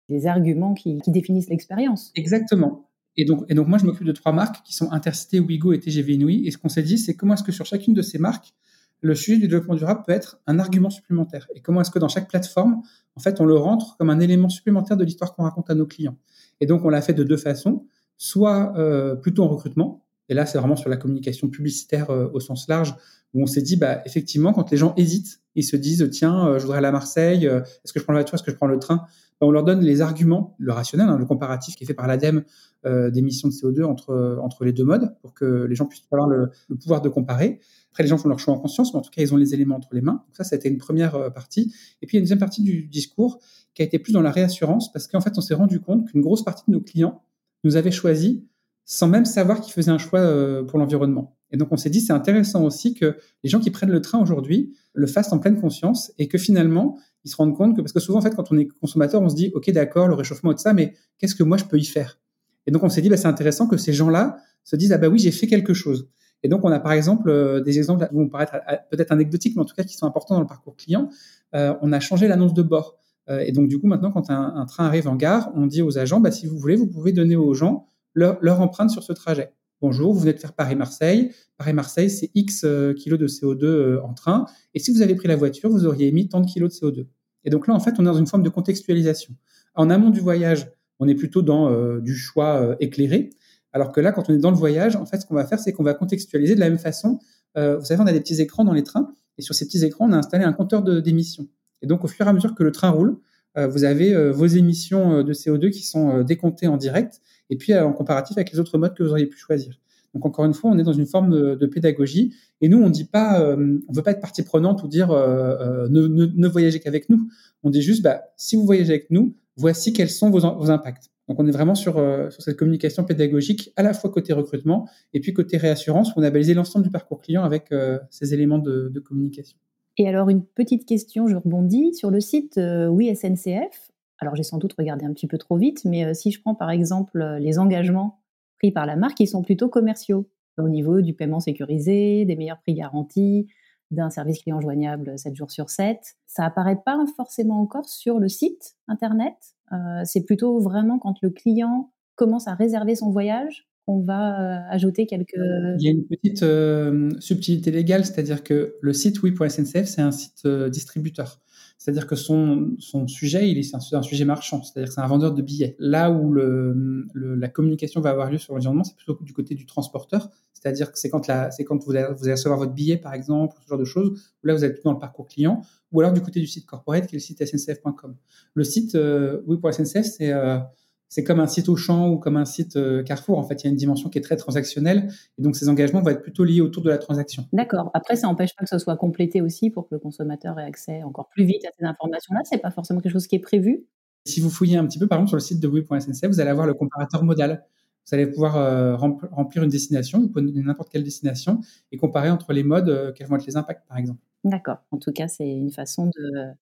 les 0.08 0.26
arguments 0.26 0.74
qui, 0.74 1.00
qui 1.00 1.10
définissent 1.10 1.48
l'expérience. 1.48 2.12
Exactement. 2.14 2.88
Et 3.16 3.24
donc, 3.24 3.44
et 3.48 3.54
donc 3.54 3.66
moi, 3.68 3.78
je 3.78 3.86
m'occupe 3.86 4.06
de 4.06 4.12
trois 4.12 4.32
marques 4.32 4.64
qui 4.64 4.74
sont 4.74 4.92
Intercité, 4.92 5.40
Wigo 5.40 5.72
et 5.72 5.80
TGV 5.80 6.14
Inouï. 6.14 6.46
Et 6.46 6.50
ce 6.50 6.58
qu'on 6.58 6.68
s'est 6.68 6.82
dit, 6.82 6.98
c'est 6.98 7.14
comment 7.14 7.34
est-ce 7.34 7.42
que 7.42 7.52
sur 7.52 7.66
chacune 7.66 7.94
de 7.94 8.02
ces 8.02 8.18
marques, 8.18 8.52
le 9.00 9.14
sujet 9.14 9.38
du 9.38 9.48
développement 9.48 9.74
durable 9.74 10.02
peut 10.06 10.12
être 10.12 10.40
un 10.46 10.58
argument 10.58 10.90
supplémentaire. 10.90 11.46
Et 11.54 11.60
comment 11.60 11.80
est-ce 11.80 11.90
que 11.90 11.98
dans 11.98 12.08
chaque 12.08 12.28
plateforme, 12.28 12.82
en 13.14 13.20
fait, 13.20 13.40
on 13.40 13.44
le 13.44 13.56
rentre 13.56 13.96
comme 13.98 14.10
un 14.10 14.20
élément 14.20 14.48
supplémentaire 14.48 14.96
de 14.96 15.04
l'histoire 15.04 15.34
qu'on 15.34 15.44
raconte 15.44 15.70
à 15.70 15.74
nos 15.74 15.86
clients? 15.86 16.16
Et 16.60 16.66
donc, 16.66 16.84
on 16.84 16.88
l'a 16.88 17.02
fait 17.02 17.14
de 17.14 17.24
deux 17.24 17.36
façons. 17.36 17.86
Soit 18.18 18.72
euh, 18.78 19.14
plutôt 19.14 19.44
en 19.44 19.48
recrutement. 19.48 20.06
Et 20.28 20.34
là, 20.34 20.46
c'est 20.46 20.58
vraiment 20.58 20.76
sur 20.76 20.88
la 20.88 20.96
communication 20.96 21.48
publicitaire 21.48 22.10
euh, 22.10 22.28
au 22.32 22.40
sens 22.40 22.66
large, 22.66 22.94
où 23.34 23.42
on 23.42 23.46
s'est 23.46 23.62
dit, 23.62 23.76
bah, 23.76 24.00
effectivement, 24.06 24.52
quand 24.52 24.70
les 24.70 24.76
gens 24.76 24.94
hésitent, 24.96 25.40
ils 25.54 25.64
se 25.64 25.76
disent, 25.76 26.08
tiens, 26.10 26.46
euh, 26.46 26.58
je 26.58 26.62
voudrais 26.62 26.78
aller 26.78 26.86
à 26.86 26.92
Marseille, 26.92 27.46
euh, 27.46 27.60
est-ce 27.60 27.92
que 27.92 28.00
je 28.00 28.04
prends 28.04 28.12
la 28.12 28.20
voiture, 28.20 28.34
est-ce 28.34 28.42
que 28.42 28.50
je 28.50 28.56
prends 28.56 28.66
le 28.66 28.78
train? 28.78 29.06
On 29.40 29.50
leur 29.50 29.64
donne 29.64 29.80
les 29.80 30.00
arguments, 30.00 30.54
le 30.58 30.72
rationnel, 30.72 31.08
hein, 31.08 31.18
le 31.18 31.26
comparatif 31.26 31.76
qui 31.76 31.84
est 31.84 31.86
fait 31.86 31.94
par 31.94 32.06
l'ADEME 32.06 32.44
euh, 32.86 33.10
d'émissions 33.10 33.48
de 33.48 33.52
CO2 33.52 33.84
entre, 33.84 34.38
entre 34.42 34.64
les 34.64 34.72
deux 34.72 34.84
modes, 34.84 35.14
pour 35.20 35.34
que 35.34 35.64
les 35.64 35.74
gens 35.74 35.86
puissent 35.86 36.06
avoir 36.10 36.28
le, 36.28 36.50
pouvoir 36.80 37.02
de 37.02 37.08
comparer. 37.08 37.60
Après, 37.90 38.02
les 38.02 38.08
gens 38.08 38.18
font 38.18 38.28
leur 38.28 38.38
choix 38.38 38.54
en 38.54 38.58
conscience, 38.58 38.94
mais 38.94 38.98
en 38.98 39.02
tout 39.02 39.10
cas, 39.10 39.22
ils 39.22 39.34
ont 39.34 39.36
les 39.36 39.52
éléments 39.52 39.76
entre 39.76 39.88
les 39.92 40.00
mains. 40.00 40.22
Donc 40.26 40.36
ça, 40.36 40.44
ça 40.44 40.54
a 40.54 40.58
été 40.58 40.68
une 40.68 40.78
première 40.78 41.32
partie. 41.32 41.74
Et 42.00 42.06
puis, 42.06 42.16
il 42.16 42.18
y 42.18 42.18
a 42.18 42.20
une 42.20 42.24
deuxième 42.24 42.38
partie 42.38 42.62
du 42.62 42.84
discours 42.84 43.40
qui 43.74 43.82
a 43.82 43.84
été 43.84 43.98
plus 43.98 44.12
dans 44.12 44.22
la 44.22 44.30
réassurance, 44.30 44.90
parce 44.92 45.06
qu'en 45.06 45.20
fait, 45.20 45.36
on 45.36 45.40
s'est 45.42 45.54
rendu 45.54 45.80
compte 45.80 46.10
qu'une 46.10 46.22
grosse 46.22 46.44
partie 46.44 46.64
de 46.68 46.72
nos 46.72 46.80
clients 46.80 47.22
nous 47.64 47.76
avaient 47.76 47.90
choisi 47.90 48.46
sans 48.84 49.08
même 49.08 49.24
savoir 49.24 49.60
qu'ils 49.60 49.72
faisaient 49.72 49.90
un 49.90 49.98
choix 49.98 50.20
pour 50.66 50.78
l'environnement. 50.78 51.36
Et 51.50 51.56
donc 51.56 51.68
on 51.70 51.76
s'est 51.76 51.90
dit 51.90 52.00
c'est 52.00 52.12
intéressant 52.12 52.64
aussi 52.64 52.94
que 52.94 53.16
les 53.42 53.50
gens 53.50 53.60
qui 53.60 53.70
prennent 53.70 53.90
le 53.90 54.00
train 54.00 54.20
aujourd'hui 54.20 54.74
le 54.94 55.06
fassent 55.06 55.32
en 55.32 55.38
pleine 55.38 55.60
conscience 55.60 56.12
et 56.18 56.28
que 56.28 56.38
finalement 56.38 56.98
ils 57.26 57.28
se 57.28 57.36
rendent 57.36 57.56
compte 57.56 57.74
que 57.74 57.80
parce 57.82 57.92
que 57.92 57.98
souvent 57.98 58.20
en 58.20 58.22
fait 58.22 58.36
quand 58.36 58.52
on 58.52 58.56
est 58.56 58.68
consommateur 58.80 59.20
on 59.20 59.28
se 59.28 59.34
dit 59.34 59.50
ok 59.52 59.72
d'accord 59.72 60.06
le 60.06 60.14
réchauffement 60.14 60.52
et 60.52 60.54
tout 60.54 60.62
ça 60.62 60.72
mais 60.72 60.94
qu'est-ce 61.18 61.34
que 61.34 61.42
moi 61.42 61.56
je 61.56 61.64
peux 61.64 61.76
y 61.76 61.84
faire? 61.84 62.20
Et 62.68 62.70
donc 62.70 62.84
on 62.84 62.88
s'est 62.88 63.02
dit 63.02 63.08
bah, 63.08 63.16
c'est 63.16 63.26
intéressant 63.26 63.66
que 63.66 63.76
ces 63.76 63.92
gens-là 63.92 64.36
se 64.62 64.76
disent 64.76 64.92
ah 64.92 64.98
bah 64.98 65.08
oui 65.08 65.18
j'ai 65.18 65.32
fait 65.32 65.48
quelque 65.48 65.74
chose. 65.74 66.08
Et 66.44 66.48
donc 66.48 66.64
on 66.64 66.70
a 66.70 66.78
par 66.78 66.92
exemple 66.92 67.28
euh, 67.28 67.60
des 67.60 67.78
exemples 67.78 68.06
qui 68.06 68.14
vont 68.14 68.28
paraître 68.28 68.54
euh, 68.54 68.76
peut-être 68.92 69.10
anecdotiques 69.10 69.56
mais 69.56 69.62
en 69.62 69.64
tout 69.64 69.74
cas 69.74 69.82
qui 69.82 69.96
sont 69.96 70.06
importants 70.06 70.36
dans 70.36 70.40
le 70.40 70.46
parcours 70.46 70.76
client. 70.76 71.10
Euh, 71.56 71.74
on 71.82 71.92
a 71.92 71.98
changé 71.98 72.28
l'annonce 72.28 72.54
de 72.54 72.62
bord. 72.62 72.96
Et 73.28 73.50
donc 73.50 73.66
du 73.66 73.80
coup 73.80 73.88
maintenant 73.88 74.12
quand 74.12 74.30
un, 74.30 74.64
train 74.66 74.86
arrive 74.86 75.08
en 75.08 75.16
gare 75.16 75.50
on 75.56 75.66
dit 75.66 75.82
aux 75.82 75.98
agents 75.98 76.20
bah 76.20 76.30
si 76.30 76.46
vous 76.46 76.56
voulez 76.56 76.76
vous 76.76 76.86
pouvez 76.86 77.10
donner 77.10 77.34
aux 77.34 77.54
gens 77.54 77.88
leur, 78.14 78.38
leur 78.40 78.60
empreinte 78.60 78.90
sur 78.90 79.02
ce 79.02 79.12
trajet. 79.12 79.50
Bonjour, 79.82 80.14
vous 80.14 80.20
venez 80.20 80.32
de 80.32 80.38
faire 80.38 80.54
Paris-Marseille. 80.54 81.32
Paris-Marseille, 81.58 82.08
c'est 82.08 82.30
X 82.34 82.64
kilos 82.96 83.18
de 83.18 83.28
CO2 83.28 83.64
euh, 83.64 84.02
en 84.02 84.14
train. 84.14 84.46
Et 84.72 84.78
si 84.78 84.90
vous 84.90 85.02
avez 85.02 85.14
pris 85.14 85.28
la 85.28 85.36
voiture, 85.36 85.68
vous 85.68 85.84
auriez 85.84 86.08
émis 86.08 86.28
tant 86.28 86.40
de 86.40 86.46
kilos 86.46 86.80
de 86.80 86.86
CO2. 86.86 87.06
Et 87.46 87.50
donc 87.50 87.66
là, 87.66 87.74
en 87.74 87.80
fait, 87.80 87.94
on 87.98 88.02
est 88.02 88.06
dans 88.06 88.18
une 88.18 88.26
forme 88.26 88.42
de 88.42 88.50
contextualisation. 88.50 89.34
En 89.74 89.88
amont 89.88 90.10
du 90.10 90.20
voyage, 90.20 90.70
on 90.98 91.08
est 91.08 91.14
plutôt 91.14 91.40
dans 91.40 91.70
euh, 91.70 92.00
du 92.00 92.14
choix 92.14 92.76
éclairé. 92.80 93.30
Alors 93.72 93.92
que 93.92 94.00
là, 94.00 94.12
quand 94.12 94.28
on 94.28 94.34
est 94.34 94.38
dans 94.38 94.50
le 94.50 94.56
voyage, 94.56 94.96
en 94.96 95.06
fait, 95.06 95.20
ce 95.20 95.26
qu'on 95.26 95.34
va 95.34 95.46
faire, 95.46 95.58
c'est 95.58 95.72
qu'on 95.72 95.82
va 95.82 95.94
contextualiser 95.94 96.54
de 96.54 96.60
la 96.60 96.68
même 96.68 96.78
façon. 96.78 97.18
vous 97.54 97.84
savez, 97.84 98.00
on 98.00 98.06
a 98.06 98.12
des 98.12 98.20
petits 98.20 98.40
écrans 98.40 98.64
dans 98.64 98.72
les 98.72 98.82
trains. 98.82 99.12
Et 99.38 99.42
sur 99.42 99.54
ces 99.54 99.66
petits 99.66 99.84
écrans, 99.84 100.06
on 100.08 100.12
a 100.12 100.16
installé 100.16 100.44
un 100.44 100.52
compteur 100.52 100.82
d'émissions. 100.82 101.46
Et 101.82 101.86
donc, 101.86 102.02
au 102.02 102.08
fur 102.08 102.26
et 102.26 102.28
à 102.28 102.32
mesure 102.32 102.54
que 102.54 102.62
le 102.62 102.72
train 102.72 102.88
roule, 102.88 103.18
vous 103.54 103.84
avez 103.84 104.30
vos 104.30 104.46
émissions 104.46 105.22
de 105.22 105.32
CO2 105.34 105.70
qui 105.70 105.82
sont 105.82 106.22
décomptées 106.22 106.68
en 106.68 106.78
direct 106.78 107.20
et 107.50 107.56
puis 107.56 107.74
en 107.74 107.92
comparatif 107.92 108.38
avec 108.38 108.50
les 108.50 108.58
autres 108.58 108.78
modes 108.78 108.94
que 108.94 109.02
vous 109.02 109.10
auriez 109.10 109.26
pu 109.26 109.36
choisir. 109.36 109.78
Donc 110.16 110.24
encore 110.24 110.46
une 110.46 110.54
fois, 110.54 110.70
on 110.70 110.78
est 110.78 110.82
dans 110.82 110.94
une 110.94 111.04
forme 111.04 111.28
de, 111.28 111.56
de 111.56 111.66
pédagogie 111.66 112.34
et 112.62 112.70
nous 112.70 112.82
on 112.82 112.88
dit 112.88 113.04
pas, 113.04 113.38
euh, 113.42 113.78
on 113.86 113.92
veut 113.92 114.02
pas 114.02 114.12
être 114.12 114.20
partie 114.20 114.42
prenante 114.42 114.82
ou 114.82 114.88
dire 114.88 115.10
euh, 115.10 115.56
euh, 115.60 115.88
ne, 115.90 116.06
ne, 116.06 116.24
ne, 116.24 116.48
voyagez 116.48 116.80
qu'avec 116.80 117.10
nous. 117.10 117.28
On 117.62 117.68
dit 117.68 117.82
juste, 117.82 118.02
bah, 118.02 118.22
si 118.38 118.56
vous 118.56 118.64
voyagez 118.64 118.94
avec 118.94 119.10
nous, 119.10 119.36
voici 119.56 119.92
quels 119.92 120.08
sont 120.08 120.30
vos, 120.30 120.40
vos 120.40 120.70
impacts. 120.70 121.10
Donc 121.28 121.38
on 121.38 121.46
est 121.46 121.50
vraiment 121.50 121.74
sur, 121.74 121.96
sur 122.30 122.40
cette 122.40 122.56
communication 122.56 123.04
pédagogique 123.04 123.74
à 123.76 123.82
la 123.82 123.92
fois 123.92 124.10
côté 124.10 124.32
recrutement 124.32 124.88
et 125.12 125.20
puis 125.20 125.34
côté 125.34 125.58
réassurance 125.58 126.16
où 126.16 126.20
on 126.20 126.22
a 126.22 126.30
balisé 126.30 126.54
l'ensemble 126.54 126.86
du 126.86 126.90
parcours 126.90 127.20
client 127.20 127.42
avec 127.42 127.74
ces 128.08 128.32
éléments 128.32 128.60
de, 128.60 128.88
de, 128.88 129.00
communication. 129.00 129.58
Et 129.98 130.08
alors 130.08 130.30
une 130.30 130.44
petite 130.44 130.86
question, 130.86 131.26
je 131.26 131.36
rebondis 131.36 131.94
sur 131.94 132.10
le 132.10 132.20
site 132.20 132.58
Oui 132.90 133.14
SNCF. 133.14 133.90
Alors 134.18 134.36
j'ai 134.36 134.44
sans 134.44 134.58
doute 134.58 134.74
regardé 134.78 135.04
un 135.04 135.12
petit 135.12 135.26
peu 135.26 135.36
trop 135.36 135.56
vite, 135.56 135.84
mais 135.84 136.14
si 136.14 136.30
je 136.30 136.40
prends 136.40 136.54
par 136.54 136.70
exemple 136.70 137.22
les 137.40 137.58
engagements 137.58 138.20
pris 138.58 138.72
par 138.72 138.86
la 138.86 138.96
marque, 138.96 139.20
ils 139.20 139.26
sont 139.26 139.42
plutôt 139.42 139.68
commerciaux 139.68 140.28
au 140.58 140.68
niveau 140.68 141.00
du 141.00 141.14
paiement 141.14 141.40
sécurisé, 141.40 142.24
des 142.24 142.36
meilleurs 142.36 142.60
prix 142.60 142.74
garantis, 142.74 143.46
d'un 143.90 144.10
service 144.10 144.40
client 144.40 144.60
joignable 144.60 145.18
7 145.18 145.34
jours 145.34 145.50
sur 145.50 145.70
7. 145.70 145.98
Ça 146.26 146.44
apparaît 146.44 146.80
pas 146.84 146.98
forcément 147.16 147.60
encore 147.60 147.88
sur 147.88 148.18
le 148.18 148.28
site 148.28 148.74
internet. 148.88 149.34
Euh, 149.72 149.76
c'est 150.04 150.24
plutôt 150.24 150.60
vraiment 150.60 150.98
quand 150.98 151.16
le 151.22 151.30
client 151.30 151.92
commence 152.14 152.48
à 152.48 152.54
réserver 152.54 152.96
son 152.96 153.10
voyage 153.10 153.68
qu'on 153.86 154.00
va 154.00 154.40
euh, 154.40 154.58
ajouter 154.70 155.06
quelques. 155.06 155.36
Il 155.36 155.82
y 155.84 155.88
a 155.88 155.92
une 155.92 156.06
petite 156.06 156.42
euh, 156.42 157.10
subtilité 157.20 157.70
légale, 157.70 158.04
c'est-à-dire 158.04 158.42
que 158.42 158.76
le 158.80 158.92
site 158.92 159.22
oui.sncf, 159.22 159.84
c'est 159.86 160.02
un 160.02 160.10
site 160.10 160.46
distributeur. 160.46 161.40
C'est-à-dire 161.86 162.08
que 162.08 162.16
son, 162.16 162.74
sujet, 163.06 163.48
il 163.48 163.58
est, 163.58 163.72
un, 163.72 164.02
sujet 164.02 164.24
marchand, 164.24 164.60
c'est-à-dire 164.64 164.88
que 164.88 164.94
c'est 164.96 165.00
un 165.00 165.06
vendeur 165.06 165.32
de 165.32 165.40
billets. 165.40 165.76
Là 165.78 166.10
où 166.10 166.34
la 166.34 167.46
communication 167.46 168.00
va 168.00 168.10
avoir 168.10 168.28
lieu 168.28 168.38
sur 168.38 168.54
l'environnement, 168.54 168.82
c'est 168.82 168.96
plutôt 168.96 169.16
du 169.22 169.32
côté 169.32 169.54
du 169.54 169.66
transporteur, 169.66 170.28
c'est-à-dire 170.52 170.90
que 170.90 170.98
c'est 170.98 171.10
quand, 171.10 171.28
vous, 171.28 171.92
allez, 171.92 172.06
recevoir 172.32 172.58
votre 172.58 172.72
billet, 172.72 172.96
par 172.96 173.14
exemple, 173.14 173.56
ce 173.62 173.68
genre 173.68 173.78
de 173.78 173.84
choses, 173.84 174.32
où 174.42 174.48
là 174.48 174.54
vous 174.54 174.64
êtes 174.64 174.82
dans 174.82 174.94
le 174.94 174.98
parcours 174.98 175.28
client, 175.28 175.62
ou 175.92 176.00
alors 176.00 176.12
du 176.12 176.20
côté 176.20 176.40
du 176.40 176.48
site 176.48 176.66
corporate, 176.66 177.06
qui 177.06 177.14
est 177.14 177.18
le 177.18 177.22
site 177.22 177.46
sncf.com. 177.46 178.16
Le 178.54 178.64
site 178.64 178.96
euh, 178.96 179.42
oui 179.46 179.56
pour 179.56 179.72
SNCF, 179.72 180.06
c'est 180.06 180.32
euh, 180.32 180.58
c'est 181.08 181.24
comme 181.24 181.40
un 181.40 181.46
site 181.46 181.68
Auchan 181.68 182.08
ou 182.10 182.18
comme 182.18 182.36
un 182.36 182.44
site 182.44 182.76
euh, 182.76 183.02
Carrefour. 183.02 183.38
En 183.38 183.44
fait, 183.44 183.62
il 183.62 183.66
y 183.66 183.68
a 183.68 183.70
une 183.70 183.76
dimension 183.76 184.08
qui 184.08 184.18
est 184.18 184.22
très 184.22 184.36
transactionnelle 184.36 185.08
et 185.38 185.42
donc 185.42 185.56
ces 185.56 185.68
engagements 185.68 186.00
vont 186.00 186.10
être 186.10 186.22
plutôt 186.22 186.44
liés 186.44 186.60
autour 186.60 186.82
de 186.82 186.90
la 186.90 186.98
transaction. 186.98 187.46
D'accord. 187.52 187.90
Après, 187.94 188.16
ça 188.16 188.26
n'empêche 188.26 188.54
pas 188.56 188.64
que 188.64 188.70
ce 188.70 188.78
soit 188.78 188.96
complété 188.96 189.40
aussi 189.40 189.70
pour 189.70 189.88
que 189.88 189.94
le 189.94 189.98
consommateur 189.98 190.58
ait 190.58 190.64
accès 190.64 191.02
encore 191.02 191.28
plus 191.28 191.44
vite 191.44 191.64
à 191.64 191.70
ces 191.78 191.84
informations-là. 191.84 192.40
C'est 192.44 192.58
pas 192.58 192.70
forcément 192.70 193.00
quelque 193.00 193.12
chose 193.12 193.26
qui 193.26 193.36
est 193.36 193.40
prévu. 193.40 193.86
Si 194.24 194.40
vous 194.40 194.50
fouillez 194.50 194.76
un 194.76 194.86
petit 194.86 194.98
peu, 194.98 195.06
par 195.06 195.18
exemple, 195.18 195.28
sur 195.28 195.36
le 195.36 195.42
site 195.42 195.60
de 195.60 195.68
oui.sncf, 195.68 196.28
vous 196.28 196.40
allez 196.40 196.50
avoir 196.50 196.66
le 196.66 196.74
comparateur 196.74 197.22
modal. 197.22 197.64
Vous 198.08 198.14
allez 198.14 198.26
pouvoir 198.26 198.56
euh, 198.56 198.96
remplir 198.96 199.64
une 199.64 199.68
destination, 199.68 200.20
vous 200.20 200.28
pouvez 200.28 200.42
n'importe 200.42 200.90
quelle 200.90 201.02
destination 201.02 201.60
et 201.90 201.96
comparer 201.96 202.30
entre 202.30 202.52
les 202.52 202.62
modes 202.62 202.88
euh, 202.88 203.12
quels 203.12 203.26
vont 203.26 203.36
être 203.36 203.46
les 203.46 203.56
impacts, 203.56 203.86
par 203.88 203.98
exemple. 203.98 204.20
D'accord. 204.44 204.78
En 204.92 204.98
tout 204.98 205.10
cas, 205.12 205.26
c'est 205.26 205.48
une 205.48 205.72
façon 205.72 206.06
de 206.06 206.52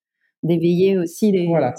d'éveiller 0.42 0.98
aussi 0.98 1.32
les, 1.32 1.46
voilà, 1.46 1.74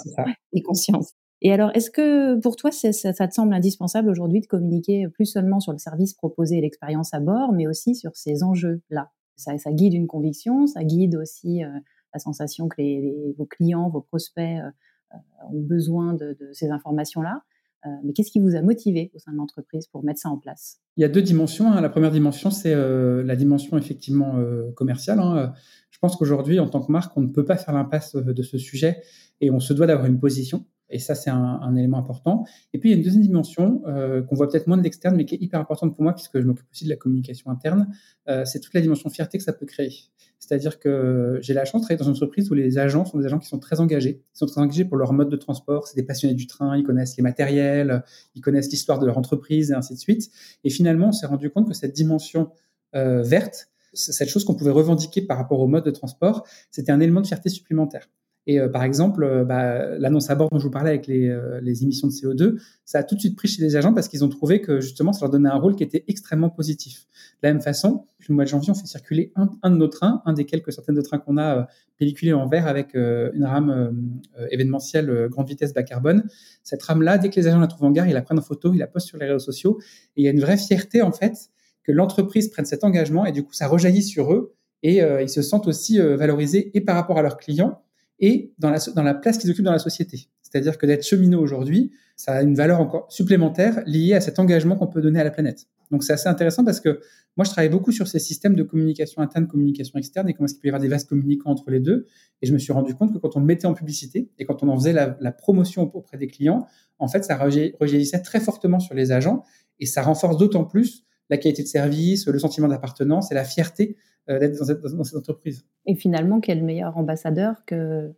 les 0.52 0.62
consciences. 0.62 1.12
Et 1.42 1.52
alors, 1.52 1.70
est-ce 1.74 1.90
que 1.90 2.38
pour 2.40 2.56
toi, 2.56 2.70
ça, 2.70 2.92
te 2.92 3.34
semble 3.34 3.52
indispensable 3.52 4.08
aujourd'hui 4.08 4.40
de 4.40 4.46
communiquer 4.46 5.06
plus 5.08 5.26
seulement 5.26 5.60
sur 5.60 5.72
le 5.72 5.78
service 5.78 6.14
proposé 6.14 6.58
et 6.58 6.60
l'expérience 6.60 7.12
à 7.12 7.20
bord, 7.20 7.52
mais 7.52 7.66
aussi 7.66 7.94
sur 7.94 8.16
ces 8.16 8.42
enjeux-là? 8.42 9.10
Ça, 9.36 9.54
guide 9.72 9.92
une 9.92 10.06
conviction, 10.06 10.66
ça 10.66 10.82
guide 10.82 11.14
aussi 11.16 11.62
euh, 11.62 11.68
la 12.14 12.20
sensation 12.20 12.68
que 12.68 13.36
vos 13.36 13.44
clients, 13.44 13.90
vos 13.90 14.00
prospects 14.00 14.60
euh, 14.60 15.16
ont 15.52 15.60
besoin 15.60 16.14
de, 16.14 16.36
ces 16.52 16.70
informations-là. 16.70 17.42
Euh, 17.84 17.90
mais 18.02 18.14
qu'est-ce 18.14 18.30
qui 18.30 18.40
vous 18.40 18.56
a 18.56 18.62
motivé 18.62 19.10
au 19.14 19.18
sein 19.18 19.32
de 19.32 19.36
l'entreprise 19.36 19.86
pour 19.88 20.02
mettre 20.02 20.20
ça 20.20 20.30
en 20.30 20.38
place? 20.38 20.80
Il 20.96 21.02
y 21.02 21.04
a 21.04 21.08
deux 21.08 21.20
dimensions. 21.20 21.70
Hein. 21.70 21.82
La 21.82 21.90
première 21.90 22.10
dimension, 22.10 22.50
c'est 22.50 22.74
la 22.74 23.36
dimension 23.36 23.76
effectivement 23.76 24.42
commerciale. 24.74 25.20
Hein. 25.20 25.52
Je 25.90 25.98
pense 25.98 26.16
qu'aujourd'hui, 26.16 26.58
en 26.58 26.68
tant 26.68 26.80
que 26.80 26.90
marque, 26.90 27.14
on 27.18 27.20
ne 27.20 27.28
peut 27.28 27.44
pas 27.44 27.58
faire 27.58 27.74
l'impasse 27.74 28.16
de 28.16 28.42
ce 28.42 28.56
sujet 28.56 29.02
et 29.42 29.50
on 29.50 29.60
se 29.60 29.74
doit 29.74 29.86
d'avoir 29.86 30.06
une 30.06 30.18
position. 30.18 30.64
Et 30.88 30.98
ça, 30.98 31.14
c'est 31.14 31.30
un, 31.30 31.36
un, 31.36 31.76
élément 31.76 31.98
important. 31.98 32.44
Et 32.72 32.78
puis, 32.78 32.90
il 32.90 32.92
y 32.92 32.94
a 32.94 32.98
une 32.98 33.04
deuxième 33.04 33.22
dimension 33.22 33.82
euh, 33.86 34.22
qu'on 34.22 34.36
voit 34.36 34.48
peut-être 34.48 34.66
moins 34.66 34.76
de 34.76 34.82
l'externe, 34.82 35.16
mais 35.16 35.24
qui 35.24 35.34
est 35.34 35.42
hyper 35.42 35.60
importante 35.60 35.94
pour 35.94 36.02
moi, 36.02 36.14
puisque 36.14 36.40
je 36.40 36.46
m'occupe 36.46 36.66
aussi 36.70 36.84
de 36.84 36.90
la 36.90 36.96
communication 36.96 37.50
interne. 37.50 37.88
Euh, 38.28 38.44
c'est 38.44 38.60
toute 38.60 38.74
la 38.74 38.80
dimension 38.80 39.10
fierté 39.10 39.38
que 39.38 39.44
ça 39.44 39.52
peut 39.52 39.66
créer. 39.66 39.92
C'est-à-dire 40.38 40.78
que 40.78 41.38
j'ai 41.42 41.54
la 41.54 41.64
chance 41.64 41.80
de 41.80 41.86
travailler 41.86 41.98
dans 41.98 42.04
une 42.04 42.12
entreprise 42.12 42.50
où 42.50 42.54
les 42.54 42.78
agents 42.78 43.04
sont 43.04 43.18
des 43.18 43.26
agents 43.26 43.38
qui 43.38 43.48
sont 43.48 43.58
très 43.58 43.80
engagés. 43.80 44.22
Ils 44.34 44.38
sont 44.38 44.46
très 44.46 44.60
engagés 44.60 44.84
pour 44.84 44.96
leur 44.96 45.12
mode 45.12 45.30
de 45.30 45.36
transport. 45.36 45.88
C'est 45.88 45.96
des 45.96 46.04
passionnés 46.04 46.34
du 46.34 46.46
train. 46.46 46.76
Ils 46.76 46.84
connaissent 46.84 47.16
les 47.16 47.22
matériels, 47.22 48.04
ils 48.34 48.42
connaissent 48.42 48.70
l'histoire 48.70 48.98
de 48.98 49.06
leur 49.06 49.18
entreprise 49.18 49.70
et 49.70 49.74
ainsi 49.74 49.94
de 49.94 49.98
suite. 49.98 50.30
Et 50.62 50.70
finalement, 50.70 51.08
on 51.08 51.12
s'est 51.12 51.26
rendu 51.26 51.50
compte 51.50 51.66
que 51.68 51.74
cette 51.74 51.94
dimension 51.94 52.50
euh, 52.94 53.22
verte, 53.22 53.70
cette 53.94 54.28
chose 54.28 54.44
qu'on 54.44 54.54
pouvait 54.54 54.70
revendiquer 54.70 55.22
par 55.22 55.38
rapport 55.38 55.60
au 55.60 55.66
mode 55.66 55.84
de 55.84 55.90
transport, 55.90 56.46
c'était 56.70 56.92
un 56.92 57.00
élément 57.00 57.22
de 57.22 57.26
fierté 57.26 57.48
supplémentaire. 57.48 58.08
Et 58.46 58.60
par 58.72 58.84
exemple, 58.84 59.44
bah, 59.44 59.98
l'annonce 59.98 60.30
à 60.30 60.36
bord 60.36 60.48
dont 60.50 60.58
je 60.58 60.64
vous 60.64 60.70
parlais 60.70 60.90
avec 60.90 61.06
les, 61.08 61.36
les, 61.62 61.82
émissions 61.82 62.06
de 62.06 62.12
CO2, 62.12 62.60
ça 62.84 63.00
a 63.00 63.02
tout 63.02 63.16
de 63.16 63.20
suite 63.20 63.36
pris 63.36 63.48
chez 63.48 63.60
les 63.60 63.74
agents 63.74 63.92
parce 63.92 64.06
qu'ils 64.06 64.24
ont 64.24 64.28
trouvé 64.28 64.60
que 64.60 64.80
justement, 64.80 65.12
ça 65.12 65.22
leur 65.22 65.30
donnait 65.30 65.48
un 65.48 65.58
rôle 65.58 65.74
qui 65.74 65.82
était 65.82 66.04
extrêmement 66.06 66.48
positif. 66.48 67.06
De 67.42 67.48
la 67.48 67.52
même 67.52 67.62
façon, 67.62 68.06
depuis 68.20 68.30
le 68.30 68.36
mois 68.36 68.44
de 68.44 68.48
janvier, 68.48 68.70
on 68.70 68.74
fait 68.74 68.86
circuler 68.86 69.32
un, 69.34 69.50
un 69.62 69.70
de 69.70 69.76
nos 69.76 69.88
trains, 69.88 70.22
un 70.26 70.32
des 70.32 70.44
quelques 70.44 70.72
centaines 70.72 70.94
de 70.94 71.00
trains 71.00 71.18
qu'on 71.18 71.38
a 71.38 71.66
pelliculés 71.98 72.34
en 72.34 72.46
vert 72.46 72.68
avec 72.68 72.94
une 72.94 73.44
rame 73.44 74.22
événementielle 74.50 75.28
grande 75.28 75.48
vitesse 75.48 75.74
bas 75.74 75.82
carbone. 75.82 76.22
Cette 76.62 76.82
rame-là, 76.84 77.18
dès 77.18 77.30
que 77.30 77.36
les 77.40 77.48
agents 77.48 77.58
la 77.58 77.66
trouvent 77.66 77.88
en 77.88 77.90
gare, 77.90 78.06
ils 78.06 78.14
la 78.14 78.22
prennent 78.22 78.38
en 78.38 78.42
photo, 78.42 78.72
ils 78.72 78.78
la 78.78 78.86
postent 78.86 79.08
sur 79.08 79.18
les 79.18 79.26
réseaux 79.26 79.38
sociaux. 79.38 79.80
Et 80.16 80.22
il 80.22 80.24
y 80.24 80.28
a 80.28 80.30
une 80.30 80.40
vraie 80.40 80.56
fierté, 80.56 81.02
en 81.02 81.10
fait, 81.10 81.50
que 81.86 81.92
l'entreprise 81.92 82.48
prenne 82.48 82.64
cet 82.64 82.84
engagement 82.84 83.24
et 83.24 83.32
du 83.32 83.44
coup, 83.44 83.52
ça 83.52 83.68
rejaillit 83.68 84.02
sur 84.02 84.32
eux 84.32 84.54
et 84.82 85.02
euh, 85.02 85.22
ils 85.22 85.28
se 85.28 85.40
sentent 85.40 85.68
aussi 85.68 86.00
euh, 86.00 86.16
valorisés 86.16 86.76
et 86.76 86.80
par 86.80 86.96
rapport 86.96 87.18
à 87.18 87.22
leurs 87.22 87.36
clients 87.36 87.82
et 88.18 88.52
dans 88.58 88.70
la, 88.70 88.78
dans 88.94 89.02
la 89.02 89.14
place 89.14 89.38
qu'ils 89.38 89.50
occupent 89.50 89.64
dans 89.64 89.72
la 89.72 89.78
société. 89.78 90.28
C'est-à-dire 90.42 90.78
que 90.78 90.86
d'être 90.86 91.04
cheminot 91.04 91.40
aujourd'hui, 91.40 91.92
ça 92.16 92.32
a 92.32 92.42
une 92.42 92.54
valeur 92.54 92.80
encore 92.80 93.06
supplémentaire 93.10 93.82
liée 93.86 94.14
à 94.14 94.20
cet 94.20 94.38
engagement 94.38 94.76
qu'on 94.76 94.86
peut 94.86 95.02
donner 95.02 95.20
à 95.20 95.24
la 95.24 95.30
planète. 95.30 95.66
Donc 95.90 96.02
c'est 96.02 96.12
assez 96.12 96.28
intéressant 96.28 96.64
parce 96.64 96.80
que 96.80 97.00
moi 97.36 97.44
je 97.44 97.50
travaille 97.50 97.68
beaucoup 97.68 97.92
sur 97.92 98.08
ces 98.08 98.18
systèmes 98.18 98.54
de 98.54 98.62
communication 98.62 99.22
interne, 99.22 99.46
communication 99.46 99.98
externe 99.98 100.28
et 100.28 100.32
comment 100.32 100.46
est-ce 100.46 100.54
qu'il 100.54 100.62
peut 100.62 100.68
y 100.68 100.70
avoir 100.70 100.80
des 100.80 100.88
vases 100.88 101.04
communicants 101.04 101.50
entre 101.50 101.70
les 101.70 101.80
deux. 101.80 102.06
Et 102.42 102.46
je 102.46 102.52
me 102.52 102.58
suis 102.58 102.72
rendu 102.72 102.94
compte 102.94 103.12
que 103.12 103.18
quand 103.18 103.36
on 103.36 103.40
le 103.40 103.46
mettait 103.46 103.66
en 103.66 103.74
publicité 103.74 104.30
et 104.38 104.44
quand 104.44 104.62
on 104.62 104.68
en 104.68 104.76
faisait 104.76 104.92
la, 104.92 105.32
promotion 105.32 105.82
auprès 105.94 106.16
des 106.16 106.26
clients, 106.26 106.66
en 106.98 107.08
fait 107.08 107.24
ça 107.24 107.36
rejaillissait 107.36 108.22
très 108.22 108.40
fortement 108.40 108.80
sur 108.80 108.94
les 108.94 109.12
agents 109.12 109.44
et 109.78 109.86
ça 109.86 110.02
renforce 110.02 110.38
d'autant 110.38 110.64
plus 110.64 111.04
la 111.30 111.36
qualité 111.36 111.62
de 111.62 111.68
service, 111.68 112.26
le 112.26 112.38
sentiment 112.38 112.68
d'appartenance 112.68 113.32
et 113.32 113.34
la 113.34 113.44
fierté 113.44 113.96
euh, 114.28 114.38
d'être 114.38 114.58
dans 114.58 114.64
cette, 114.64 114.80
dans 114.82 115.04
cette, 115.04 115.18
entreprise. 115.18 115.64
Et 115.86 115.94
finalement, 115.94 116.40
quel 116.40 116.62
meilleur 116.62 116.96
ambassadeur 116.96 117.64
que 117.64 118.12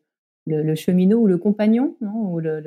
le, 0.46 0.74
cheminot 0.74 1.18
ou 1.18 1.26
le 1.26 1.36
compagnon, 1.36 1.96
non 2.00 2.32
ou 2.32 2.40
le, 2.40 2.62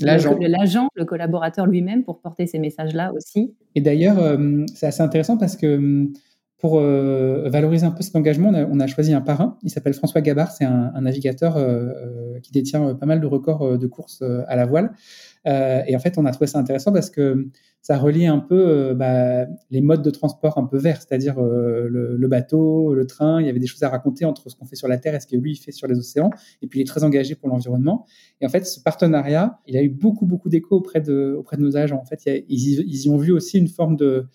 l'agent. 0.00 0.38
l'agent, 0.40 0.88
le, 0.94 1.04
collaborateur 1.04 1.66
lui-même 1.66 2.02
pour 2.02 2.20
porter 2.20 2.46
ces 2.46 2.58
messages-là 2.58 3.12
aussi. 3.12 3.54
Et 3.74 3.82
d'ailleurs, 3.82 4.18
euh, 4.18 4.64
c'est 4.74 4.86
assez 4.86 5.02
intéressant 5.02 5.36
parce 5.36 5.56
que 5.56 6.06
pour 6.56 6.78
euh, 6.78 7.48
valoriser 7.50 7.84
un 7.84 7.90
peu 7.90 8.02
cet 8.02 8.16
engagement, 8.16 8.48
on 8.48 8.80
a, 8.80 8.86
choisi 8.86 9.12
un 9.12 9.20
parrain. 9.20 9.58
Il 9.62 9.70
s'appelle 9.70 9.92
François 9.92 10.22
Gabard. 10.22 10.50
C'est 10.50 10.64
un, 10.64 10.90
un 10.94 11.00
navigateur 11.02 11.56
qui 12.42 12.50
détient 12.50 12.94
pas 12.94 13.06
mal 13.06 13.20
de 13.20 13.26
records 13.26 13.78
de 13.78 13.86
courses 13.86 14.22
à 14.22 14.56
la 14.56 14.64
voile. 14.66 14.92
Et 15.48 15.96
en 15.96 15.98
fait, 15.98 16.18
on 16.18 16.26
a 16.26 16.30
trouvé 16.30 16.46
ça 16.46 16.58
intéressant 16.58 16.92
parce 16.92 17.10
que 17.10 17.48
ça 17.80 17.96
relie 17.96 18.26
un 18.26 18.38
peu 18.38 18.68
euh, 18.68 18.94
bah, 18.94 19.46
les 19.70 19.80
modes 19.80 20.02
de 20.02 20.10
transport 20.10 20.58
un 20.58 20.64
peu 20.64 20.76
verts, 20.76 21.00
c'est-à-dire 21.00 21.38
euh, 21.38 21.88
le, 21.88 22.28
bateau, 22.28 22.92
le 22.92 23.06
train. 23.06 23.40
Il 23.40 23.46
y 23.46 23.50
avait 23.50 23.60
des 23.60 23.66
choses 23.66 23.82
à 23.82 23.88
raconter 23.88 24.24
entre 24.24 24.50
ce 24.50 24.56
qu'on 24.56 24.66
fait 24.66 24.76
sur 24.76 24.88
la 24.88 24.98
Terre 24.98 25.14
et 25.14 25.20
ce 25.20 25.26
que 25.26 25.36
lui 25.36 25.56
fait 25.56 25.72
sur 25.72 25.86
les 25.86 25.98
océans. 25.98 26.30
Et 26.60 26.66
puis 26.66 26.80
il 26.80 26.82
est 26.82 26.86
très 26.86 27.04
engagé 27.04 27.34
pour 27.34 27.48
l'environnement. 27.48 28.04
Et 28.40 28.46
en 28.46 28.48
fait, 28.48 28.66
ce 28.66 28.80
partenariat, 28.80 29.60
il 29.66 29.76
a 29.76 29.82
eu 29.82 29.88
beaucoup 29.88 30.26
beaucoup 30.26 30.48
d'écho 30.48 30.76
auprès 30.76 31.00
de 31.00 31.34
auprès 31.38 31.56
de 31.56 31.62
nos 31.62 31.76
agents. 31.76 31.98
En 31.98 32.04
fait, 32.04 32.20
ils, 32.26 32.80
ils 32.80 33.06
y 33.06 33.10
ont 33.10 33.16
vu 33.16 33.32
aussi 33.32 33.58
une 33.58 33.68
forme 33.68 33.96
de 33.96 34.26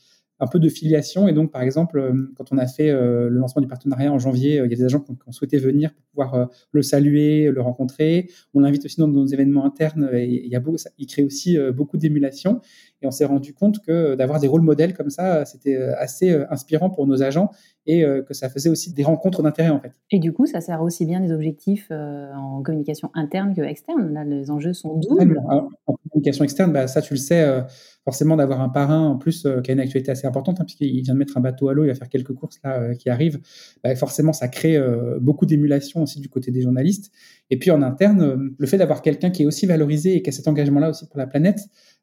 un 0.43 0.47
peu 0.47 0.59
de 0.59 0.69
filiation. 0.69 1.27
Et 1.27 1.33
donc, 1.33 1.51
par 1.51 1.61
exemple, 1.61 1.97
euh, 1.97 2.33
quand 2.35 2.51
on 2.51 2.57
a 2.57 2.67
fait 2.67 2.89
euh, 2.89 3.29
le 3.29 3.39
lancement 3.39 3.61
du 3.61 3.67
partenariat 3.67 4.11
en 4.11 4.19
janvier, 4.19 4.59
euh, 4.59 4.65
il 4.65 4.71
y 4.71 4.73
a 4.73 4.77
des 4.77 4.83
agents 4.83 4.99
qui 4.99 5.11
ont, 5.11 5.31
souhaité 5.31 5.57
venir 5.57 5.93
pour 5.93 6.03
pouvoir 6.25 6.49
le 6.71 6.81
saluer, 6.81 7.49
le 7.49 7.61
rencontrer. 7.61 8.29
On 8.53 8.59
l'invite 8.59 8.85
aussi 8.85 8.99
dans 8.99 9.07
nos 9.07 9.25
événements 9.25 9.65
internes 9.65 10.09
et 10.13 10.25
il, 10.25 10.51
y 10.51 10.55
a 10.55 10.61
il 10.99 11.07
crée 11.07 11.23
aussi 11.23 11.57
beaucoup 11.73 11.97
d'émulation. 11.97 12.61
Et 13.01 13.07
on 13.07 13.11
s'est 13.11 13.25
rendu 13.25 13.53
compte 13.53 13.79
que 13.79 14.13
d'avoir 14.15 14.39
des 14.39 14.47
rôles 14.47 14.61
modèles 14.61 14.93
comme 14.93 15.09
ça, 15.09 15.43
c'était 15.45 15.75
assez 15.75 16.29
inspirant 16.51 16.91
pour 16.91 17.07
nos 17.07 17.23
agents 17.23 17.49
et 17.85 18.03
que 18.27 18.33
ça 18.33 18.49
faisait 18.49 18.69
aussi 18.69 18.93
des 18.93 19.03
rencontres 19.03 19.43
d'intérêt 19.43 19.69
en 19.69 19.79
fait. 19.79 19.91
Et 20.11 20.19
du 20.19 20.31
coup, 20.31 20.45
ça 20.45 20.61
sert 20.61 20.81
aussi 20.81 21.05
bien 21.05 21.19
des 21.19 21.31
objectifs 21.31 21.91
en 21.91 22.61
communication 22.63 23.09
interne 23.13 23.53
que 23.53 23.61
externe. 23.61 24.13
Là, 24.13 24.23
les 24.23 24.51
enjeux 24.51 24.73
sont 24.73 24.97
doubles. 24.97 25.41
En 25.85 25.95
communication 26.09 26.43
externe, 26.43 26.71
bah, 26.71 26.87
ça 26.87 27.01
tu 27.01 27.13
le 27.13 27.19
sais 27.19 27.63
forcément 28.03 28.35
d'avoir 28.35 28.61
un 28.61 28.69
parrain 28.69 29.07
en 29.07 29.17
plus 29.17 29.45
euh, 29.45 29.61
qui 29.61 29.71
a 29.71 29.73
une 29.73 29.79
actualité 29.79 30.11
assez 30.11 30.27
importante, 30.27 30.59
hein, 30.59 30.65
puisqu'il 30.65 31.01
vient 31.01 31.13
de 31.13 31.19
mettre 31.19 31.37
un 31.37 31.41
bateau 31.41 31.69
à 31.69 31.73
l'eau, 31.73 31.83
il 31.83 31.87
va 31.87 31.95
faire 31.95 32.09
quelques 32.09 32.33
courses 32.33 32.59
là 32.63 32.79
euh, 32.79 32.95
qui 32.95 33.09
arrivent, 33.09 33.39
bah, 33.83 33.95
forcément 33.95 34.33
ça 34.33 34.47
crée 34.47 34.75
euh, 34.75 35.19
beaucoup 35.21 35.45
d'émulation 35.45 36.03
aussi 36.03 36.19
du 36.19 36.29
côté 36.29 36.51
des 36.51 36.61
journalistes. 36.61 37.11
Et 37.49 37.57
puis 37.57 37.71
en 37.71 37.81
interne, 37.81 38.53
le 38.57 38.67
fait 38.67 38.77
d'avoir 38.77 39.01
quelqu'un 39.01 39.29
qui 39.29 39.43
est 39.43 39.45
aussi 39.45 39.65
valorisé 39.65 40.15
et 40.15 40.21
qui 40.21 40.29
a 40.29 40.33
cet 40.33 40.47
engagement-là 40.47 40.89
aussi 40.89 41.07
pour 41.07 41.17
la 41.17 41.27
planète, 41.27 41.59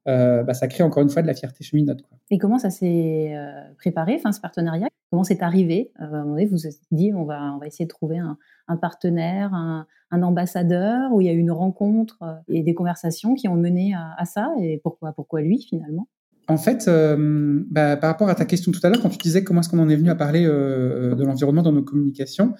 bah, 0.06 0.54
ça 0.54 0.66
crée 0.68 0.82
encore 0.82 1.02
une 1.02 1.10
fois 1.10 1.22
de 1.22 1.26
la 1.26 1.34
fierté 1.34 1.62
cheminote. 1.64 2.02
Quoi. 2.02 2.18
Et 2.30 2.38
comment 2.38 2.58
ça 2.58 2.70
s'est 2.70 3.34
préparé, 3.78 4.16
enfin, 4.16 4.32
ce 4.32 4.40
partenariat? 4.40 4.88
Comment 5.10 5.24
c'est 5.24 5.42
arrivé? 5.42 5.92
À 5.98 6.04
un 6.04 6.10
moment 6.10 6.24
donné, 6.30 6.46
vous 6.46 6.52
vous 6.52 6.66
êtes 6.66 6.80
dit, 6.90 7.12
on 7.14 7.24
va, 7.24 7.52
on 7.54 7.58
va 7.58 7.66
essayer 7.66 7.84
de 7.84 7.90
trouver 7.90 8.18
un, 8.18 8.38
un 8.68 8.76
partenaire, 8.76 9.52
un, 9.54 9.86
un, 10.10 10.22
ambassadeur, 10.22 11.12
où 11.12 11.20
il 11.20 11.26
y 11.26 11.30
a 11.30 11.32
eu 11.32 11.38
une 11.38 11.50
rencontre 11.50 12.18
et 12.48 12.62
des 12.62 12.74
conversations 12.74 13.34
qui 13.34 13.48
ont 13.48 13.56
mené 13.56 13.94
à, 13.94 14.14
à 14.16 14.24
ça. 14.24 14.52
Et 14.60 14.80
pourquoi, 14.82 15.12
pourquoi 15.12 15.40
lui 15.40 15.60
finalement? 15.62 16.06
En 16.50 16.56
fait, 16.56 16.88
euh, 16.88 17.62
bah, 17.70 17.96
par 17.96 18.10
rapport 18.10 18.28
à 18.28 18.34
ta 18.34 18.44
question 18.44 18.72
tout 18.72 18.80
à 18.82 18.88
l'heure, 18.88 19.00
quand 19.00 19.08
tu 19.08 19.18
disais 19.18 19.44
comment 19.44 19.60
est-ce 19.60 19.68
qu'on 19.68 19.78
en 19.78 19.88
est 19.88 19.94
venu 19.94 20.10
à 20.10 20.16
parler 20.16 20.44
euh, 20.44 21.14
de 21.14 21.24
l'environnement 21.24 21.62
dans 21.62 21.70
nos 21.70 21.82
communications, 21.82 22.54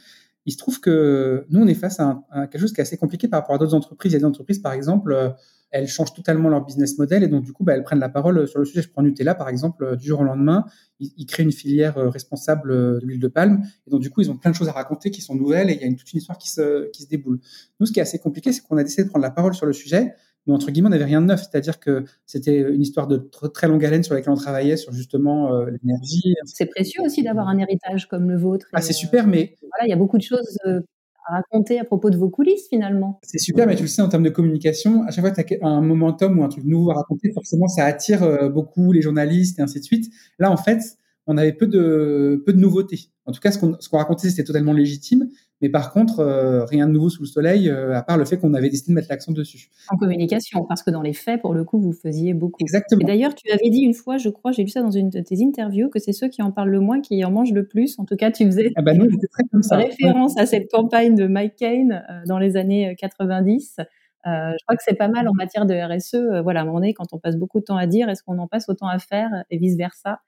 il 0.50 0.52
se 0.52 0.58
trouve 0.58 0.80
que 0.80 1.46
nous, 1.48 1.60
on 1.60 1.66
est 1.68 1.74
face 1.74 2.00
à, 2.00 2.24
quelque 2.50 2.58
chose 2.58 2.72
qui 2.72 2.80
est 2.80 2.82
assez 2.82 2.96
compliqué 2.96 3.28
par 3.28 3.38
rapport 3.40 3.54
à 3.54 3.58
d'autres 3.58 3.74
entreprises. 3.74 4.10
Il 4.10 4.14
y 4.14 4.16
a 4.16 4.18
des 4.18 4.24
entreprises, 4.24 4.58
par 4.58 4.72
exemple, 4.72 5.12
euh, 5.12 5.28
elles 5.70 5.86
changent 5.86 6.12
totalement 6.12 6.48
leur 6.48 6.64
business 6.64 6.98
model 6.98 7.22
et 7.22 7.28
donc 7.28 7.44
du 7.44 7.52
coup, 7.52 7.62
bah, 7.62 7.76
elles 7.76 7.84
prennent 7.84 8.00
la 8.00 8.08
parole 8.08 8.48
sur 8.48 8.58
le 8.58 8.64
sujet. 8.64 8.82
Je 8.82 8.88
prends 8.88 9.02
Nutella, 9.02 9.36
par 9.36 9.48
exemple, 9.48 9.96
du 9.96 10.08
jour 10.08 10.18
au 10.18 10.24
lendemain, 10.24 10.64
ils, 10.98 11.24
créent 11.26 11.44
une 11.44 11.52
filière 11.52 11.94
responsable 12.10 12.72
de 12.72 13.00
l'huile 13.04 13.20
de 13.20 13.28
palme 13.28 13.62
et 13.86 13.90
donc 13.90 14.00
du 14.00 14.10
coup, 14.10 14.20
ils 14.22 14.32
ont 14.32 14.36
plein 14.36 14.50
de 14.50 14.56
choses 14.56 14.68
à 14.68 14.72
raconter 14.72 15.12
qui 15.12 15.20
sont 15.20 15.36
nouvelles 15.36 15.70
et 15.70 15.74
il 15.74 15.88
y 15.88 15.88
a 15.88 15.96
toute 15.96 16.12
une 16.12 16.18
histoire 16.18 16.36
qui 16.36 16.50
se 16.50 16.90
déboule. 17.08 17.38
Nous, 17.78 17.86
ce 17.86 17.92
qui 17.92 18.00
est 18.00 18.02
assez 18.02 18.18
compliqué, 18.18 18.52
c'est 18.52 18.62
qu'on 18.62 18.76
a 18.78 18.82
décidé 18.82 19.04
de 19.04 19.10
prendre 19.10 19.22
la 19.22 19.30
parole 19.30 19.54
sur 19.54 19.66
le 19.66 19.72
sujet 19.72 20.16
mais 20.50 20.56
entre 20.56 20.70
guillemets, 20.70 20.88
on 20.88 20.90
n'avait 20.90 21.04
rien 21.04 21.20
de 21.20 21.26
neuf. 21.26 21.40
C'est-à-dire 21.40 21.78
que 21.78 22.04
c'était 22.26 22.60
une 22.60 22.82
histoire 22.82 23.06
de 23.06 23.16
très 23.54 23.68
longue 23.68 23.84
haleine 23.84 24.02
sur 24.02 24.14
laquelle 24.14 24.32
on 24.32 24.36
travaillait, 24.36 24.76
sur 24.76 24.92
justement 24.92 25.54
euh, 25.54 25.70
l'énergie. 25.70 26.34
C'est 26.44 26.66
précieux 26.66 27.02
aussi 27.02 27.22
d'avoir 27.22 27.48
un 27.48 27.58
héritage 27.58 28.08
comme 28.08 28.28
le 28.28 28.36
vôtre. 28.36 28.66
Ah, 28.72 28.80
c'est 28.80 28.92
super, 28.92 29.26
mais. 29.26 29.54
Euh, 29.62 29.68
voilà, 29.70 29.86
il 29.86 29.90
y 29.90 29.92
a 29.92 29.96
beaucoup 29.96 30.18
de 30.18 30.22
choses 30.22 30.58
euh, 30.66 30.80
à 31.28 31.36
raconter 31.36 31.78
à 31.78 31.84
propos 31.84 32.10
de 32.10 32.16
vos 32.16 32.28
coulisses 32.28 32.68
finalement. 32.68 33.20
C'est 33.22 33.38
super, 33.38 33.66
mais 33.66 33.76
tu 33.76 33.82
le 33.82 33.88
sais, 33.88 34.02
en 34.02 34.08
termes 34.08 34.24
de 34.24 34.30
communication, 34.30 35.04
à 35.04 35.12
chaque 35.12 35.24
fois 35.24 35.30
que 35.30 35.42
tu 35.42 35.54
as 35.62 35.66
un 35.66 35.80
momentum 35.80 36.38
ou 36.38 36.42
un 36.42 36.48
truc 36.48 36.64
nouveau 36.64 36.90
à 36.90 36.94
raconter, 36.94 37.30
forcément, 37.32 37.68
ça 37.68 37.84
attire 37.84 38.50
beaucoup 38.50 38.90
les 38.90 39.02
journalistes 39.02 39.60
et 39.60 39.62
ainsi 39.62 39.78
de 39.78 39.84
suite. 39.84 40.12
Là, 40.40 40.50
en 40.50 40.56
fait, 40.56 40.80
on 41.26 41.36
avait 41.36 41.52
peu 41.52 41.68
de, 41.68 42.42
peu 42.44 42.52
de 42.52 42.58
nouveautés. 42.58 43.10
En 43.26 43.32
tout 43.32 43.40
cas, 43.40 43.52
ce 43.52 43.58
qu'on 43.58 43.98
racontait, 43.98 44.28
c'était 44.28 44.42
totalement 44.42 44.72
légitime. 44.72 45.28
Mais 45.60 45.68
par 45.68 45.92
contre, 45.92 46.20
euh, 46.20 46.64
rien 46.64 46.86
de 46.86 46.92
nouveau 46.92 47.10
sous 47.10 47.22
le 47.22 47.28
soleil, 47.28 47.68
euh, 47.68 47.94
à 47.94 48.02
part 48.02 48.16
le 48.16 48.24
fait 48.24 48.38
qu'on 48.38 48.54
avait 48.54 48.70
décidé 48.70 48.92
de 48.92 48.94
mettre 48.94 49.08
l'accent 49.10 49.32
dessus. 49.32 49.68
En 49.90 49.96
communication, 49.96 50.64
parce 50.64 50.82
que 50.82 50.90
dans 50.90 51.02
les 51.02 51.12
faits, 51.12 51.42
pour 51.42 51.52
le 51.52 51.64
coup, 51.64 51.78
vous 51.78 51.92
faisiez 51.92 52.32
beaucoup. 52.32 52.58
Exactement. 52.60 53.06
D'ailleurs, 53.06 53.34
tu 53.34 53.50
avais 53.50 53.68
dit 53.68 53.80
une 53.80 53.92
fois, 53.92 54.16
je 54.16 54.30
crois, 54.30 54.52
j'ai 54.52 54.62
lu 54.62 54.70
ça 54.70 54.80
dans 54.80 54.90
une 54.90 55.10
de 55.10 55.20
tes 55.20 55.44
interviews, 55.44 55.90
que 55.90 55.98
c'est 55.98 56.12
ceux 56.12 56.28
qui 56.28 56.40
en 56.40 56.50
parlent 56.50 56.70
le 56.70 56.80
moins 56.80 57.00
qui 57.00 57.22
en 57.24 57.30
mangent 57.30 57.52
le 57.52 57.66
plus. 57.66 57.98
En 57.98 58.06
tout 58.06 58.16
cas, 58.16 58.30
tu 58.30 58.46
faisais 58.46 58.72
ah 58.76 58.82
bah 58.82 58.94
nous, 58.94 59.06
très 59.30 59.44
comme 59.50 59.62
ça. 59.62 59.76
référence 59.76 60.38
à 60.38 60.46
cette 60.46 60.70
campagne 60.70 61.14
de 61.14 61.26
Mike 61.26 61.56
Kane 61.56 62.04
euh, 62.10 62.22
dans 62.26 62.38
les 62.38 62.56
années 62.56 62.96
90. 62.98 63.76
je 64.24 64.64
crois 64.64 64.76
que 64.76 64.82
c'est 64.82 64.96
pas 64.96 65.08
mal 65.08 65.28
en 65.28 65.34
matière 65.34 65.66
de 65.66 65.74
RSE. 65.74 66.42
voilà, 66.42 66.60
à 66.60 66.62
un 66.62 66.66
moment 66.66 66.78
donné, 66.78 66.94
quand 66.94 67.12
on 67.12 67.18
passe 67.18 67.36
beaucoup 67.36 67.60
de 67.60 67.64
temps 67.64 67.76
à 67.76 67.86
dire, 67.86 68.08
est-ce 68.08 68.22
qu'on 68.22 68.38
en 68.38 68.48
passe 68.48 68.70
autant 68.70 68.88
à 68.88 68.98
faire 68.98 69.28
et 69.50 69.58
vice 69.58 69.76
versa. 69.76 70.20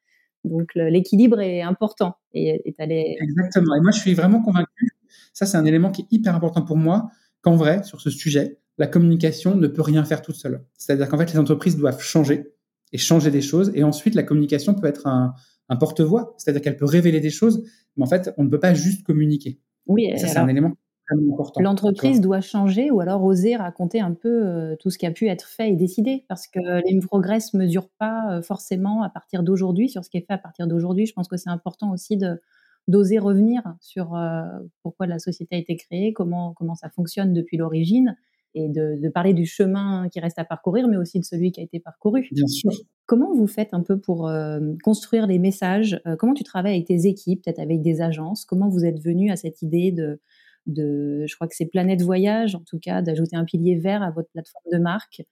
Donc 0.44 0.72
l'équilibre 0.74 1.40
est 1.40 1.62
important 1.62 2.16
et 2.34 2.60
est 2.68 2.80
allé. 2.80 3.16
Exactement. 3.20 3.76
Et 3.76 3.80
moi, 3.80 3.92
je 3.92 4.00
suis 4.00 4.14
vraiment 4.14 4.42
convaincu 4.42 4.91
ça, 5.32 5.46
c'est 5.46 5.56
un 5.56 5.64
élément 5.64 5.90
qui 5.90 6.02
est 6.02 6.06
hyper 6.10 6.34
important 6.34 6.62
pour 6.62 6.76
moi, 6.76 7.10
qu'en 7.40 7.56
vrai, 7.56 7.82
sur 7.82 8.00
ce 8.00 8.10
sujet, 8.10 8.58
la 8.78 8.86
communication 8.86 9.56
ne 9.56 9.66
peut 9.66 9.82
rien 9.82 10.04
faire 10.04 10.22
toute 10.22 10.36
seule. 10.36 10.64
C'est-à-dire 10.76 11.08
qu'en 11.08 11.18
fait, 11.18 11.32
les 11.32 11.38
entreprises 11.38 11.76
doivent 11.76 12.00
changer 12.00 12.54
et 12.92 12.98
changer 12.98 13.30
des 13.30 13.42
choses. 13.42 13.72
Et 13.74 13.84
ensuite, 13.84 14.14
la 14.14 14.22
communication 14.22 14.74
peut 14.74 14.86
être 14.86 15.06
un, 15.06 15.34
porte-voix, 15.80 16.34
c'est-à-dire 16.36 16.60
qu'elle 16.60 16.76
peut 16.76 16.84
révéler 16.84 17.20
des 17.20 17.30
choses, 17.30 17.64
mais 17.96 18.02
en 18.02 18.06
fait, 18.06 18.34
on 18.36 18.44
ne 18.44 18.50
peut 18.50 18.60
pas 18.60 18.74
juste 18.74 19.04
communiquer. 19.04 19.58
Oui, 19.86 20.12
ça, 20.18 20.28
c'est 20.28 20.36
un 20.36 20.48
élément 20.48 20.72
important. 21.10 21.62
L'entreprise 21.62 22.20
doit 22.20 22.42
changer 22.42 22.90
ou 22.90 23.00
alors 23.00 23.24
oser 23.24 23.56
raconter 23.56 24.00
un 24.00 24.12
peu 24.12 24.28
euh, 24.28 24.76
tout 24.78 24.90
ce 24.90 24.98
qui 24.98 25.06
a 25.06 25.10
pu 25.10 25.28
être 25.28 25.46
fait 25.46 25.70
et 25.70 25.76
décidé, 25.76 26.26
parce 26.28 26.46
que 26.46 26.60
les 26.86 27.00
progrès 27.00 27.38
ne 27.54 27.58
mesurent 27.58 27.88
pas 27.98 28.20
euh, 28.30 28.42
forcément 28.42 29.02
à 29.02 29.08
partir 29.08 29.42
d'aujourd'hui, 29.42 29.88
sur 29.88 30.04
ce 30.04 30.10
qui 30.10 30.18
est 30.18 30.26
fait 30.26 30.34
à 30.34 30.38
partir 30.38 30.66
d'aujourd'hui. 30.66 31.06
Je 31.06 31.14
pense 31.14 31.28
que 31.28 31.38
c'est 31.38 31.50
important 31.50 31.90
aussi 31.90 32.18
de, 32.18 32.38
d'oser 32.88 33.18
revenir 33.18 33.62
sur 33.80 34.14
euh, 34.14 34.42
pourquoi 34.82 35.06
la 35.06 35.18
société 35.18 35.56
a 35.56 35.58
été 35.58 35.76
créée, 35.76 36.12
comment, 36.12 36.52
comment 36.54 36.74
ça 36.74 36.90
fonctionne 36.90 37.32
depuis 37.32 37.56
l'origine, 37.56 38.16
et 38.54 38.68
de, 38.68 39.08
parler 39.08 39.32
du 39.32 39.46
chemin 39.46 40.08
qui 40.10 40.20
reste 40.20 40.38
à 40.38 40.44
parcourir, 40.44 40.88
mais 40.88 40.96
aussi 40.96 41.18
de 41.18 41.24
celui 41.24 41.52
qui 41.52 41.60
a 41.60 41.62
été 41.62 41.80
parcouru. 41.80 42.28
Bien 42.32 42.46
sûr. 42.46 42.70
Comment 43.06 43.32
vous 43.34 43.46
faites 43.46 43.72
un 43.72 43.82
peu 43.82 43.98
pour 43.98 44.28
euh, 44.28 44.60
construire 44.84 45.26
les 45.26 45.38
messages 45.38 46.00
euh, 46.06 46.16
Comment 46.16 46.34
tu 46.34 46.44
travailles 46.44 46.74
avec 46.74 46.86
tes 46.86 47.06
équipes, 47.06 47.42
peut-être 47.44 47.60
avec 47.60 47.82
des 47.82 48.00
agences? 48.00 48.44
Comment 48.44 48.68
vous 48.68 48.84
êtes 48.84 49.00
venu 49.00 49.30
à 49.30 49.36
cette 49.36 49.62
idée 49.62 49.90
de, 49.90 50.20
de 50.66 51.24
je 51.26 51.34
crois 51.34 51.48
que 51.48 51.56
c'est 51.56 51.66
Planète 51.66 52.02
Voyage, 52.02 52.54
en 52.54 52.62
tout 52.62 52.78
cas, 52.78 53.02
d'ajouter 53.02 53.36
un 53.36 53.44
pilier 53.44 53.76
vert 53.76 54.02
à 54.02 54.10
votre 54.10 54.28
plateforme 54.30 54.64
de 54.70 54.78
marque? 54.78 55.22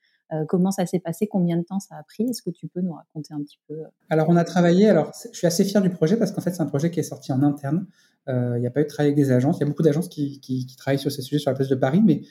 Comment 0.49 0.71
ça 0.71 0.87
s'est 0.87 0.99
passé? 0.99 1.27
Combien 1.27 1.57
de 1.57 1.63
temps 1.63 1.81
ça 1.81 1.97
a 1.97 2.03
pris? 2.03 2.25
Est-ce 2.25 2.43
que 2.43 2.51
tu 2.51 2.69
peux 2.69 2.81
nous 2.81 2.93
raconter 2.93 3.35
un 3.35 3.43
petit 3.43 3.59
peu 3.69 3.83
Alors, 4.09 4.29
on 4.29 4.37
a 4.37 4.45
travaillé. 4.45 4.89
Alors, 4.89 5.13
je 5.33 5.37
suis 5.37 5.47
assez 5.47 5.65
fier 5.65 5.83
du 5.83 5.91
projet 5.91 6.17
parce 6.17 6.33
qu'en 6.33 6.41
fait, 6.41 6.53
c'est 6.53 6.63
un 6.63 6.67
projet 6.67 6.91
qui 6.91 7.01
est 7.01 7.05
sorti 7.05 7.33
en 7.33 7.43
interne. 7.43 7.87
Il 8.29 8.61
n'y 8.61 8.67
a 8.67 8.71
pas 8.71 8.81
eu 8.81 8.85
de 8.85 8.89
travail 8.89 9.13
avec 9.13 9.17
des 9.17 9.33
agences. 9.33 9.59
Il 9.59 9.61
y 9.61 9.65
a 9.65 9.67
beaucoup 9.67 9.83
d'agences 9.83 10.09
qui, 10.09 10.41
qui, 10.41 10.67
travaillent 10.77 10.99
sur 10.99 11.11
ces 11.11 11.23
sujets 11.23 11.41
sur 11.41 11.51
la 11.51 11.57
place 11.57 11.69
de 11.69 11.75
Paris, 11.75 12.03
mais 12.05 12.23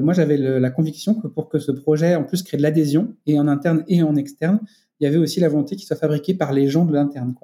moi, 0.00 0.14
j'avais 0.14 0.36
la 0.36 0.70
conviction 0.70 1.14
que 1.14 1.28
pour 1.28 1.48
que 1.48 1.58
ce 1.58 1.70
projet, 1.70 2.16
en 2.16 2.24
plus, 2.24 2.42
crée 2.42 2.56
de 2.56 2.62
l'adhésion, 2.62 3.14
et 3.26 3.38
en 3.38 3.46
interne 3.46 3.84
et 3.86 4.02
en 4.02 4.16
externe, 4.16 4.58
il 5.00 5.04
y 5.04 5.06
avait 5.06 5.16
aussi 5.16 5.40
la 5.40 5.48
volonté 5.48 5.76
qu'il 5.76 5.86
soit 5.86 5.96
fabriqué 5.96 6.34
par 6.34 6.52
les 6.52 6.68
gens 6.68 6.84
de 6.84 6.92
l'interne. 6.92 7.34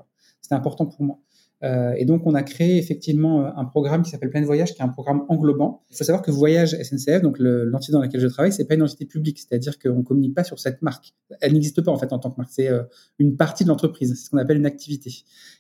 C'était 0.41 0.55
important 0.55 0.87
pour 0.87 1.03
moi. 1.03 1.19
Euh, 1.63 1.93
et 1.97 2.05
donc, 2.05 2.23
on 2.27 2.35
a 2.35 2.43
créé 2.43 2.79
effectivement 2.79 3.45
euh, 3.45 3.51
un 3.55 3.65
programme 3.65 4.03
qui 4.03 4.11
s'appelle 4.11 4.31
Plein 4.31 4.41
de 4.41 4.47
Voyage, 4.47 4.75
qui 4.75 4.81
est 4.81 4.85
un 4.85 4.89
programme 4.89 5.25
englobant. 5.29 5.83
Il 5.91 5.97
faut 5.97 6.05
savoir 6.05 6.23
que 6.23 6.31
Voyage 6.31 6.77
SNCF, 6.83 7.21
donc 7.23 7.37
l'entité 7.39 7.93
dans 7.93 8.01
laquelle 8.01 8.21
je 8.21 8.29
travaille, 8.29 8.53
c'est 8.53 8.67
pas 8.67 8.75
une 8.75 8.83
entité 8.83 9.05
publique, 9.05 9.39
c'est-à-dire 9.39 9.79
qu'on 9.79 10.03
communique 10.03 10.35
pas 10.35 10.45
sur 10.45 10.59
cette 10.59 10.81
marque. 10.83 11.15
Elle 11.41 11.53
n'existe 11.53 11.83
pas 11.83 11.93
en 11.93 11.99
fait 11.99 12.13
en 12.13 12.19
tant 12.19 12.31
que 12.31 12.39
marque. 12.39 12.51
C'est 12.53 12.69
euh, 12.69 12.83
une 13.19 13.37
partie 13.37 13.65
de 13.65 13.69
l'entreprise. 13.69 14.11
C'est 14.11 14.27
ce 14.27 14.31
qu'on 14.31 14.39
appelle 14.39 14.57
une 14.57 14.67
activité. 14.67 15.13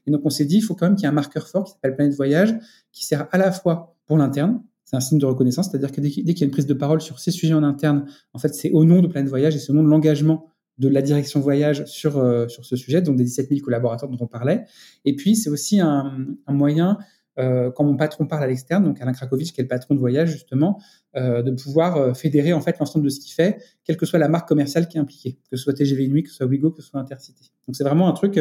Et 0.07 0.11
donc, 0.11 0.23
on 0.25 0.31
s'est 0.31 0.47
dit, 0.47 0.57
il 0.57 0.63
faut 0.63 0.75
quand 0.75 0.87
même 0.87 0.97
qu'il 0.97 1.05
y 1.05 1.07
ait 1.07 1.11
un 1.11 1.13
marqueur 1.13 1.47
fort 1.47 1.65
qui 1.65 1.73
s'appelle 1.73 1.97
Planète 1.97 2.15
Voyage, 2.15 2.55
qui 2.93 3.05
sert 3.05 3.29
à 3.31 3.39
la 3.39 3.53
fois 3.53 3.97
pour 4.07 4.17
l'interne, 4.17 4.63
c'est 4.85 4.97
un 4.97 5.01
signe 5.01 5.19
de 5.19 5.27
reconnaissance, 5.27 5.71
c'est-à-dire 5.71 5.93
que 5.93 6.01
dès 6.01 6.11
qu'il 6.11 6.27
y 6.27 6.43
a 6.43 6.45
une 6.45 6.51
prise 6.51 6.67
de 6.67 6.75
parole 6.75 7.01
sur 7.01 7.21
ces 7.21 7.31
sujets 7.31 7.55
en 7.55 7.63
interne, 7.63 8.07
en 8.33 8.41
fait, 8.41 8.53
c'est 8.57 8.73
au 8.73 8.85
nom 8.85 9.03
de 9.03 9.07
Planète 9.07 9.29
Voyage 9.29 9.55
et 9.55 9.61
c'est 9.61 9.71
au 9.71 9.75
nom 9.75 9.85
de 9.85 9.89
l'engagement 9.89 10.50
de 10.81 10.89
la 10.89 11.03
direction 11.03 11.41
voyage 11.41 11.85
sur, 11.85 12.19
euh, 12.19 12.49
sur 12.49 12.65
ce 12.65 12.75
sujet, 12.75 13.03
donc 13.03 13.17
des 13.17 13.25
17 13.25 13.51
000 13.51 13.61
collaborateurs 13.61 14.09
dont 14.09 14.17
on 14.19 14.27
parlait. 14.27 14.65
Et 15.05 15.15
puis, 15.15 15.37
c'est 15.37 15.51
aussi 15.51 15.79
un, 15.79 16.27
moyen, 16.49 16.99
euh, 17.39 17.71
quand 17.71 17.85
mon 17.85 17.97
patron 17.97 18.27
parle 18.27 18.45
à 18.45 18.47
l'externe, 18.47 18.85
donc 18.85 19.01
Alain 19.01 19.13
Krakowicz, 19.13 19.53
qui 19.53 19.61
est 19.61 19.65
le 19.65 19.69
patron 19.69 19.95
de 19.95 20.01
voyage, 20.01 20.31
justement, 20.31 20.81
euh, 21.17 21.43
de 21.43 21.51
pouvoir 21.51 22.17
fédérer 22.17 22.55
en 22.55 22.63
fait 22.63 22.79
l'ensemble 22.79 23.05
de 23.05 23.11
ce 23.11 23.21
qu'il 23.21 23.33
fait, 23.35 23.59
quelle 23.85 23.99
que 23.99 24.07
soit 24.07 24.19
la 24.19 24.29
marque 24.29 24.49
commerciale 24.49 24.89
qui 24.89 24.97
est 24.97 25.01
impliquée, 25.01 25.39
que 25.51 25.57
ce 25.57 25.63
soit 25.63 25.75
TGV 25.75 26.05
Inuit, 26.05 26.23
que 26.23 26.31
ce 26.31 26.37
soit 26.37 26.47
Wigo, 26.47 26.71
que 26.71 26.81
ce 26.81 26.89
soit 26.89 26.99
Intercity. 26.99 27.53
Donc, 27.69 27.77
c'est 27.77 27.85
vraiment 27.85 28.09
un 28.09 28.13
truc 28.13 28.41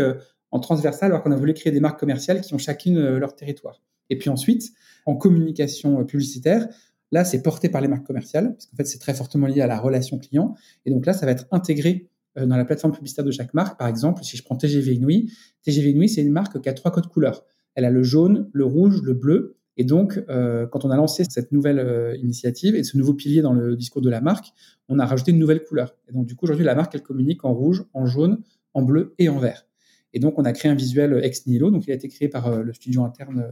en 0.51 0.59
transversal, 0.59 1.11
alors 1.11 1.21
qu'on 1.21 1.31
a 1.31 1.35
voulu 1.35 1.53
créer 1.53 1.73
des 1.73 1.81
marques 1.81 1.99
commerciales 1.99 2.39
qui 2.39 2.53
ont 2.53 2.57
chacune 2.57 3.17
leur 3.17 3.35
territoire. 3.35 3.81
Et 4.09 4.17
puis 4.17 4.29
ensuite, 4.29 4.71
en 5.05 5.15
communication 5.15 6.03
publicitaire, 6.05 6.67
Là, 7.11 7.25
c'est 7.25 7.41
porté 7.41 7.69
par 7.69 7.81
les 7.81 7.87
marques 7.87 8.05
commerciales, 8.05 8.53
parce 8.53 8.67
qu'en 8.67 8.77
fait, 8.77 8.85
c'est 8.85 8.99
très 8.99 9.13
fortement 9.13 9.47
lié 9.47 9.61
à 9.61 9.67
la 9.67 9.79
relation 9.79 10.19
client. 10.19 10.55
Et 10.85 10.91
donc 10.91 11.05
là, 11.05 11.13
ça 11.13 11.25
va 11.25 11.31
être 11.31 11.45
intégré 11.51 12.07
euh, 12.07 12.18
dans 12.45 12.57
la 12.57 12.65
plateforme 12.65 12.93
publicitaire 12.93 13.25
de 13.25 13.31
chaque 13.31 13.53
marque. 13.53 13.77
Par 13.77 13.87
exemple, 13.87 14.23
si 14.23 14.37
je 14.37 14.43
prends 14.43 14.55
TGV 14.55 14.95
Inouï, 14.95 15.31
TGV 15.63 15.91
Inouï, 15.91 16.09
c'est 16.09 16.21
une 16.21 16.31
marque 16.31 16.59
qui 16.61 16.69
a 16.69 16.73
trois 16.73 16.91
codes 16.91 17.07
couleurs. 17.07 17.45
Elle 17.75 17.85
a 17.85 17.89
le 17.89 18.03
jaune, 18.03 18.49
le 18.53 18.65
rouge, 18.65 19.01
le 19.03 19.13
bleu. 19.13 19.55
Et 19.77 19.85
donc, 19.85 20.21
euh, 20.29 20.67
quand 20.67 20.83
on 20.83 20.89
a 20.89 20.97
lancé 20.97 21.23
cette 21.29 21.51
nouvelle 21.51 21.79
euh, 21.79 22.15
initiative 22.17 22.75
et 22.75 22.83
ce 22.83 22.97
nouveau 22.97 23.13
pilier 23.13 23.41
dans 23.41 23.53
le 23.53 23.77
discours 23.77 24.01
de 24.01 24.09
la 24.09 24.19
marque, 24.19 24.47
on 24.89 24.99
a 24.99 25.05
rajouté 25.05 25.31
une 25.31 25.39
nouvelle 25.39 25.63
couleur. 25.63 25.95
Et 26.09 26.13
donc, 26.13 26.25
du 26.25 26.35
coup, 26.35 26.45
aujourd'hui, 26.45 26.65
la 26.65 26.75
marque, 26.75 26.93
elle 26.95 27.03
communique 27.03 27.45
en 27.45 27.53
rouge, 27.53 27.85
en 27.93 28.05
jaune, 28.05 28.41
en 28.73 28.81
bleu 28.81 29.15
et 29.19 29.29
en 29.29 29.39
vert. 29.39 29.65
Et 30.11 30.19
donc, 30.19 30.37
on 30.37 30.43
a 30.43 30.51
créé 30.51 30.71
un 30.71 30.75
visuel 30.75 31.19
ex 31.23 31.45
nihilo. 31.45 31.71
Donc, 31.71 31.87
il 31.87 31.91
a 31.91 31.93
été 31.93 32.09
créé 32.09 32.27
par 32.27 32.63
le 32.63 32.73
studio 32.73 33.03
interne 33.03 33.45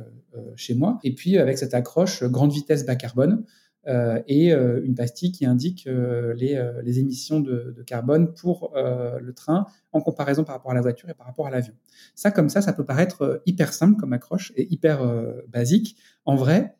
chez 0.55 0.73
moi. 0.73 0.99
Et 1.03 1.13
puis, 1.13 1.37
avec 1.37 1.57
cette 1.57 1.75
accroche 1.75 2.23
grande 2.23 2.51
vitesse 2.51 2.83
bas 2.85 2.95
carbone, 2.95 3.43
euh, 3.43 3.66
et 4.27 4.53
euh, 4.53 4.81
une 4.83 4.95
pastille 4.95 5.31
qui 5.31 5.45
indique 5.45 5.87
euh, 5.87 6.33
les, 6.33 6.99
émissions 6.99 7.39
de, 7.39 7.75
carbone 7.85 8.33
pour 8.33 8.73
le 8.75 9.31
train 9.33 9.65
en 9.91 10.01
comparaison 10.01 10.43
par 10.43 10.55
rapport 10.55 10.71
à 10.71 10.75
la 10.75 10.81
voiture 10.81 11.09
et 11.09 11.13
par 11.13 11.25
rapport 11.25 11.47
à 11.47 11.51
l'avion. 11.51 11.73
Ça, 12.15 12.31
comme 12.31 12.49
ça, 12.49 12.61
ça 12.61 12.73
peut 12.73 12.85
paraître 12.85 13.41
hyper 13.45 13.73
simple 13.73 13.99
comme 13.99 14.13
accroche 14.13 14.51
et 14.55 14.71
hyper 14.73 15.01
basique. 15.47 15.97
En 16.25 16.35
vrai, 16.35 16.75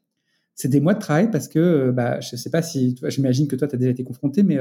c'est 0.54 0.68
des 0.68 0.80
mois 0.80 0.94
de 0.94 1.00
travail 1.00 1.32
parce 1.32 1.48
que, 1.48 1.92
bah, 1.92 2.20
je 2.20 2.36
ne 2.36 2.38
sais 2.38 2.50
pas 2.50 2.62
si, 2.62 2.96
j'imagine 3.06 3.48
que 3.48 3.56
toi, 3.56 3.68
tu 3.68 3.76
as 3.76 3.78
déjà 3.78 3.92
été 3.92 4.04
confronté, 4.04 4.44
mais 4.44 4.58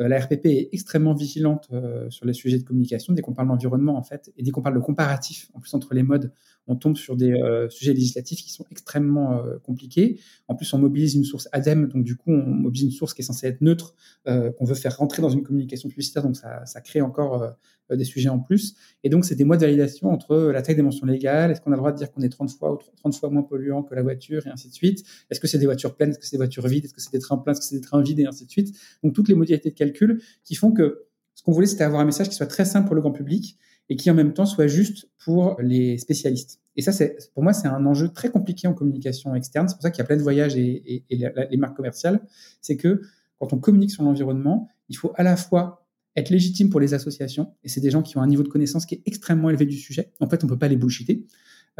euh, 0.00 0.08
la 0.08 0.18
RPP 0.18 0.46
est 0.46 0.68
extrêmement 0.72 1.14
vigilante 1.14 1.68
euh, 1.72 2.10
sur 2.10 2.26
les 2.26 2.32
sujets 2.32 2.58
de 2.58 2.64
communication. 2.64 3.12
Dès 3.12 3.22
qu'on 3.22 3.32
parle 3.32 3.48
d'environnement, 3.48 3.96
en 3.96 4.02
fait, 4.02 4.32
et 4.36 4.42
dès 4.42 4.50
qu'on 4.50 4.62
parle 4.62 4.74
de 4.74 4.80
comparatif, 4.80 5.50
en 5.54 5.60
plus 5.60 5.72
entre 5.74 5.94
les 5.94 6.02
modes, 6.02 6.32
on 6.66 6.76
tombe 6.76 6.96
sur 6.96 7.16
des 7.16 7.32
euh, 7.32 7.68
sujets 7.68 7.92
législatifs 7.92 8.42
qui 8.42 8.52
sont 8.52 8.64
extrêmement 8.70 9.42
compliqués. 9.62 10.20
En 10.48 10.54
plus, 10.54 10.72
on 10.72 10.78
mobilise 10.78 11.14
une 11.14 11.24
source 11.24 11.48
ADEME, 11.52 11.88
donc 11.88 12.04
du 12.04 12.16
coup, 12.16 12.30
on 12.32 12.42
mobilise 12.42 12.84
une 12.84 12.90
source 12.92 13.14
qui 13.14 13.22
est 13.22 13.24
censée 13.24 13.46
être 13.46 13.60
neutre, 13.60 13.94
qu'on 14.24 14.64
veut 14.64 14.74
faire 14.74 14.96
rentrer 14.96 15.22
dans 15.22 15.28
une 15.28 15.42
communication 15.42 15.88
publicitaire, 15.88 16.22
donc 16.22 16.36
ça, 16.36 16.64
ça 16.66 16.80
crée 16.80 17.00
encore 17.00 17.54
des 17.90 18.04
sujets 18.04 18.28
en 18.28 18.38
plus. 18.38 18.76
Et 19.02 19.08
donc, 19.08 19.24
c'est 19.24 19.34
des 19.34 19.44
mois 19.44 19.56
de 19.56 19.62
validation 19.62 20.10
entre 20.10 20.36
la 20.36 20.62
taille 20.62 20.76
des 20.76 20.82
mentions 20.82 21.06
légales, 21.06 21.50
est-ce 21.50 21.60
qu'on 21.60 21.72
a 21.72 21.74
le 21.74 21.80
droit 21.80 21.92
de 21.92 21.98
dire 21.98 22.10
qu'on 22.10 22.22
est 22.22 22.28
30 22.28 22.50
fois 22.50 22.72
ou 22.72 22.78
30 22.96 23.14
fois 23.14 23.30
moins 23.30 23.42
polluant 23.42 23.82
que 23.82 23.94
la 23.94 24.02
voiture, 24.02 24.46
et 24.46 24.50
ainsi 24.50 24.68
de 24.68 24.74
suite. 24.74 25.04
Est-ce 25.30 25.40
que 25.40 25.46
c'est 25.46 25.58
des 25.58 25.66
voitures 25.66 25.94
pleines, 25.94 26.10
est-ce 26.10 26.18
que 26.18 26.26
c'est 26.26 26.36
des 26.36 26.38
voitures 26.38 26.66
vides, 26.66 26.84
est-ce 26.84 26.94
que 26.94 27.00
c'est 27.00 27.12
des 27.12 27.18
trains 27.18 27.38
pleins, 27.38 27.52
est-ce 27.52 27.60
que 27.60 27.66
c'est 27.66 27.76
des 27.76 27.82
trains 27.82 28.02
vides, 28.02 28.20
et 28.20 28.26
ainsi 28.26 28.46
de 28.46 28.50
suite. 28.50 28.76
Donc, 29.02 29.14
toutes 29.14 29.28
les 29.28 29.34
modalités 29.34 29.70
de 29.70 29.74
calcul 29.74 30.22
qui 30.44 30.54
font 30.54 30.72
que 30.72 31.04
ce 31.34 31.42
qu'on 31.42 31.52
voulait, 31.52 31.66
c'était 31.66 31.84
avoir 31.84 32.00
un 32.00 32.04
message 32.04 32.28
qui 32.28 32.34
soit 32.34 32.46
très 32.46 32.64
simple 32.64 32.86
pour 32.86 32.94
le 32.94 33.00
grand 33.00 33.12
public 33.12 33.58
et 33.88 33.96
qui 33.96 34.10
en 34.10 34.14
même 34.14 34.32
temps 34.32 34.46
soit 34.46 34.66
juste 34.66 35.08
pour 35.24 35.56
les 35.60 35.98
spécialistes. 35.98 36.60
Et 36.76 36.82
ça, 36.82 36.92
c'est 36.92 37.16
pour 37.34 37.42
moi, 37.42 37.52
c'est 37.52 37.68
un 37.68 37.84
enjeu 37.86 38.08
très 38.08 38.30
compliqué 38.30 38.66
en 38.66 38.74
communication 38.74 39.34
externe. 39.34 39.68
C'est 39.68 39.74
pour 39.74 39.82
ça 39.82 39.90
qu'il 39.90 39.98
y 39.98 40.02
a 40.02 40.06
plein 40.06 40.16
de 40.16 40.22
voyages 40.22 40.56
et, 40.56 41.04
les 41.10 41.56
marques 41.56 41.76
commerciales. 41.76 42.20
C'est 42.60 42.76
que 42.76 43.00
quand 43.38 43.52
on 43.52 43.58
communique 43.58 43.90
sur 43.90 44.02
l'environnement, 44.02 44.68
il 44.88 44.96
faut 44.96 45.12
à 45.16 45.22
la 45.22 45.36
fois 45.36 45.86
être 46.16 46.30
légitime 46.30 46.70
pour 46.70 46.78
les 46.78 46.94
associations, 46.94 47.52
et 47.64 47.68
c'est 47.68 47.80
des 47.80 47.90
gens 47.90 48.00
qui 48.00 48.16
ont 48.16 48.22
un 48.22 48.26
niveau 48.28 48.44
de 48.44 48.48
connaissance 48.48 48.86
qui 48.86 48.94
est 48.94 49.02
extrêmement 49.04 49.50
élevé 49.50 49.66
du 49.66 49.76
sujet. 49.76 50.12
En 50.20 50.28
fait, 50.28 50.44
on 50.44 50.46
peut 50.46 50.58
pas 50.58 50.68
les 50.68 50.76
bullshiter. 50.76 51.26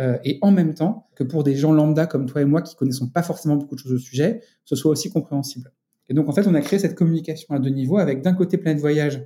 Euh, 0.00 0.18
et 0.24 0.38
en 0.42 0.50
même 0.50 0.74
temps 0.74 1.08
que 1.14 1.22
pour 1.22 1.44
des 1.44 1.54
gens 1.54 1.72
lambda 1.72 2.06
comme 2.06 2.26
toi 2.26 2.42
et 2.42 2.44
moi 2.44 2.62
qui 2.62 2.74
connaissons 2.74 3.08
pas 3.08 3.22
forcément 3.22 3.54
beaucoup 3.54 3.76
de 3.76 3.80
choses 3.80 3.92
au 3.92 3.98
sujet, 3.98 4.40
ce 4.64 4.74
soit 4.74 4.90
aussi 4.90 5.08
compréhensible. 5.08 5.72
Et 6.08 6.14
donc, 6.14 6.28
en 6.28 6.32
fait, 6.32 6.46
on 6.48 6.54
a 6.54 6.60
créé 6.60 6.78
cette 6.78 6.96
communication 6.96 7.54
à 7.54 7.60
deux 7.60 7.70
niveaux 7.70 7.98
avec 7.98 8.22
d'un 8.22 8.34
côté 8.34 8.58
plein 8.58 8.74
de 8.74 8.80
voyages 8.80 9.24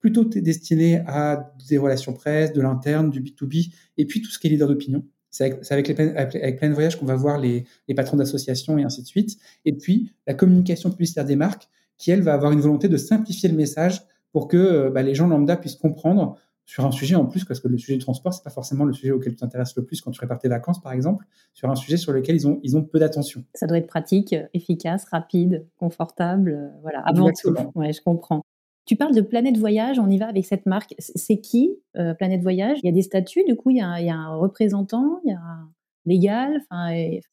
plutôt 0.00 0.24
destiné 0.24 1.02
à 1.06 1.52
des 1.68 1.78
relations 1.78 2.12
presse, 2.12 2.52
de 2.52 2.60
l'interne, 2.60 3.10
du 3.10 3.20
B2B, 3.20 3.72
et 3.98 4.06
puis 4.06 4.22
tout 4.22 4.30
ce 4.30 4.38
qui 4.38 4.46
est 4.46 4.50
leader 4.50 4.68
d'opinion. 4.68 5.04
C'est 5.30 5.44
avec, 5.70 5.88
avec, 5.88 5.98
les, 5.98 6.16
avec, 6.16 6.58
plein 6.58 6.68
de 6.68 6.74
voyages 6.74 6.98
qu'on 6.98 7.06
va 7.06 7.14
voir 7.14 7.38
les, 7.38 7.64
les 7.86 7.94
patrons 7.94 8.16
d'associations 8.16 8.78
et 8.78 8.82
ainsi 8.82 9.02
de 9.02 9.06
suite. 9.06 9.38
Et 9.64 9.72
puis, 9.72 10.12
la 10.26 10.34
communication 10.34 10.90
publicitaire 10.90 11.24
des 11.24 11.36
marques, 11.36 11.68
qui, 11.98 12.10
elle, 12.10 12.22
va 12.22 12.34
avoir 12.34 12.50
une 12.50 12.60
volonté 12.60 12.88
de 12.88 12.96
simplifier 12.96 13.48
le 13.48 13.54
message 13.54 14.02
pour 14.32 14.48
que 14.48 14.56
euh, 14.56 14.90
bah, 14.90 15.02
les 15.02 15.14
gens 15.14 15.28
lambda 15.28 15.56
puissent 15.56 15.76
comprendre 15.76 16.36
sur 16.64 16.86
un 16.86 16.92
sujet 16.92 17.16
en 17.16 17.26
plus, 17.26 17.44
parce 17.44 17.60
que 17.60 17.68
le 17.68 17.76
sujet 17.78 17.94
du 17.94 17.98
transport, 17.98 18.32
c'est 18.32 18.44
pas 18.44 18.50
forcément 18.50 18.84
le 18.84 18.92
sujet 18.92 19.10
auquel 19.10 19.32
tu 19.32 19.40
t'intéresses 19.40 19.74
le 19.76 19.84
plus 19.84 20.00
quand 20.00 20.12
tu 20.12 20.20
répares 20.20 20.38
tes 20.38 20.48
vacances, 20.48 20.80
par 20.80 20.92
exemple, 20.92 21.26
sur 21.52 21.68
un 21.68 21.74
sujet 21.74 21.96
sur 21.96 22.12
lequel 22.12 22.36
ils 22.36 22.46
ont, 22.46 22.60
ils 22.62 22.76
ont 22.76 22.82
peu 22.84 22.98
d'attention. 22.98 23.44
Ça 23.54 23.66
doit 23.66 23.78
être 23.78 23.88
pratique, 23.88 24.34
efficace, 24.54 25.04
rapide, 25.04 25.66
confortable, 25.76 26.52
euh, 26.52 26.80
voilà, 26.80 27.00
avant 27.00 27.30
tout. 27.32 27.54
Ouais, 27.74 27.92
je 27.92 28.00
comprends. 28.00 28.42
Tu 28.90 28.96
parles 28.96 29.14
de 29.14 29.20
Planète 29.20 29.56
Voyage, 29.56 30.00
on 30.00 30.10
y 30.10 30.18
va 30.18 30.26
avec 30.26 30.44
cette 30.44 30.66
marque. 30.66 30.96
C'est 30.98 31.36
qui, 31.36 31.76
euh, 31.96 32.12
Planète 32.12 32.42
Voyage? 32.42 32.78
Il 32.82 32.86
y 32.86 32.88
a 32.88 32.92
des 32.92 33.02
statuts, 33.02 33.44
du 33.46 33.54
coup, 33.54 33.70
il 33.70 33.76
y 33.76 33.80
a, 33.80 34.00
il 34.00 34.06
y 34.06 34.10
a 34.10 34.16
un 34.16 34.34
représentant, 34.34 35.20
il 35.24 35.30
y 35.30 35.32
a 35.32 35.38
un 35.38 35.70
légal, 36.06 36.60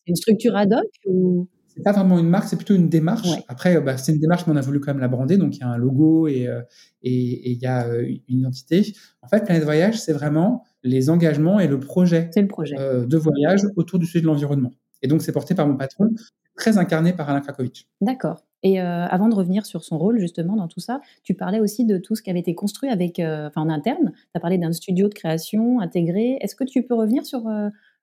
une 0.05 0.15
structure 0.15 0.55
ad 0.55 0.71
hoc 0.71 0.85
ou? 1.07 1.47
C'est 1.65 1.81
pas 1.81 1.93
vraiment 1.93 2.19
une 2.19 2.29
marque, 2.29 2.47
c'est 2.47 2.57
plutôt 2.57 2.75
une 2.75 2.89
démarche. 2.89 3.27
Après, 3.47 3.81
bah, 3.81 3.97
c'est 3.97 4.13
une 4.13 4.19
démarche, 4.19 4.45
mais 4.45 4.53
on 4.53 4.55
a 4.55 4.61
voulu 4.61 4.79
quand 4.79 4.91
même 4.91 5.01
la 5.01 5.07
brander. 5.07 5.37
Donc, 5.37 5.55
il 5.55 5.61
y 5.61 5.63
a 5.63 5.67
un 5.67 5.77
logo 5.77 6.27
et, 6.27 6.47
euh, 6.47 6.61
et, 7.01 7.53
il 7.53 7.57
y 7.57 7.65
a 7.65 7.87
euh, 7.87 8.03
une 8.27 8.41
identité. 8.41 8.93
En 9.23 9.27
fait, 9.27 9.43
Planète 9.43 9.63
Voyage, 9.63 9.99
c'est 9.99 10.13
vraiment 10.13 10.63
les 10.83 11.09
engagements 11.09 11.59
et 11.59 11.67
le 11.67 11.79
projet, 11.79 12.29
le 12.35 12.47
projet. 12.47 12.75
Euh, 12.77 13.07
de 13.07 13.17
voyage 13.17 13.61
autour 13.77 13.97
du 13.97 14.05
sujet 14.05 14.21
de 14.21 14.27
l'environnement. 14.27 14.73
Et 15.01 15.07
donc, 15.07 15.23
c'est 15.23 15.31
porté 15.31 15.55
par 15.55 15.67
mon 15.67 15.75
patron, 15.75 16.11
très 16.55 16.77
incarné 16.77 17.13
par 17.13 17.27
Alain 17.31 17.41
Krakowicz. 17.41 17.87
D'accord. 17.99 18.46
Et 18.63 18.79
avant 18.79 19.29
de 19.29 19.35
revenir 19.35 19.65
sur 19.65 19.83
son 19.83 19.97
rôle 19.97 20.19
justement 20.19 20.55
dans 20.55 20.67
tout 20.67 20.79
ça, 20.79 20.99
tu 21.23 21.35
parlais 21.35 21.59
aussi 21.59 21.85
de 21.85 21.97
tout 21.97 22.15
ce 22.15 22.23
qui 22.23 22.29
avait 22.29 22.39
été 22.39 22.55
construit 22.55 22.89
avec, 22.89 23.19
enfin 23.19 23.61
en 23.61 23.69
interne. 23.69 24.11
Tu 24.13 24.31
as 24.33 24.39
parlé 24.39 24.57
d'un 24.57 24.71
studio 24.71 25.07
de 25.09 25.13
création 25.13 25.79
intégré. 25.79 26.37
Est-ce 26.41 26.55
que 26.55 26.63
tu 26.63 26.81
peux 26.83 26.95
revenir 26.95 27.25
sur 27.25 27.47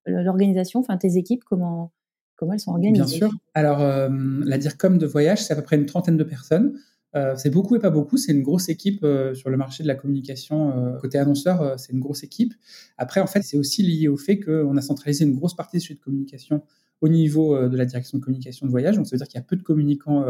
l'organisation, 0.06 0.80
enfin 0.80 0.96
tes 0.96 1.16
équipes, 1.16 1.42
comment 1.44 1.90
Comment 2.36 2.52
elles 2.52 2.60
sont 2.60 2.72
organisées? 2.72 3.04
Bien 3.04 3.28
sûr. 3.28 3.30
Alors, 3.54 3.80
euh, 3.80 4.08
la 4.44 4.58
DIRCOM 4.58 4.98
de 4.98 5.06
voyage, 5.06 5.44
c'est 5.44 5.52
à 5.52 5.56
peu 5.56 5.62
près 5.62 5.76
une 5.76 5.86
trentaine 5.86 6.16
de 6.16 6.24
personnes. 6.24 6.78
Euh, 7.14 7.34
c'est 7.36 7.50
beaucoup 7.50 7.76
et 7.76 7.78
pas 7.78 7.90
beaucoup. 7.90 8.16
C'est 8.16 8.32
une 8.32 8.42
grosse 8.42 8.68
équipe 8.68 9.04
euh, 9.04 9.34
sur 9.34 9.50
le 9.50 9.56
marché 9.56 9.84
de 9.84 9.88
la 9.88 9.94
communication. 9.94 10.96
côté 11.00 11.18
annonceur, 11.18 11.78
c'est 11.78 11.92
une 11.92 12.00
grosse 12.00 12.24
équipe. 12.24 12.54
Après, 12.98 13.20
en 13.20 13.26
fait, 13.26 13.42
c'est 13.42 13.56
aussi 13.56 13.82
lié 13.82 14.08
au 14.08 14.16
fait 14.16 14.40
qu'on 14.40 14.76
a 14.76 14.82
centralisé 14.82 15.24
une 15.24 15.36
grosse 15.36 15.54
partie 15.54 15.76
des 15.76 15.80
sujets 15.80 15.94
de 15.94 16.04
communication 16.04 16.62
au 17.04 17.08
niveau 17.08 17.68
de 17.68 17.76
la 17.76 17.84
direction 17.84 18.16
de 18.16 18.22
communication 18.24 18.64
de 18.66 18.70
voyage. 18.70 18.96
Donc, 18.96 19.06
ça 19.06 19.14
veut 19.14 19.18
dire 19.18 19.28
qu'il 19.28 19.38
y 19.38 19.42
a 19.42 19.44
peu 19.44 19.56
de 19.56 19.62
communicants 19.62 20.24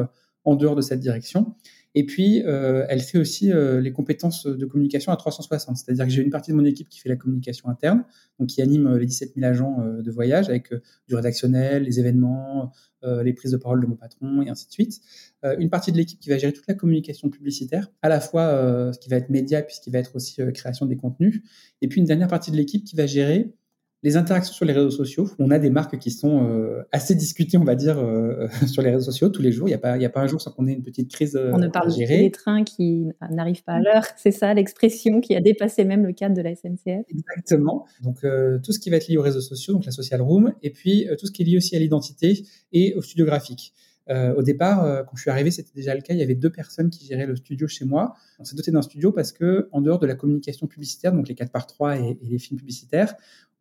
en 0.44 0.56
dehors 0.56 0.76
de 0.76 0.82
cette 0.82 1.00
direction. 1.00 1.54
Et 1.96 2.04
puis, 2.04 2.42
euh, 2.44 2.84
elle 2.88 3.00
fait 3.00 3.18
aussi 3.18 3.52
euh, 3.52 3.80
les 3.80 3.92
compétences 3.92 4.46
de 4.46 4.66
communication 4.66 5.12
à 5.12 5.16
360. 5.16 5.76
C'est-à-dire 5.76 6.04
que 6.04 6.10
j'ai 6.10 6.22
une 6.22 6.30
partie 6.30 6.50
de 6.50 6.56
mon 6.56 6.64
équipe 6.64 6.88
qui 6.88 6.98
fait 6.98 7.08
la 7.08 7.16
communication 7.16 7.68
interne, 7.68 8.04
donc 8.40 8.48
qui 8.48 8.60
anime 8.62 8.88
euh, 8.88 8.98
les 8.98 9.06
17 9.06 9.34
000 9.36 9.46
agents 9.46 9.78
de 9.84 10.10
voyage 10.10 10.48
avec 10.48 10.72
du 11.08 11.14
rédactionnel, 11.14 11.84
les 11.84 12.00
événements, 12.00 12.72
les 13.22 13.34
prises 13.34 13.52
de 13.52 13.58
parole 13.58 13.82
de 13.82 13.86
mon 13.86 13.96
patron 13.96 14.40
et 14.40 14.48
ainsi 14.48 14.66
de 14.66 14.72
suite. 14.72 15.00
une 15.58 15.68
partie 15.68 15.92
de 15.92 15.98
l'équipe 15.98 16.18
qui 16.18 16.30
va 16.30 16.38
gérer 16.38 16.54
toute 16.54 16.66
la 16.66 16.72
communication 16.72 17.28
publicitaire, 17.28 17.90
à 18.00 18.08
la 18.08 18.18
fois 18.18 18.90
ce 18.94 18.98
qui 18.98 19.10
va 19.10 19.16
être 19.16 19.28
média 19.28 19.60
puis 19.60 19.76
ce 19.76 19.82
qui 19.82 19.90
va 19.90 19.98
être 19.98 20.16
aussi 20.16 20.40
création 20.54 20.86
des 20.86 20.96
contenus. 20.96 21.42
Et 21.82 21.88
puis 21.88 22.00
une 22.00 22.06
dernière 22.06 22.28
partie 22.28 22.50
de 22.50 22.56
l'équipe 22.56 22.82
qui 22.82 22.96
va 22.96 23.06
gérer 23.06 23.52
les 24.04 24.18
interactions 24.18 24.52
sur 24.52 24.66
les 24.66 24.74
réseaux 24.74 24.90
sociaux, 24.90 25.30
on 25.38 25.50
a 25.50 25.58
des 25.58 25.70
marques 25.70 25.98
qui 25.98 26.10
sont 26.10 26.46
euh, 26.46 26.82
assez 26.92 27.14
discutées, 27.14 27.56
on 27.56 27.64
va 27.64 27.74
dire, 27.74 27.98
euh, 27.98 28.48
sur 28.66 28.82
les 28.82 28.90
réseaux 28.90 29.10
sociaux 29.10 29.30
tous 29.30 29.40
les 29.40 29.50
jours. 29.50 29.66
Il 29.66 29.70
n'y 29.70 29.74
a, 29.74 29.78
pas, 29.78 29.92
a 29.94 30.08
pas 30.10 30.20
un 30.20 30.26
jour 30.26 30.42
sans 30.42 30.50
qu'on 30.50 30.66
ait 30.66 30.74
une 30.74 30.82
petite 30.82 31.10
crise 31.10 31.36
euh, 31.36 31.52
On 31.54 31.58
ne 31.58 31.68
parle 31.68 31.88
pas 31.88 32.06
des 32.06 32.30
trains 32.30 32.64
qui 32.64 33.08
n'arrivent 33.30 33.64
pas 33.64 33.72
à 33.72 33.80
l'heure. 33.80 34.04
C'est 34.18 34.30
ça 34.30 34.52
l'expression 34.52 35.22
qui 35.22 35.34
a 35.34 35.40
dépassé 35.40 35.84
même 35.84 36.04
le 36.04 36.12
cadre 36.12 36.36
de 36.36 36.42
la 36.42 36.54
SNCF. 36.54 37.06
Exactement. 37.08 37.86
Donc 38.02 38.20
tout 38.62 38.72
ce 38.72 38.78
qui 38.78 38.90
va 38.90 38.98
être 38.98 39.08
lié 39.08 39.16
aux 39.16 39.22
réseaux 39.22 39.40
sociaux, 39.40 39.72
donc 39.72 39.86
la 39.86 39.92
social 39.92 40.20
room, 40.20 40.52
et 40.62 40.70
puis 40.70 41.08
tout 41.18 41.26
ce 41.26 41.32
qui 41.32 41.42
est 41.42 41.46
lié 41.46 41.56
aussi 41.56 41.74
à 41.74 41.78
l'identité 41.78 42.44
et 42.72 42.94
au 42.94 43.00
studio 43.00 43.24
graphique. 43.24 43.72
Euh, 44.10 44.34
au 44.34 44.42
départ, 44.42 44.84
euh, 44.84 45.02
quand 45.02 45.16
je 45.16 45.22
suis 45.22 45.30
arrivé, 45.30 45.50
c'était 45.50 45.72
déjà 45.74 45.94
le 45.94 46.02
cas. 46.02 46.12
Il 46.12 46.20
y 46.20 46.22
avait 46.22 46.34
deux 46.34 46.50
personnes 46.50 46.90
qui 46.90 47.06
géraient 47.06 47.26
le 47.26 47.36
studio 47.36 47.66
chez 47.66 47.84
moi. 47.84 48.14
On 48.38 48.44
s'est 48.44 48.56
doté 48.56 48.70
d'un 48.70 48.82
studio 48.82 49.12
parce 49.12 49.32
que, 49.32 49.68
en 49.72 49.80
dehors 49.80 49.98
de 49.98 50.06
la 50.06 50.14
communication 50.14 50.66
publicitaire, 50.66 51.12
donc 51.12 51.28
les 51.28 51.34
4 51.34 51.50
par 51.50 51.66
3 51.66 51.98
et, 51.98 52.18
et 52.20 52.26
les 52.28 52.38
films 52.38 52.58
publicitaires, 52.58 53.14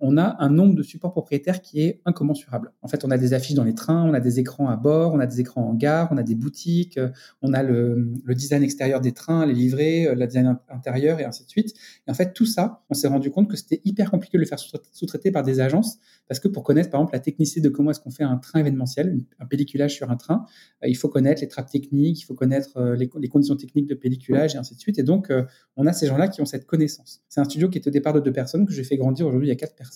on 0.06 0.18
a 0.18 0.36
un 0.40 0.50
nombre 0.50 0.76
de 0.76 0.84
supports 0.84 1.14
propriétaires 1.14 1.62
qui 1.62 1.80
est 1.82 2.02
incommensurable. 2.04 2.74
En 2.82 2.90
fait, 2.90 3.06
on 3.06 3.10
a 3.10 3.18
des 3.18 3.34
affiches 3.34 3.56
dans 3.56 3.64
les 3.64 3.74
trains, 3.74 4.04
on 4.04 4.14
a 4.14 4.20
des 4.20 4.38
écrans 4.38 4.68
à 4.68 4.76
bord, 4.76 5.14
on 5.14 5.20
a 5.22 5.26
des 5.26 5.40
écrans 5.40 5.66
en 5.66 5.74
gare, 5.74 6.10
on 6.12 6.18
a 6.18 6.24
des 6.24 6.36
boutiques, 6.36 7.00
on 7.42 7.54
a 7.54 7.64
le, 7.64 8.14
design 8.36 8.64
extérieur 8.64 9.00
des 9.00 9.14
trains, 9.14 9.46
les 9.46 9.54
livrets, 9.54 10.08
euh, 10.08 10.16
le 10.16 10.28
design 10.28 10.60
intérieur 10.68 11.22
et 11.22 11.24
ainsi 11.24 11.46
de 11.46 11.50
suite. 11.50 11.74
Et 12.06 12.12
en 12.12 12.14
fait, 12.14 12.34
tout 12.34 12.46
ça, 12.46 12.84
on 12.90 12.94
s'est 12.94 13.08
rendu 13.08 13.32
compte 13.32 13.50
que 13.50 13.56
c'était 13.56 13.80
hyper 13.86 14.12
compliqué 14.12 14.38
de 14.38 14.42
le 14.42 14.46
faire 14.46 14.60
sous-traiter 14.60 15.32
par 15.32 15.44
des 15.44 15.62
agences 15.62 16.00
parce 16.28 16.42
que 16.42 16.50
pour 16.50 16.64
connaître, 16.64 16.90
par 16.90 17.00
exemple, 17.00 17.16
la 17.16 17.22
technicité 17.22 17.62
de 17.62 17.70
comment 17.70 17.92
est-ce 17.92 18.02
qu'on 18.02 18.12
fait 18.12 18.26
un 18.26 18.38
train 18.38 18.60
événementiel, 18.60 19.18
un 19.40 19.46
pelliculage 19.46 19.96
sur 19.96 20.12
un 20.12 20.18
train, 20.18 20.46
euh, 20.84 20.90
il 20.90 20.98
faut 20.98 21.08
connaître 21.08 21.40
les 21.40 21.48
trappes 21.48 21.72
techniques, 21.72 22.20
il 22.20 22.26
faut 22.26 22.36
connaître 22.36 22.76
euh, 22.76 22.98
les, 22.98 23.10
les 23.22 23.30
conditions 23.30 23.56
techniques 23.56 23.88
de 23.88 23.96
pelliculage 23.96 24.56
et 24.56 24.58
ainsi 24.58 24.76
de 24.76 24.82
suite. 24.82 25.00
Et 25.00 25.04
donc, 25.04 25.32
on 25.78 25.88
a 25.88 25.94
ces 25.94 26.08
gens-là 26.08 26.28
qui 26.28 26.42
ont 26.42 26.46
cette 26.46 26.66
connaissance. 26.66 27.22
C'est 27.30 27.40
un 27.40 27.46
studio 27.46 27.70
qui 27.70 27.78
est 27.78 27.88
au 27.88 27.92
départ 27.92 28.12
de 28.12 28.20
deux 28.20 28.34
personnes 28.34 28.66
que 28.66 28.74
j'ai 28.74 28.84
fait 28.84 28.98
grandir 28.98 29.28
aujourd'hui 29.28 29.50
a 29.50 29.56
quatre 29.56 29.76
personnes. 29.76 29.93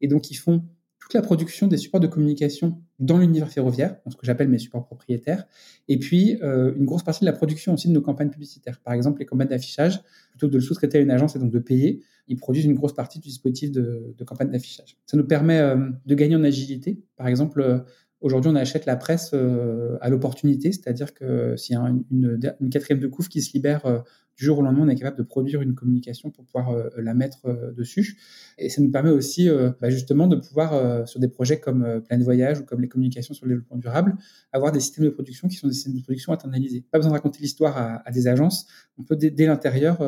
Et 0.00 0.08
donc, 0.08 0.30
ils 0.30 0.36
font 0.36 0.64
toute 1.04 1.12
la 1.12 1.20
production 1.20 1.66
des 1.66 1.76
supports 1.76 2.00
de 2.00 2.06
communication 2.06 2.80
dans 2.98 3.18
l'univers 3.18 3.50
ferroviaire, 3.50 3.96
ce 4.08 4.16
que 4.16 4.24
j'appelle 4.24 4.48
mes 4.48 4.58
supports 4.58 4.86
propriétaires, 4.86 5.44
et 5.86 5.98
puis 5.98 6.38
euh, 6.42 6.74
une 6.76 6.86
grosse 6.86 7.02
partie 7.02 7.20
de 7.20 7.26
la 7.26 7.34
production 7.34 7.74
aussi 7.74 7.88
de 7.88 7.92
nos 7.92 8.00
campagnes 8.00 8.30
publicitaires. 8.30 8.80
Par 8.80 8.94
exemple, 8.94 9.18
les 9.18 9.26
campagnes 9.26 9.48
d'affichage, 9.48 10.00
plutôt 10.30 10.46
que 10.46 10.52
de 10.52 10.56
le 10.56 10.62
sous-traiter 10.62 10.96
à 10.96 11.00
une 11.02 11.10
agence 11.10 11.36
et 11.36 11.38
donc 11.38 11.50
de 11.50 11.58
payer, 11.58 12.02
ils 12.26 12.36
produisent 12.36 12.64
une 12.64 12.74
grosse 12.74 12.94
partie 12.94 13.18
du 13.18 13.28
dispositif 13.28 13.70
de, 13.70 14.14
campagne 14.24 14.50
d'affichage. 14.50 14.96
Ça 15.04 15.18
nous 15.18 15.26
permet 15.26 15.58
euh, 15.58 15.76
de 16.06 16.14
gagner 16.14 16.36
en 16.36 16.44
agilité. 16.44 17.02
Par 17.16 17.28
exemple, 17.28 17.60
euh, 17.60 17.80
Aujourd'hui, 18.24 18.50
on 18.50 18.54
achète 18.54 18.86
la 18.86 18.96
presse 18.96 19.32
euh, 19.34 19.98
à 20.00 20.08
l'opportunité, 20.08 20.72
c'est-à-dire 20.72 21.12
que 21.12 21.58
s'il 21.58 21.74
y 21.74 21.78
a 21.78 21.94
une, 22.10 22.70
quatrième 22.70 22.98
de 22.98 23.06
couvre 23.06 23.28
qui 23.28 23.42
se 23.42 23.52
libère 23.52 23.84
euh, 23.84 23.98
du 24.34 24.46
jour 24.46 24.60
au 24.60 24.62
lendemain, 24.62 24.84
on 24.84 24.88
est 24.88 24.94
capable 24.94 25.18
de 25.18 25.22
produire 25.24 25.60
une 25.60 25.74
communication 25.74 26.30
pour 26.30 26.46
pouvoir 26.46 26.70
euh, 26.70 26.88
la 26.96 27.12
mettre 27.12 27.46
dessus. 27.76 28.18
Et 28.56 28.70
ça 28.70 28.80
nous 28.80 28.90
permet 28.90 29.10
aussi 29.10 29.50
bah, 29.78 29.90
justement 29.90 30.26
de 30.26 30.36
pouvoir, 30.36 31.06
sur 31.06 31.20
des 31.20 31.28
projets 31.28 31.60
comme 31.60 32.00
Plein 32.08 32.16
de 32.16 32.24
Voyage 32.24 32.60
ou 32.60 32.64
comme 32.64 32.80
les 32.80 32.88
communications 32.88 33.34
sur 33.34 33.44
le 33.44 33.50
développement 33.50 33.76
durable, 33.76 34.16
avoir 34.52 34.72
des 34.72 34.80
systèmes 34.80 35.04
de 35.04 35.10
production 35.10 35.46
qui 35.46 35.56
sont 35.56 35.68
des 35.68 35.74
systèmes 35.74 35.92
de 35.92 36.00
production 36.00 36.32
internalisés. 36.32 36.82
Pas 36.90 36.98
besoin 36.98 37.10
de 37.10 37.16
raconter 37.16 37.40
l'histoire 37.42 37.76
à, 37.76 38.08
à, 38.08 38.10
des 38.10 38.26
agences, 38.26 38.66
on 38.96 39.02
peut 39.02 39.16
dès, 39.16 39.30
dès 39.30 39.44
l'intérieur 39.44 40.00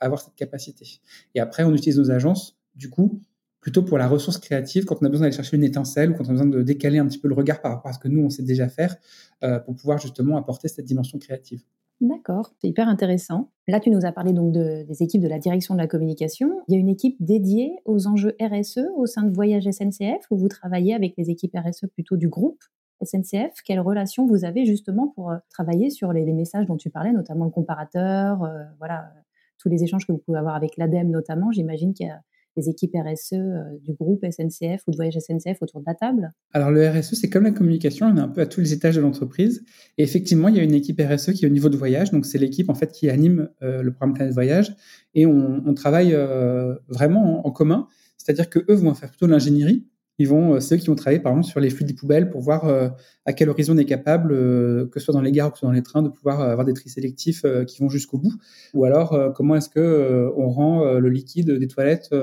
avoir 0.00 0.22
cette 0.22 0.34
capacité. 0.34 1.02
Et 1.34 1.40
après, 1.40 1.64
on 1.64 1.74
utilise 1.74 1.98
nos 1.98 2.10
agences, 2.10 2.58
du 2.74 2.88
coup, 2.88 3.20
plutôt 3.60 3.82
pour 3.82 3.98
la 3.98 4.08
ressource 4.08 4.38
créative, 4.38 4.84
quand 4.84 4.96
on 5.02 5.06
a 5.06 5.08
besoin 5.08 5.26
d'aller 5.26 5.36
chercher 5.36 5.56
une 5.56 5.64
étincelle 5.64 6.10
ou 6.10 6.14
quand 6.14 6.24
on 6.24 6.30
a 6.30 6.32
besoin 6.32 6.46
de 6.46 6.62
décaler 6.62 6.98
un 6.98 7.06
petit 7.06 7.18
peu 7.18 7.28
le 7.28 7.34
regard 7.34 7.60
par 7.60 7.72
rapport 7.72 7.90
à 7.90 7.92
ce 7.92 7.98
que 7.98 8.08
nous, 8.08 8.22
on 8.22 8.30
sait 8.30 8.42
déjà 8.42 8.68
faire, 8.68 8.96
euh, 9.44 9.58
pour 9.58 9.74
pouvoir 9.74 9.98
justement 9.98 10.36
apporter 10.36 10.68
cette 10.68 10.86
dimension 10.86 11.18
créative. 11.18 11.62
D'accord, 12.00 12.54
c'est 12.58 12.68
hyper 12.68 12.88
intéressant. 12.88 13.50
Là, 13.68 13.78
tu 13.78 13.90
nous 13.90 14.06
as 14.06 14.12
parlé 14.12 14.32
donc 14.32 14.52
de, 14.52 14.84
des 14.84 15.02
équipes 15.02 15.20
de 15.20 15.28
la 15.28 15.38
direction 15.38 15.74
de 15.74 15.80
la 15.80 15.86
communication. 15.86 16.62
Il 16.66 16.74
y 16.74 16.76
a 16.78 16.80
une 16.80 16.88
équipe 16.88 17.16
dédiée 17.20 17.76
aux 17.84 18.06
enjeux 18.06 18.34
RSE 18.40 18.80
au 18.96 19.04
sein 19.04 19.22
de 19.22 19.34
Voyage 19.34 19.64
SNCF, 19.70 20.26
où 20.30 20.38
vous 20.38 20.48
travaillez 20.48 20.94
avec 20.94 21.12
les 21.18 21.28
équipes 21.28 21.54
RSE 21.54 21.84
plutôt 21.92 22.16
du 22.16 22.30
groupe 22.30 22.62
SNCF. 23.04 23.52
Quelle 23.66 23.80
relation 23.80 24.26
vous 24.26 24.46
avez 24.46 24.64
justement 24.64 25.08
pour 25.08 25.30
euh, 25.30 25.36
travailler 25.50 25.90
sur 25.90 26.14
les, 26.14 26.24
les 26.24 26.32
messages 26.32 26.64
dont 26.64 26.78
tu 26.78 26.88
parlais, 26.88 27.12
notamment 27.12 27.44
le 27.44 27.50
comparateur, 27.50 28.44
euh, 28.44 28.64
voilà, 28.78 29.12
tous 29.58 29.68
les 29.68 29.84
échanges 29.84 30.06
que 30.06 30.12
vous 30.12 30.18
pouvez 30.18 30.38
avoir 30.38 30.54
avec 30.54 30.78
l'ADEME 30.78 31.10
notamment. 31.10 31.52
J'imagine 31.52 31.92
qu'il 31.92 32.06
y 32.06 32.10
a 32.10 32.22
les 32.56 32.68
équipes 32.68 32.94
RSE 32.94 33.32
euh, 33.32 33.62
du 33.82 33.94
groupe 33.94 34.24
SNCF 34.24 34.82
ou 34.86 34.90
de 34.90 34.96
Voyage 34.96 35.18
SNCF 35.18 35.62
autour 35.62 35.80
de 35.80 35.86
la 35.86 35.94
table? 35.94 36.32
Alors 36.52 36.70
le 36.70 36.88
RSE, 36.88 37.14
c'est 37.14 37.28
comme 37.28 37.44
la 37.44 37.50
communication, 37.50 38.06
on 38.06 38.16
est 38.16 38.20
un 38.20 38.28
peu 38.28 38.40
à 38.40 38.46
tous 38.46 38.60
les 38.60 38.72
étages 38.72 38.96
de 38.96 39.00
l'entreprise. 39.00 39.64
Et 39.98 40.02
effectivement, 40.02 40.48
il 40.48 40.56
y 40.56 40.60
a 40.60 40.62
une 40.62 40.74
équipe 40.74 41.00
RSE 41.00 41.32
qui 41.32 41.44
est 41.44 41.48
au 41.48 41.52
niveau 41.52 41.68
de 41.68 41.76
voyage, 41.76 42.10
donc 42.10 42.26
c'est 42.26 42.38
l'équipe 42.38 42.68
en 42.68 42.74
fait 42.74 42.90
qui 42.92 43.08
anime 43.08 43.48
euh, 43.62 43.82
le 43.82 43.92
programme 43.92 44.14
Planète 44.14 44.34
Voyage, 44.34 44.74
et 45.14 45.26
on, 45.26 45.74
travaille 45.74 46.14
euh, 46.14 46.74
vraiment 46.88 47.44
en, 47.44 47.48
en 47.48 47.50
commun. 47.52 47.86
C'est-à-dire 48.16 48.50
que 48.50 48.58
eux 48.70 48.74
vont 48.74 48.94
faire 48.94 49.10
plutôt 49.10 49.26
l'ingénierie, 49.26 49.86
ils 50.20 50.28
vont, 50.28 50.54
euh, 50.54 50.60
c'est 50.60 50.74
eux 50.74 50.78
qui 50.78 50.86
vont 50.88 50.94
travailler 50.94 51.18
par 51.18 51.32
exemple 51.32 51.48
sur 51.48 51.60
les 51.60 51.70
flux 51.70 51.86
des 51.86 51.94
poubelles 51.94 52.28
pour 52.28 52.42
voir 52.42 52.66
euh, 52.66 52.90
à 53.24 53.32
quel 53.32 53.48
horizon 53.48 53.72
on 53.72 53.78
est 53.78 53.86
capable, 53.86 54.32
euh, 54.32 54.86
que 54.92 55.00
ce 55.00 55.06
soit 55.06 55.14
dans 55.14 55.22
les 55.22 55.32
gares 55.32 55.48
ou 55.48 55.50
que 55.50 55.56
ce 55.56 55.60
soit 55.60 55.68
dans 55.68 55.74
les 55.74 55.82
trains, 55.82 56.02
de 56.02 56.10
pouvoir 56.10 56.42
avoir 56.42 56.66
des 56.66 56.74
tri 56.74 56.90
sélectifs 56.90 57.46
qui 57.66 57.80
vont 57.80 57.88
jusqu'au 57.88 58.18
bout. 58.18 58.34
Ou 58.74 58.84
alors 58.84 59.32
comment 59.34 59.56
est-ce 59.56 59.70
que 59.70 60.30
on 60.36 60.50
rend 60.50 60.84
le 60.84 61.08
liquide 61.08 61.50
des 61.50 61.68
toilettes 61.68 62.14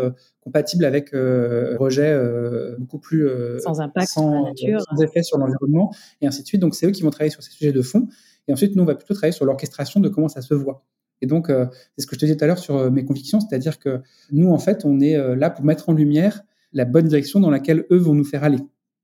compatible 0.41 0.85
avec 0.85 1.09
rejet 1.11 2.15
beaucoup 2.77 2.99
plus 2.99 3.27
sans 3.59 3.81
impact 3.81 4.09
sur 4.09 4.29
la 4.29 4.41
nature, 4.41 4.79
sans 4.81 5.01
effet 5.01 5.23
sur 5.23 5.39
l'environnement 5.39 5.91
et 6.21 6.27
ainsi 6.27 6.43
de 6.43 6.47
suite. 6.47 6.61
Donc 6.61 6.75
c'est 6.75 6.85
eux 6.85 6.91
qui 6.91 7.01
vont 7.01 7.09
travailler 7.09 7.31
sur 7.31 7.41
ces 7.41 7.51
sujets 7.51 7.71
de 7.73 7.81
fond. 7.81 8.07
Et 8.47 8.53
ensuite 8.53 8.75
nous 8.75 8.83
on 8.83 8.85
va 8.85 8.93
plutôt 8.93 9.15
travailler 9.15 9.33
sur 9.33 9.45
l'orchestration 9.45 9.99
de 10.01 10.09
comment 10.09 10.29
ça 10.29 10.41
se 10.41 10.53
voit. 10.53 10.85
Et 11.23 11.25
donc, 11.25 11.47
c'est 11.47 12.03
ce 12.03 12.05
que 12.05 12.13
je 12.13 12.19
te 12.19 12.25
disais 12.25 12.37
tout 12.37 12.43
à 12.43 12.47
l'heure 12.47 12.59
sur 12.59 12.91
mes 12.91 13.03
convictions, 13.03 13.39
c'est-à-dire 13.39 13.79
que 13.79 14.01
nous, 14.31 14.51
en 14.51 14.59
fait, 14.59 14.85
on 14.85 14.99
est 14.99 15.17
là 15.35 15.49
pour 15.49 15.65
mettre 15.65 15.89
en 15.89 15.93
lumière 15.93 16.43
la 16.73 16.85
bonne 16.85 17.07
direction 17.07 17.39
dans 17.39 17.49
laquelle 17.49 17.85
eux 17.91 17.97
vont 17.97 18.13
nous 18.13 18.23
faire 18.23 18.43
aller. 18.43 18.59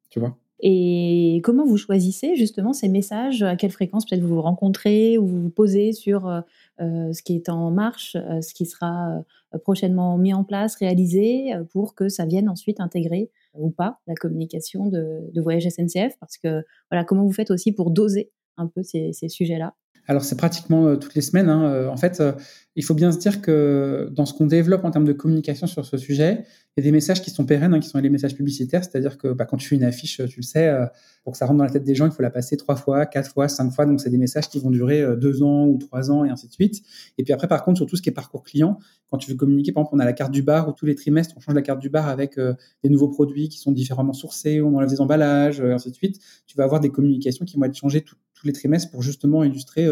Tu 0.09 0.19
vois. 0.19 0.37
Et 0.65 1.41
comment 1.43 1.65
vous 1.65 1.75
choisissez 1.75 2.37
justement 2.37 2.71
ces 2.71 2.87
messages? 2.87 3.43
À 3.43 3.57
quelle 3.57 3.71
fréquence 3.71 4.05
peut-être 4.05 4.21
vous 4.21 4.35
vous 4.35 4.41
rencontrez 4.41 5.17
ou 5.17 5.27
vous 5.27 5.41
vous 5.41 5.49
posez 5.49 5.91
sur 5.91 6.25
euh, 6.25 6.39
euh, 6.79 7.11
ce 7.11 7.21
qui 7.21 7.35
est 7.35 7.49
en 7.49 7.69
marche, 7.69 8.15
euh, 8.15 8.39
ce 8.39 8.53
qui 8.53 8.65
sera 8.65 9.23
prochainement 9.63 10.17
mis 10.17 10.33
en 10.33 10.45
place, 10.45 10.77
réalisé, 10.77 11.51
pour 11.71 11.95
que 11.95 12.07
ça 12.07 12.25
vienne 12.25 12.49
ensuite 12.49 12.79
intégrer 12.79 13.29
ou 13.53 13.69
pas 13.69 13.99
la 14.07 14.15
communication 14.15 14.87
de, 14.87 15.29
Voyage 15.35 15.67
SNCF 15.69 16.17
Parce 16.19 16.37
que 16.37 16.63
voilà, 16.89 17.03
comment 17.03 17.23
vous 17.23 17.33
faites 17.33 17.51
aussi 17.51 17.71
pour 17.71 17.91
doser 17.91 18.31
un 18.57 18.67
peu 18.67 18.81
ces 18.83 19.11
sujets-là? 19.13 19.75
Alors 20.07 20.23
c'est 20.23 20.35
pratiquement 20.35 20.87
euh, 20.87 20.95
toutes 20.95 21.15
les 21.15 21.21
semaines. 21.21 21.49
Hein. 21.49 21.65
Euh, 21.65 21.87
en 21.87 21.97
fait, 21.97 22.19
euh, 22.19 22.33
il 22.75 22.83
faut 22.83 22.93
bien 22.93 23.11
se 23.11 23.19
dire 23.19 23.41
que 23.41 24.09
dans 24.11 24.25
ce 24.25 24.33
qu'on 24.33 24.47
développe 24.47 24.83
en 24.83 24.91
termes 24.91 25.05
de 25.05 25.13
communication 25.13 25.67
sur 25.67 25.85
ce 25.85 25.97
sujet, 25.97 26.43
il 26.75 26.83
y 26.83 26.87
a 26.87 26.89
des 26.89 26.91
messages 26.91 27.21
qui 27.21 27.29
sont 27.29 27.45
pérennes, 27.45 27.73
hein, 27.73 27.79
qui 27.79 27.87
sont 27.87 27.99
les 27.99 28.09
messages 28.09 28.35
publicitaires. 28.35 28.83
C'est-à-dire 28.83 29.17
que 29.17 29.27
bah, 29.27 29.45
quand 29.45 29.57
tu 29.57 29.67
fais 29.67 29.75
une 29.75 29.83
affiche, 29.83 30.17
tu 30.27 30.39
le 30.39 30.43
sais, 30.43 30.75
pour 31.23 31.33
que 31.33 31.37
ça 31.37 31.45
rentre 31.45 31.59
dans 31.59 31.65
la 31.65 31.69
tête 31.69 31.83
des 31.83 31.93
gens, 31.93 32.07
il 32.07 32.11
faut 32.11 32.23
la 32.23 32.31
passer 32.31 32.57
trois 32.57 32.75
fois, 32.75 33.05
quatre 33.05 33.31
fois, 33.31 33.47
cinq 33.47 33.69
fois. 33.69 33.85
Donc 33.85 34.01
c'est 34.01 34.09
des 34.09 34.17
messages 34.17 34.49
qui 34.49 34.57
vont 34.59 34.71
durer 34.71 35.05
deux 35.15 35.43
ans 35.43 35.67
ou 35.67 35.77
trois 35.77 36.09
ans 36.09 36.25
et 36.25 36.31
ainsi 36.31 36.47
de 36.47 36.51
suite. 36.51 36.81
Et 37.19 37.23
puis 37.23 37.31
après, 37.31 37.47
par 37.47 37.63
contre, 37.63 37.77
sur 37.77 37.85
tout 37.85 37.95
ce 37.95 38.01
qui 38.01 38.09
est 38.09 38.13
parcours 38.13 38.41
client, 38.41 38.79
quand 39.11 39.19
tu 39.19 39.29
veux 39.29 39.37
communiquer, 39.37 39.71
par 39.71 39.81
exemple, 39.81 39.95
on 39.95 39.99
a 39.99 40.05
la 40.05 40.13
carte 40.13 40.31
du 40.31 40.41
bar 40.41 40.67
où 40.67 40.71
tous 40.71 40.87
les 40.87 40.95
trimestres, 40.95 41.35
on 41.37 41.41
change 41.41 41.53
la 41.53 41.61
carte 41.61 41.79
du 41.79 41.89
bar 41.89 42.07
avec 42.07 42.39
des 42.39 42.89
nouveaux 42.89 43.09
produits 43.09 43.49
qui 43.49 43.59
sont 43.59 43.71
différemment 43.71 44.13
sourcés, 44.13 44.59
on 44.59 44.75
enlève 44.75 44.89
des 44.89 44.99
emballages, 44.99 45.59
et 45.59 45.71
ainsi 45.71 45.91
de 45.91 45.95
suite. 45.95 46.19
Tu 46.47 46.57
vas 46.57 46.63
avoir 46.63 46.81
des 46.81 46.89
communications 46.89 47.45
qui 47.45 47.55
vont 47.57 47.65
être 47.65 47.77
changées 47.77 48.03
les 48.47 48.53
trimestres 48.53 48.91
pour 48.91 49.01
justement 49.01 49.43
illustrer 49.43 49.87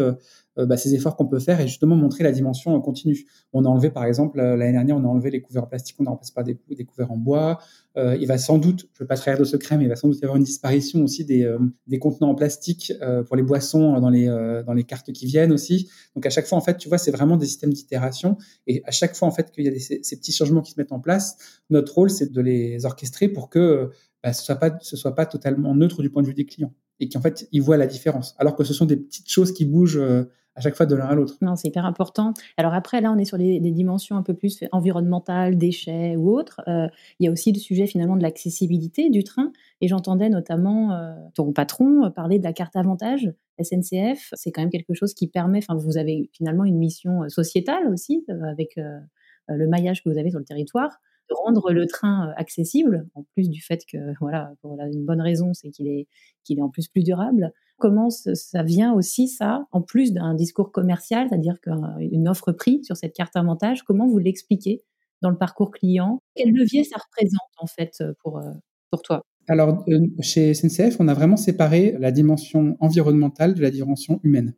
euh, 0.58 0.66
bah, 0.66 0.76
ces 0.76 0.94
efforts 0.94 1.16
qu'on 1.16 1.26
peut 1.26 1.38
faire 1.38 1.60
et 1.60 1.66
justement 1.66 1.96
montrer 1.96 2.24
la 2.24 2.32
dimension 2.32 2.78
continue. 2.82 3.24
On 3.54 3.64
a 3.64 3.68
enlevé, 3.68 3.90
par 3.90 4.04
exemple, 4.04 4.38
euh, 4.38 4.54
l'année 4.54 4.72
dernière, 4.72 4.96
on 4.96 5.04
a 5.04 5.08
enlevé 5.08 5.30
les 5.30 5.40
couverts 5.40 5.64
en 5.64 5.66
plastique, 5.66 5.96
on 5.98 6.04
a 6.04 6.10
remplacé 6.10 6.32
par 6.34 6.44
des, 6.44 6.56
couverts 6.84 7.10
en 7.10 7.16
bois. 7.16 7.58
Euh, 7.96 8.16
il 8.20 8.26
va 8.26 8.36
sans 8.36 8.58
doute, 8.58 8.80
je 8.80 8.84
ne 8.84 9.04
veux 9.04 9.06
pas 9.06 9.16
trahir 9.16 9.38
de 9.38 9.44
secret, 9.44 9.78
mais 9.78 9.84
il 9.84 9.88
va 9.88 9.96
sans 9.96 10.08
doute 10.08 10.20
y 10.20 10.24
avoir 10.24 10.36
une 10.36 10.44
disparition 10.44 11.02
aussi 11.02 11.24
des, 11.24 11.44
euh, 11.44 11.58
des 11.86 11.98
contenants 11.98 12.30
en 12.30 12.34
plastique 12.34 12.92
euh, 13.00 13.22
pour 13.22 13.36
les 13.36 13.42
boissons 13.42 13.98
dans 13.98 14.10
les, 14.10 14.26
dans 14.66 14.74
les 14.74 14.84
cartes 14.84 15.10
qui 15.12 15.24
viennent 15.24 15.52
aussi. 15.52 15.88
Donc 16.14 16.26
à 16.26 16.30
chaque 16.30 16.46
fois, 16.46 16.58
en 16.58 16.62
fait, 16.62 16.76
tu 16.76 16.88
vois, 16.88 16.98
c'est 16.98 17.10
vraiment 17.10 17.38
des 17.38 17.46
systèmes 17.46 17.72
d'itération. 17.72 18.36
Et 18.66 18.82
à 18.86 18.90
chaque 18.90 19.16
fois, 19.16 19.28
en 19.28 19.32
fait, 19.32 19.50
qu'il 19.52 19.64
y 19.64 19.68
a 19.68 19.78
ces, 19.78 20.16
petits 20.16 20.32
changements 20.32 20.60
qui 20.60 20.72
se 20.72 20.80
mettent 20.80 20.92
en 20.92 21.00
place, 21.00 21.36
notre 21.70 21.94
rôle, 21.94 22.10
c'est 22.10 22.30
de 22.30 22.40
les 22.42 22.84
orchestrer 22.84 23.28
pour 23.28 23.48
que 23.48 23.90
bah, 24.22 24.32
ce 24.34 24.44
soit 24.44 24.56
pas 24.56 24.78
ce 24.80 24.96
soit 24.96 25.14
pas 25.14 25.26
totalement 25.26 25.74
neutre 25.74 26.02
du 26.02 26.10
point 26.10 26.22
de 26.22 26.28
vue 26.28 26.34
des 26.34 26.46
clients 26.46 26.74
et 27.02 27.08
qu'en 27.08 27.20
fait 27.20 27.48
ils 27.52 27.60
voient 27.60 27.76
la 27.76 27.86
différence 27.86 28.34
alors 28.38 28.56
que 28.56 28.64
ce 28.64 28.72
sont 28.72 28.86
des 28.86 28.96
petites 28.96 29.28
choses 29.28 29.52
qui 29.52 29.64
bougent 29.64 30.00
à 30.54 30.60
chaque 30.60 30.74
fois 30.74 30.86
de 30.86 30.94
l'un 30.94 31.06
à 31.06 31.14
l'autre. 31.14 31.36
Non, 31.40 31.56
c'est 31.56 31.68
hyper 31.68 31.86
important. 31.86 32.34
Alors 32.56 32.74
après, 32.74 33.00
là, 33.00 33.12
on 33.12 33.18
est 33.18 33.24
sur 33.24 33.38
des 33.38 33.60
dimensions 33.60 34.16
un 34.16 34.22
peu 34.22 34.34
plus 34.34 34.64
environnementales, 34.72 35.56
déchets 35.56 36.16
ou 36.16 36.30
autres. 36.30 36.60
Euh, 36.68 36.88
il 37.18 37.24
y 37.24 37.28
a 37.28 37.32
aussi 37.32 37.52
le 37.52 37.58
sujet 37.58 37.86
finalement 37.86 38.16
de 38.16 38.22
l'accessibilité 38.22 39.08
du 39.08 39.24
train. 39.24 39.52
Et 39.80 39.88
j'entendais 39.88 40.28
notamment 40.28 40.92
euh, 40.92 41.14
ton 41.34 41.52
patron 41.52 42.10
parler 42.10 42.38
de 42.38 42.44
la 42.44 42.52
carte 42.52 42.76
avantage 42.76 43.32
SNCF. 43.62 44.30
C'est 44.34 44.52
quand 44.52 44.62
même 44.62 44.70
quelque 44.70 44.94
chose 44.94 45.14
qui 45.14 45.26
permet, 45.26 45.58
enfin, 45.58 45.74
vous 45.74 45.96
avez 45.96 46.30
finalement 46.32 46.64
une 46.64 46.78
mission 46.78 47.22
euh, 47.22 47.28
sociétale 47.28 47.88
aussi 47.88 48.24
avec 48.28 48.78
le 49.48 49.68
maillage 49.68 50.02
que 50.02 50.08
vous 50.08 50.18
avez 50.18 50.30
sur 50.30 50.38
le 50.38 50.44
territoire 50.44 50.98
de 51.30 51.34
rendre 51.44 51.72
le 51.72 51.86
train 51.86 52.32
accessible, 52.36 53.06
en 53.14 53.24
plus 53.34 53.48
du 53.48 53.62
fait 53.62 53.82
que, 53.90 53.98
voilà, 54.20 54.52
pour 54.60 54.78
une 54.80 55.04
bonne 55.04 55.20
raison, 55.20 55.52
c'est 55.54 55.70
qu'il 55.70 55.88
est, 55.88 56.06
en 56.60 56.68
plus 56.68 56.88
plus 56.88 57.02
durable 57.02 57.52
comment 57.78 58.10
ça 58.10 58.62
vient 58.62 58.92
aussi, 58.92 59.26
ça, 59.26 59.66
en 59.72 59.82
plus 59.82 60.12
d'un 60.12 60.34
discours 60.34 60.70
commercial, 60.70 61.26
c'est-à-dire 61.28 61.60
qu'une 61.60 62.28
offre 62.28 62.52
prix 62.52 62.84
sur 62.84 62.96
cette 62.96 63.12
carte 63.12 63.34
avantage, 63.34 63.82
comment 63.82 64.06
vous 64.06 64.18
l'expliquez 64.18 64.84
dans 65.20 65.30
le 65.30 65.36
parcours 65.36 65.72
client? 65.72 66.22
Quel 66.36 66.52
levier 66.52 66.84
ça 66.84 66.94
représente 67.04 67.50
en 67.58 67.66
fait 67.66 68.04
pour, 68.22 68.40
pour 68.92 69.02
toi? 69.02 69.22
Alors, 69.48 69.84
chez 70.20 70.54
SNCF, 70.54 71.00
on 71.00 71.08
a 71.08 71.14
vraiment 71.14 71.36
séparé 71.36 71.96
la 71.98 72.12
dimension 72.12 72.76
environnementale 72.78 73.54
de 73.54 73.62
la 73.62 73.72
dimension 73.72 74.20
humaine. 74.22 74.54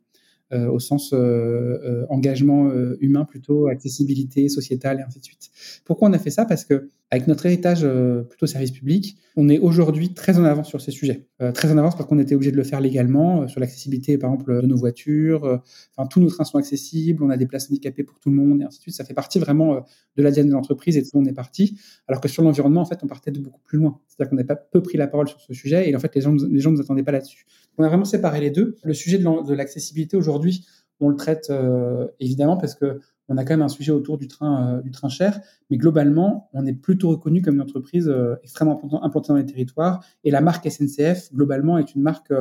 Euh, 0.53 0.67
au 0.69 0.77
sens 0.77 1.11
euh, 1.11 1.17
euh, 1.17 2.05
engagement 2.09 2.71
humain 2.99 3.25
plutôt, 3.25 3.67
accessibilité 3.67 4.47
sociétale 4.47 4.99
et 4.99 5.03
ainsi 5.03 5.19
de 5.19 5.25
suite. 5.25 5.49
Pourquoi 5.85 6.07
on 6.07 6.13
a 6.13 6.19
fait 6.19 6.29
ça? 6.29 6.45
Parce 6.45 6.65
que 6.65 6.91
avec 7.11 7.27
notre 7.27 7.45
héritage 7.45 7.87
plutôt 8.29 8.47
service 8.47 8.71
public, 8.71 9.17
on 9.37 9.47
est 9.47 9.59
aujourd'hui 9.59 10.13
très 10.13 10.37
en 10.39 10.43
avance 10.43 10.67
sur 10.67 10.81
ces 10.81 10.91
sujets. 10.91 11.27
très 11.53 11.71
en 11.71 11.77
avance 11.77 11.95
parce 11.95 12.09
qu'on 12.09 12.19
était 12.19 12.35
obligé 12.35 12.51
de 12.51 12.57
le 12.57 12.63
faire 12.63 12.81
légalement 12.81 13.47
sur 13.47 13.59
l'accessibilité, 13.59 14.17
par 14.17 14.31
exemple, 14.31 14.61
de 14.61 14.67
nos 14.67 14.75
voitures. 14.75 15.61
Enfin, 15.95 16.07
tous 16.07 16.19
nos 16.19 16.29
trains 16.29 16.45
sont 16.45 16.57
accessibles, 16.57 17.23
on 17.23 17.29
a 17.29 17.37
des 17.37 17.45
places 17.45 17.69
handicapées 17.69 18.03
pour 18.03 18.19
tout 18.19 18.29
le 18.29 18.35
monde 18.35 18.61
et 18.61 18.65
ainsi 18.65 18.79
de 18.79 18.81
suite. 18.81 18.95
Ça 18.95 19.05
fait 19.05 19.13
partie 19.13 19.39
vraiment 19.39 19.85
de 20.17 20.23
l'ADN 20.23 20.47
de 20.47 20.53
l'entreprise 20.53 20.97
et 20.97 21.01
de 21.01 21.07
où 21.13 21.19
on 21.19 21.25
est 21.25 21.33
parti. 21.33 21.79
Alors 22.07 22.21
que 22.21 22.27
sur 22.27 22.43
l'environnement, 22.43 22.81
en 22.81 22.85
fait, 22.85 22.99
on 23.03 23.07
partait 23.07 23.31
de 23.31 23.39
beaucoup 23.39 23.61
plus 23.63 23.77
loin. 23.77 23.99
C'est-à-dire 24.07 24.29
qu'on 24.29 24.37
n'a 24.37 24.43
pas 24.43 24.55
peu 24.55 24.81
pris 24.81 24.97
la 24.97 25.07
parole 25.07 25.27
sur 25.27 25.39
ce 25.39 25.53
sujet 25.53 25.89
et 25.89 25.95
en 25.95 25.99
fait, 25.99 26.13
les 26.15 26.21
gens, 26.21 26.33
les 26.33 26.59
gens 26.59 26.71
ne 26.71 26.77
nous 26.77 26.81
attendaient 26.81 27.03
pas 27.03 27.11
là-dessus. 27.11 27.45
On 27.77 27.83
a 27.83 27.87
vraiment 27.87 28.05
séparé 28.05 28.39
les 28.39 28.51
deux. 28.51 28.77
Le 28.83 28.93
sujet 28.93 29.17
de 29.17 29.53
l'accessibilité 29.53 30.17
aujourd'hui, 30.17 30.65
on 30.99 31.09
le 31.09 31.15
traite 31.15 31.47
euh, 31.49 32.07
évidemment 32.19 32.57
parce 32.57 32.75
que 32.75 32.99
on 33.27 33.37
a 33.37 33.43
quand 33.43 33.53
même 33.53 33.61
un 33.61 33.69
sujet 33.69 33.91
autour 33.91 34.17
du 34.17 34.27
train, 34.27 34.77
euh, 34.77 34.81
du 34.81 34.91
train 34.91 35.09
cher, 35.09 35.39
mais 35.69 35.77
globalement, 35.77 36.49
on 36.53 36.65
est 36.65 36.73
plutôt 36.73 37.09
reconnu 37.09 37.41
comme 37.41 37.55
une 37.55 37.61
entreprise 37.61 38.07
euh, 38.07 38.35
extrêmement 38.43 39.03
implantée 39.03 39.29
dans 39.29 39.37
les 39.37 39.45
territoires. 39.45 40.03
Et 40.23 40.31
la 40.31 40.41
marque 40.41 40.69
SNCF, 40.69 41.33
globalement, 41.33 41.77
est 41.77 41.95
une 41.95 42.01
marque 42.01 42.33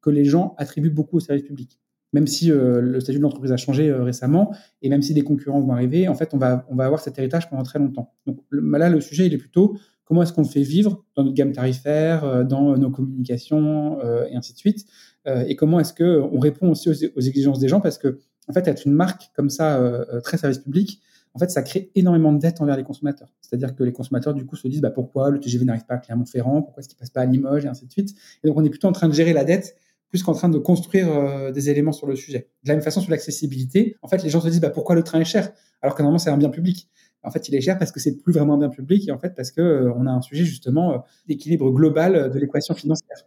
que 0.00 0.10
les 0.10 0.24
gens 0.24 0.54
attribuent 0.58 0.90
beaucoup 0.90 1.16
au 1.16 1.20
service 1.20 1.44
public. 1.44 1.78
Même 2.12 2.26
si 2.26 2.48
le 2.48 3.00
statut 3.00 3.16
de 3.16 3.22
l'entreprise 3.22 3.52
a 3.52 3.56
changé 3.56 3.90
récemment, 3.90 4.54
et 4.82 4.90
même 4.90 5.00
si 5.00 5.14
des 5.14 5.22
concurrents 5.22 5.60
vont 5.60 5.72
arriver, 5.72 6.08
en 6.08 6.14
fait, 6.14 6.34
on 6.34 6.36
va, 6.36 6.66
on 6.68 6.74
va 6.74 6.84
avoir 6.84 7.00
cet 7.00 7.18
héritage 7.18 7.48
pendant 7.48 7.62
très 7.62 7.78
longtemps. 7.78 8.12
Donc 8.26 8.40
là, 8.50 8.90
le 8.90 9.00
sujet, 9.00 9.26
il 9.26 9.32
est 9.32 9.38
plutôt 9.38 9.78
comment 10.12 10.22
est-ce 10.22 10.32
qu'on 10.34 10.42
le 10.42 10.48
fait 10.48 10.62
vivre 10.62 11.02
dans 11.16 11.24
notre 11.24 11.34
gamme 11.34 11.52
tarifaire, 11.52 12.24
euh, 12.24 12.44
dans 12.44 12.76
nos 12.76 12.90
communications 12.90 13.98
euh, 14.04 14.26
et 14.30 14.36
ainsi 14.36 14.52
de 14.52 14.58
suite, 14.58 14.84
euh, 15.26 15.44
et 15.48 15.56
comment 15.56 15.80
est-ce 15.80 15.94
que 15.94 16.20
on 16.32 16.38
répond 16.38 16.70
aussi 16.70 16.90
aux, 16.90 17.20
exigences 17.20 17.58
des 17.58 17.68
gens 17.68 17.80
parce 17.80 17.96
que 17.96 18.18
en 18.48 18.52
fait 18.52 18.66
être 18.68 18.86
une 18.86 18.92
marque 18.92 19.30
comme 19.34 19.50
ça 19.50 19.80
très 20.22 20.36
service 20.36 20.58
public, 20.58 21.00
en 21.34 21.38
fait 21.38 21.50
ça 21.50 21.62
crée 21.62 21.90
énormément 21.94 22.32
de 22.32 22.38
dettes 22.38 22.60
envers 22.60 22.76
les 22.76 22.82
consommateurs. 22.84 23.32
C'est-à-dire 23.40 23.74
que 23.74 23.84
les 23.84 23.92
consommateurs 23.92 24.34
du 24.34 24.44
coup 24.44 24.56
se 24.56 24.68
disent 24.68 24.80
bah, 24.80 24.90
pourquoi 24.90 25.30
le 25.30 25.40
TGV 25.40 25.64
n'arrive 25.64 25.84
pas 25.84 25.94
à 25.94 25.98
Clermont-Ferrand, 25.98 26.62
pourquoi 26.62 26.80
est-ce 26.80 26.88
qu'il 26.88 26.98
passe 26.98 27.10
pas 27.10 27.20
à 27.20 27.26
Limoges? 27.26 27.64
Et 27.64 27.68
ainsi 27.68 27.86
de 27.86 27.92
suite. 27.92 28.14
Et 28.42 28.48
donc 28.48 28.56
on 28.56 28.64
est 28.64 28.70
plutôt 28.70 28.88
en 28.88 28.92
train 28.92 29.08
de 29.08 29.14
gérer 29.14 29.32
la 29.32 29.44
dette 29.44 29.76
plus 30.08 30.22
qu'en 30.22 30.34
train 30.34 30.50
de 30.50 30.58
construire 30.58 31.52
des 31.52 31.70
éléments 31.70 31.92
sur 31.92 32.06
le 32.06 32.16
sujet. 32.16 32.50
De 32.64 32.68
la 32.68 32.74
même 32.74 32.82
façon 32.82 33.00
sur 33.00 33.10
l'accessibilité, 33.10 33.96
en 34.02 34.08
fait 34.08 34.22
les 34.22 34.28
gens 34.28 34.42
se 34.42 34.48
disent 34.48 34.60
bah, 34.60 34.70
pourquoi 34.70 34.94
le 34.94 35.02
train 35.02 35.20
est 35.20 35.24
cher? 35.24 35.52
Alors 35.80 35.94
que 35.94 36.02
normalement 36.02 36.18
c'est 36.18 36.30
un 36.30 36.36
bien 36.36 36.50
public 36.50 36.90
en 37.24 37.30
fait, 37.30 37.48
il 37.48 37.54
est 37.54 37.60
cher 37.60 37.78
parce 37.78 37.92
que 37.92 38.00
c'est 38.00 38.16
plus 38.16 38.32
vraiment 38.32 38.54
un 38.54 38.58
bien 38.58 38.68
public 38.68 39.08
et 39.08 39.12
en 39.12 39.18
fait 39.18 39.34
parce 39.34 39.50
que 39.50 39.60
euh, 39.60 39.92
on 39.96 40.06
a 40.06 40.10
un 40.10 40.22
sujet 40.22 40.44
justement 40.44 40.92
euh, 40.92 40.98
d'équilibre 41.28 41.70
global 41.70 42.16
euh, 42.16 42.28
de 42.28 42.38
l'équation 42.38 42.74
financière. 42.74 43.18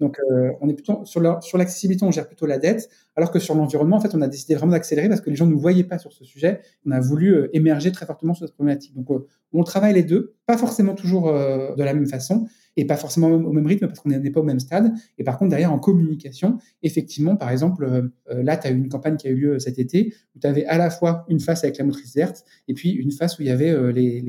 Donc, 0.00 0.18
on 0.60 0.68
est 0.68 0.74
plutôt 0.74 1.04
sur 1.04 1.20
l'accessibilité, 1.20 2.04
on 2.04 2.10
gère 2.10 2.26
plutôt 2.26 2.46
la 2.46 2.58
dette, 2.58 2.88
alors 3.16 3.30
que 3.30 3.38
sur 3.38 3.54
l'environnement, 3.54 3.96
en 3.96 4.00
fait, 4.00 4.14
on 4.14 4.22
a 4.22 4.28
décidé 4.28 4.54
vraiment 4.54 4.72
d'accélérer 4.72 5.08
parce 5.08 5.20
que 5.20 5.30
les 5.30 5.36
gens 5.36 5.46
ne 5.46 5.52
nous 5.52 5.60
voyaient 5.60 5.84
pas 5.84 5.98
sur 5.98 6.12
ce 6.12 6.24
sujet. 6.24 6.60
On 6.86 6.90
a 6.90 7.00
voulu 7.00 7.48
émerger 7.52 7.92
très 7.92 8.06
fortement 8.06 8.34
sur 8.34 8.46
cette 8.46 8.54
problématique. 8.54 8.94
Donc, 8.94 9.08
on 9.52 9.62
travaille 9.62 9.94
les 9.94 10.02
deux, 10.02 10.34
pas 10.46 10.56
forcément 10.56 10.94
toujours 10.94 11.32
de 11.32 11.82
la 11.82 11.92
même 11.94 12.06
façon, 12.06 12.46
et 12.76 12.84
pas 12.84 12.96
forcément 12.96 13.28
au 13.28 13.52
même 13.52 13.66
rythme 13.66 13.86
parce 13.86 14.00
qu'on 14.00 14.08
n'est 14.08 14.30
pas 14.30 14.40
au 14.40 14.44
même 14.44 14.60
stade. 14.60 14.92
Et 15.18 15.24
par 15.24 15.38
contre, 15.38 15.50
derrière, 15.50 15.72
en 15.72 15.78
communication, 15.78 16.58
effectivement, 16.82 17.36
par 17.36 17.50
exemple, 17.50 17.84
euh, 17.84 18.02
euh, 18.30 18.42
là, 18.42 18.56
tu 18.56 18.68
as 18.68 18.70
eu 18.70 18.76
une 18.76 18.88
campagne 18.88 19.16
qui 19.16 19.26
a 19.28 19.30
eu 19.30 19.36
lieu 19.36 19.58
cet 19.58 19.78
été 19.78 20.14
où 20.34 20.38
tu 20.38 20.46
avais 20.46 20.64
à 20.66 20.78
la 20.78 20.90
fois 20.90 21.24
une 21.28 21.40
face 21.40 21.64
avec 21.64 21.78
la 21.78 21.84
motrice 21.84 22.14
verte 22.14 22.44
et 22.68 22.74
puis 22.74 22.90
une 22.90 23.10
face 23.10 23.38
où 23.38 23.42
il 23.42 23.48
y 23.48 23.50
avait 23.50 23.70
euh, 23.70 23.92
les, 23.92 24.20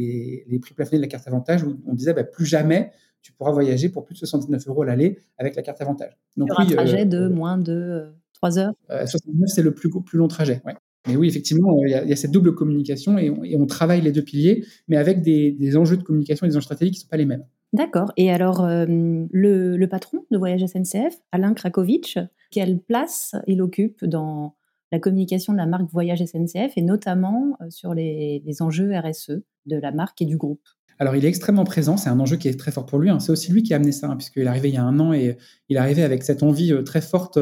les, 0.47 0.59
prix 0.59 0.73
plafonnés 0.73 0.97
de 0.97 1.03
la 1.03 1.07
carte 1.07 1.27
avantage 1.27 1.63
où 1.63 1.79
on 1.87 1.93
disait 1.93 2.13
bah, 2.13 2.23
plus 2.23 2.45
jamais 2.45 2.91
tu 3.21 3.33
pourras 3.33 3.51
voyager 3.51 3.89
pour 3.89 4.03
plus 4.03 4.13
de 4.13 4.19
79 4.19 4.67
euros 4.67 4.83
l'aller 4.83 5.19
avec 5.37 5.55
la 5.55 5.61
carte 5.61 5.81
avantage. 5.81 6.17
Donc, 6.37 6.49
Sur 6.49 6.59
un 6.59 6.65
trajet 6.65 7.05
de 7.05 7.27
moins 7.27 7.57
de 7.57 8.11
3 8.33 8.59
heures 8.59 8.73
69, 8.89 9.47
c'est 9.47 9.61
le 9.61 9.73
plus, 9.73 9.89
plus 9.89 10.17
long 10.17 10.27
trajet. 10.27 10.61
Ouais. 10.65 10.73
Mais 11.07 11.15
oui, 11.15 11.27
effectivement, 11.27 11.83
il 11.83 11.89
y, 11.89 11.95
a, 11.95 12.15
cette 12.15 12.31
double 12.31 12.53
communication 12.53 13.17
et 13.17 13.55
on, 13.55 13.65
travaille 13.65 14.01
les 14.01 14.11
deux 14.11 14.21
piliers, 14.21 14.65
mais 14.87 14.97
avec 14.97 15.21
des, 15.21 15.51
des, 15.51 15.75
enjeux 15.75 15.97
de 15.97 16.03
communication 16.03 16.45
et 16.45 16.49
des 16.49 16.55
enjeux 16.55 16.65
stratégiques 16.65 16.93
qui 16.93 16.99
ne 16.99 17.03
sont 17.03 17.09
pas 17.09 17.17
les 17.17 17.25
mêmes. 17.25 17.43
D'accord. 17.73 18.11
Et 18.17 18.29
alors, 18.31 18.65
euh, 18.65 18.85
le, 18.87 19.85
patron 19.85 20.25
de 20.29 20.37
Voyage 20.37 20.65
SNCF, 20.65 21.17
Alain 21.31 21.53
Krakowicz, 21.53 22.17
quelle 22.51 22.79
place 22.79 23.35
il 23.47 23.61
occupe 23.61 24.03
dans 24.05 24.55
la 24.91 24.99
communication 24.99 25.53
de 25.53 25.57
la 25.57 25.65
marque 25.65 25.89
Voyage 25.89 26.23
SNCF 26.23 26.73
et 26.75 26.81
notamment 26.81 27.57
euh, 27.61 27.69
sur 27.69 27.93
les, 27.93 28.43
enjeux 28.59 28.91
RSE 28.93 29.41
de 29.67 29.77
la 29.77 29.91
marque 29.91 30.21
et 30.21 30.25
du 30.25 30.37
groupe? 30.37 30.67
Alors, 31.01 31.15
il 31.15 31.25
est 31.25 31.27
extrêmement 31.27 31.63
présent. 31.63 31.97
C'est 31.97 32.11
un 32.11 32.19
enjeu 32.19 32.37
qui 32.37 32.47
est 32.47 32.59
très 32.59 32.71
fort 32.71 32.85
pour 32.85 32.99
lui. 32.99 33.09
Hein. 33.09 33.19
C'est 33.19 33.31
aussi 33.31 33.51
lui 33.51 33.63
qui 33.63 33.73
a 33.73 33.77
amené 33.77 33.91
ça, 33.91 34.07
hein, 34.07 34.15
puisqu'il 34.15 34.43
est 34.43 34.45
arrivé 34.45 34.69
il 34.69 34.75
y 34.75 34.77
a 34.77 34.83
un 34.83 34.99
an 34.99 35.13
et 35.13 35.35
il 35.67 35.75
est 35.75 35.79
arrivé 35.79 36.03
avec 36.03 36.21
cette 36.21 36.43
envie 36.43 36.71
euh, 36.71 36.83
très 36.83 37.01
forte 37.01 37.39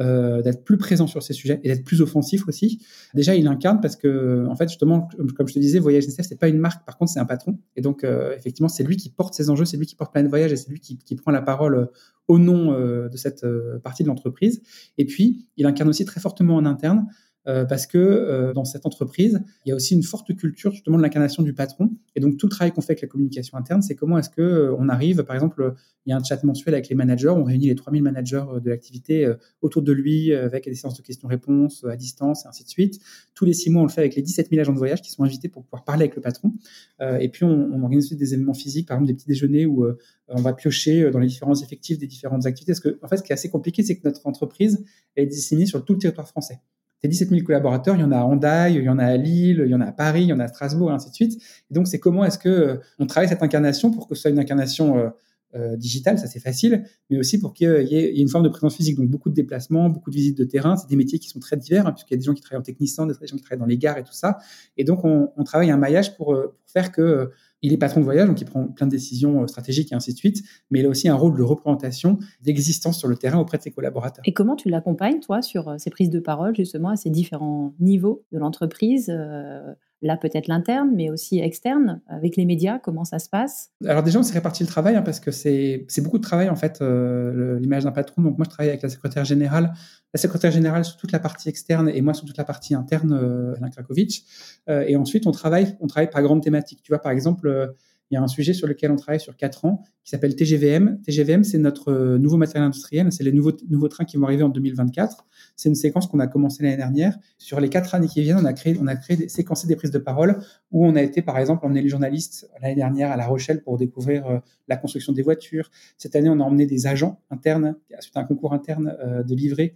euh, 0.00 0.40
d'être 0.40 0.64
plus 0.64 0.78
présent 0.78 1.06
sur 1.06 1.22
ces 1.22 1.34
sujets 1.34 1.60
et 1.62 1.68
d'être 1.68 1.84
plus 1.84 2.00
offensif 2.00 2.48
aussi. 2.48 2.80
Déjà, 3.12 3.34
il 3.34 3.48
incarne 3.48 3.82
parce 3.82 3.96
que, 3.96 4.46
en 4.48 4.56
fait, 4.56 4.70
justement, 4.70 5.10
comme 5.36 5.46
je 5.46 5.52
te 5.52 5.58
disais, 5.58 5.78
Voyage 5.78 6.04
SNCF, 6.04 6.26
c'est 6.26 6.40
pas 6.40 6.48
une 6.48 6.56
marque, 6.56 6.86
par 6.86 6.96
contre, 6.96 7.12
c'est 7.12 7.20
un 7.20 7.26
patron. 7.26 7.58
Et 7.76 7.82
donc, 7.82 8.02
euh, 8.02 8.34
effectivement, 8.34 8.70
c'est 8.70 8.82
lui 8.82 8.96
qui 8.96 9.10
porte 9.10 9.34
ces 9.34 9.50
enjeux, 9.50 9.66
c'est 9.66 9.76
lui 9.76 9.84
qui 9.84 9.94
porte 9.94 10.12
Planète 10.12 10.30
Voyage 10.30 10.52
et 10.52 10.56
c'est 10.56 10.70
lui 10.70 10.80
qui, 10.80 11.16
prend 11.16 11.32
la 11.32 11.42
parole 11.42 11.74
euh, 11.74 11.86
au 12.28 12.38
nom 12.38 12.72
de 12.72 13.16
cette 13.16 13.46
partie 13.84 14.02
de 14.02 14.08
l'entreprise. 14.08 14.60
Et 14.98 15.04
puis, 15.04 15.46
il 15.56 15.64
incarne 15.64 15.88
aussi 15.88 16.04
très 16.04 16.18
fortement 16.18 16.56
en 16.56 16.64
interne 16.64 17.06
euh, 17.06 17.25
parce 17.46 17.86
que 17.86 17.98
euh, 17.98 18.52
dans 18.52 18.64
cette 18.64 18.86
entreprise, 18.86 19.40
il 19.64 19.68
y 19.68 19.72
a 19.72 19.76
aussi 19.76 19.94
une 19.94 20.02
forte 20.02 20.34
culture 20.36 20.72
justement 20.72 20.96
de 20.96 21.02
l'incarnation 21.02 21.42
du 21.42 21.52
patron. 21.52 21.90
Et 22.16 22.20
donc 22.20 22.36
tout 22.36 22.46
le 22.46 22.50
travail 22.50 22.72
qu'on 22.72 22.80
fait 22.80 22.92
avec 22.92 23.02
la 23.02 23.08
communication 23.08 23.56
interne, 23.56 23.82
c'est 23.82 23.94
comment 23.94 24.18
est-ce 24.18 24.30
que 24.30 24.42
euh, 24.42 24.76
on 24.78 24.88
arrive, 24.88 25.22
par 25.22 25.36
exemple, 25.36 25.74
il 26.06 26.10
y 26.10 26.12
a 26.12 26.16
un 26.16 26.22
chat 26.22 26.42
mensuel 26.44 26.74
avec 26.74 26.88
les 26.88 26.94
managers, 26.94 27.28
on 27.28 27.44
réunit 27.44 27.66
les 27.66 27.74
3000 27.74 28.02
managers 28.02 28.44
de 28.62 28.70
l'activité 28.70 29.32
autour 29.60 29.82
de 29.82 29.90
lui 29.90 30.32
avec 30.32 30.64
des 30.64 30.74
séances 30.74 30.96
de 30.96 31.02
questions-réponses 31.02 31.84
à 31.84 31.96
distance 31.96 32.44
et 32.44 32.48
ainsi 32.48 32.62
de 32.62 32.68
suite. 32.68 33.00
Tous 33.34 33.44
les 33.44 33.52
six 33.52 33.70
mois, 33.70 33.82
on 33.82 33.86
le 33.86 33.90
fait 33.90 34.02
avec 34.02 34.14
les 34.14 34.22
17 34.22 34.50
000 34.50 34.60
agents 34.60 34.72
de 34.72 34.78
voyage 34.78 35.02
qui 35.02 35.10
sont 35.10 35.24
invités 35.24 35.48
pour 35.48 35.64
pouvoir 35.64 35.82
parler 35.82 36.04
avec 36.04 36.14
le 36.14 36.22
patron. 36.22 36.52
et 37.00 37.28
puis 37.28 37.42
on, 37.42 37.70
on 37.72 37.82
organise 37.82 38.06
aussi 38.06 38.16
des 38.16 38.34
événements 38.34 38.54
physiques, 38.54 38.86
par 38.86 38.98
exemple 38.98 39.08
des 39.08 39.14
petits 39.14 39.26
déjeuners 39.26 39.66
où 39.66 39.84
on 40.28 40.40
va 40.40 40.52
piocher 40.52 41.10
dans 41.10 41.18
les 41.18 41.26
différents 41.26 41.60
effectifs 41.60 41.98
des 41.98 42.06
différentes 42.06 42.46
activités. 42.46 42.70
Parce 42.70 42.80
que 42.80 43.00
en 43.02 43.08
fait, 43.08 43.16
ce 43.16 43.22
qui 43.24 43.32
est 43.32 43.34
assez 43.34 43.50
compliqué, 43.50 43.82
c'est 43.82 43.96
que 43.96 44.06
notre 44.06 44.24
entreprise 44.28 44.84
est 45.16 45.26
disséminée 45.26 45.66
sur 45.66 45.84
tout 45.84 45.94
le 45.94 45.98
territoire 45.98 46.28
français. 46.28 46.60
Ces 47.02 47.08
17 47.08 47.28
000 47.30 47.42
collaborateurs, 47.42 47.94
il 47.96 48.00
y 48.00 48.04
en 48.04 48.12
a 48.12 48.18
à 48.18 48.24
Hendaye, 48.24 48.76
il 48.76 48.84
y 48.84 48.88
en 48.88 48.98
a 48.98 49.04
à 49.04 49.16
Lille, 49.16 49.62
il 49.64 49.70
y 49.70 49.74
en 49.74 49.80
a 49.80 49.86
à 49.86 49.92
Paris, 49.92 50.22
il 50.22 50.28
y 50.28 50.32
en 50.32 50.40
a 50.40 50.44
à 50.44 50.48
Strasbourg, 50.48 50.90
et 50.90 50.94
ainsi 50.94 51.10
de 51.10 51.14
suite. 51.14 51.42
Donc, 51.70 51.88
c'est 51.88 51.98
comment 51.98 52.24
est-ce 52.24 52.38
que 52.38 52.48
euh, 52.48 52.76
on 52.98 53.06
travaille 53.06 53.28
cette 53.28 53.42
incarnation 53.42 53.90
pour 53.90 54.08
que 54.08 54.14
ce 54.14 54.22
soit 54.22 54.30
une 54.30 54.38
incarnation 54.38 55.12
euh, 55.56 55.72
euh, 55.72 55.76
digitale, 55.76 56.18
ça 56.18 56.26
c'est 56.26 56.40
facile, 56.40 56.84
mais 57.10 57.18
aussi 57.18 57.38
pour 57.38 57.54
qu'il 57.54 57.68
y, 57.88 57.96
ait 57.96 58.20
une 58.20 58.28
forme 58.28 58.44
de 58.44 58.48
présence 58.48 58.76
physique. 58.76 58.96
Donc, 58.96 59.08
beaucoup 59.08 59.30
de 59.30 59.34
déplacements, 59.34 59.88
beaucoup 59.88 60.10
de 60.10 60.16
visites 60.16 60.38
de 60.38 60.44
terrain. 60.44 60.76
C'est 60.76 60.88
des 60.88 60.96
métiers 60.96 61.18
qui 61.18 61.28
sont 61.28 61.40
très 61.40 61.56
divers, 61.56 61.86
hein, 61.86 61.92
puisqu'il 61.92 62.14
y 62.14 62.16
a 62.16 62.18
des 62.18 62.24
gens 62.24 62.34
qui 62.34 62.42
travaillent 62.42 62.60
en 62.60 62.64
technicien, 62.64 63.06
des 63.06 63.14
gens 63.14 63.36
qui 63.36 63.42
travaillent 63.42 63.60
dans 63.60 63.66
les 63.66 63.78
gares 63.78 63.98
et 63.98 64.04
tout 64.04 64.12
ça. 64.12 64.38
Et 64.76 64.84
donc, 64.84 65.04
on, 65.04 65.44
travaille 65.44 65.70
un 65.70 65.76
maillage 65.76 66.16
pour, 66.16 66.26
pour 66.26 66.54
faire 66.66 66.92
que 66.92 67.30
il 67.62 67.72
est 67.72 67.78
patron 67.78 68.00
de 68.00 68.04
voyage, 68.04 68.28
donc 68.28 68.40
il 68.40 68.44
prend 68.44 68.66
plein 68.68 68.86
de 68.86 68.92
décisions 68.92 69.42
euh, 69.42 69.46
stratégiques 69.46 69.92
et 69.92 69.94
ainsi 69.94 70.12
de 70.12 70.18
suite, 70.18 70.42
mais 70.70 70.80
il 70.80 70.86
a 70.86 70.88
aussi 70.88 71.08
un 71.08 71.14
rôle 71.14 71.36
de 71.36 71.42
représentation, 71.42 72.18
d'existence 72.42 72.98
sur 72.98 73.08
le 73.08 73.16
terrain 73.16 73.38
auprès 73.38 73.58
de 73.58 73.62
ses 73.62 73.70
collaborateurs. 73.70 74.22
Et 74.26 74.32
comment 74.32 74.56
tu 74.56 74.68
l'accompagnes, 74.68 75.20
toi, 75.20 75.42
sur 75.42 75.68
euh, 75.68 75.78
ces 75.78 75.90
prises 75.90 76.10
de 76.10 76.20
parole, 76.20 76.54
justement, 76.54 76.90
à 76.90 76.96
ces 76.96 77.10
différents 77.10 77.74
niveaux 77.80 78.24
de 78.30 78.38
l'entreprise 78.38 79.10
euh, 79.10 79.74
là 80.02 80.16
peut-être 80.16 80.48
l'interne, 80.48 80.90
mais 80.94 81.10
aussi 81.10 81.40
externe, 81.40 82.00
avec 82.08 82.36
les 82.36 82.44
médias, 82.44 82.78
comment 82.78 83.04
ça 83.04 83.18
se 83.18 83.28
passe? 83.28 83.70
Alors 83.86 84.02
déjà, 84.02 84.18
on 84.18 84.22
s'est 84.22 84.34
réparti 84.34 84.62
le 84.62 84.68
travail, 84.68 84.96
hein, 84.96 85.02
parce 85.02 85.20
que 85.20 85.30
c'est 85.30 85.86
beaucoup 86.02 86.18
de 86.18 86.22
travail, 86.22 86.48
en 86.50 86.56
fait, 86.56 86.80
euh, 86.80 87.58
l'image 87.58 87.84
d'un 87.84 87.92
patron. 87.92 88.22
Donc 88.22 88.38
moi, 88.38 88.44
je 88.44 88.50
travaille 88.50 88.70
avec 88.70 88.82
la 88.82 88.88
secrétaire 88.88 89.24
générale, 89.24 89.72
la 90.12 90.20
secrétaire 90.20 90.50
générale 90.50 90.84
sur 90.84 90.96
toute 90.96 91.12
la 91.12 91.18
partie 91.18 91.48
externe 91.48 91.88
et 91.88 92.00
moi 92.02 92.14
sur 92.14 92.26
toute 92.26 92.36
la 92.36 92.44
partie 92.44 92.74
interne, 92.74 93.12
euh, 93.12 93.54
Alain 93.56 93.70
Krakowicz. 93.70 94.24
Euh, 94.68 94.84
et 94.86 94.96
ensuite, 94.96 95.26
on 95.26 95.32
travaille, 95.32 95.76
on 95.80 95.86
travaille 95.86 96.10
par 96.10 96.22
grande 96.22 96.42
thématique. 96.42 96.82
Tu 96.82 96.92
vois, 96.92 97.00
par 97.00 97.12
exemple, 97.12 97.74
il 98.10 98.14
y 98.14 98.16
a 98.16 98.22
un 98.22 98.28
sujet 98.28 98.52
sur 98.54 98.68
lequel 98.68 98.90
on 98.90 98.96
travaille 98.96 99.20
sur 99.20 99.36
quatre 99.36 99.64
ans 99.64 99.82
qui 100.04 100.10
s'appelle 100.10 100.36
TGVM. 100.36 101.00
TGVM, 101.02 101.42
c'est 101.42 101.58
notre 101.58 101.92
euh, 101.92 102.18
nouveau 102.18 102.36
matériel 102.36 102.64
industriel. 102.64 103.10
C'est 103.10 103.24
les 103.24 103.32
nouveaux, 103.32 103.52
nouveaux 103.68 103.88
trains 103.88 104.04
qui 104.04 104.16
vont 104.16 104.26
arriver 104.26 104.44
en 104.44 104.48
2024. 104.48 105.26
C'est 105.56 105.68
une 105.68 105.74
séquence 105.74 106.06
qu'on 106.06 106.20
a 106.20 106.28
commencé 106.28 106.62
l'année 106.62 106.76
dernière. 106.76 107.18
Sur 107.38 107.60
les 107.60 107.68
quatre 107.68 107.94
années 107.94 108.06
qui 108.06 108.22
viennent, 108.22 108.38
on 108.38 108.44
a 108.44 108.52
créé, 108.52 108.76
on 108.80 108.86
a 108.86 108.94
créé 108.94 109.16
des, 109.16 109.28
séquencé 109.28 109.66
des 109.66 109.74
prises 109.74 109.90
de 109.90 109.98
parole 109.98 110.38
où 110.70 110.86
on 110.86 110.94
a 110.94 111.02
été, 111.02 111.22
par 111.22 111.38
exemple, 111.38 111.66
emmené 111.66 111.82
les 111.82 111.88
journalistes 111.88 112.48
l'année 112.62 112.76
dernière 112.76 113.10
à 113.10 113.16
La 113.16 113.26
Rochelle 113.26 113.62
pour 113.62 113.76
découvrir 113.76 114.26
euh, 114.26 114.38
la 114.68 114.76
construction 114.76 115.12
des 115.12 115.22
voitures. 115.22 115.70
Cette 115.98 116.14
année, 116.14 116.28
on 116.28 116.38
a 116.38 116.44
emmené 116.44 116.66
des 116.66 116.86
agents 116.86 117.20
internes, 117.30 117.74
suite 117.98 118.16
à 118.16 118.20
un 118.20 118.24
concours 118.24 118.52
interne 118.52 118.96
euh, 119.00 119.22
de 119.24 119.34
livrer, 119.34 119.74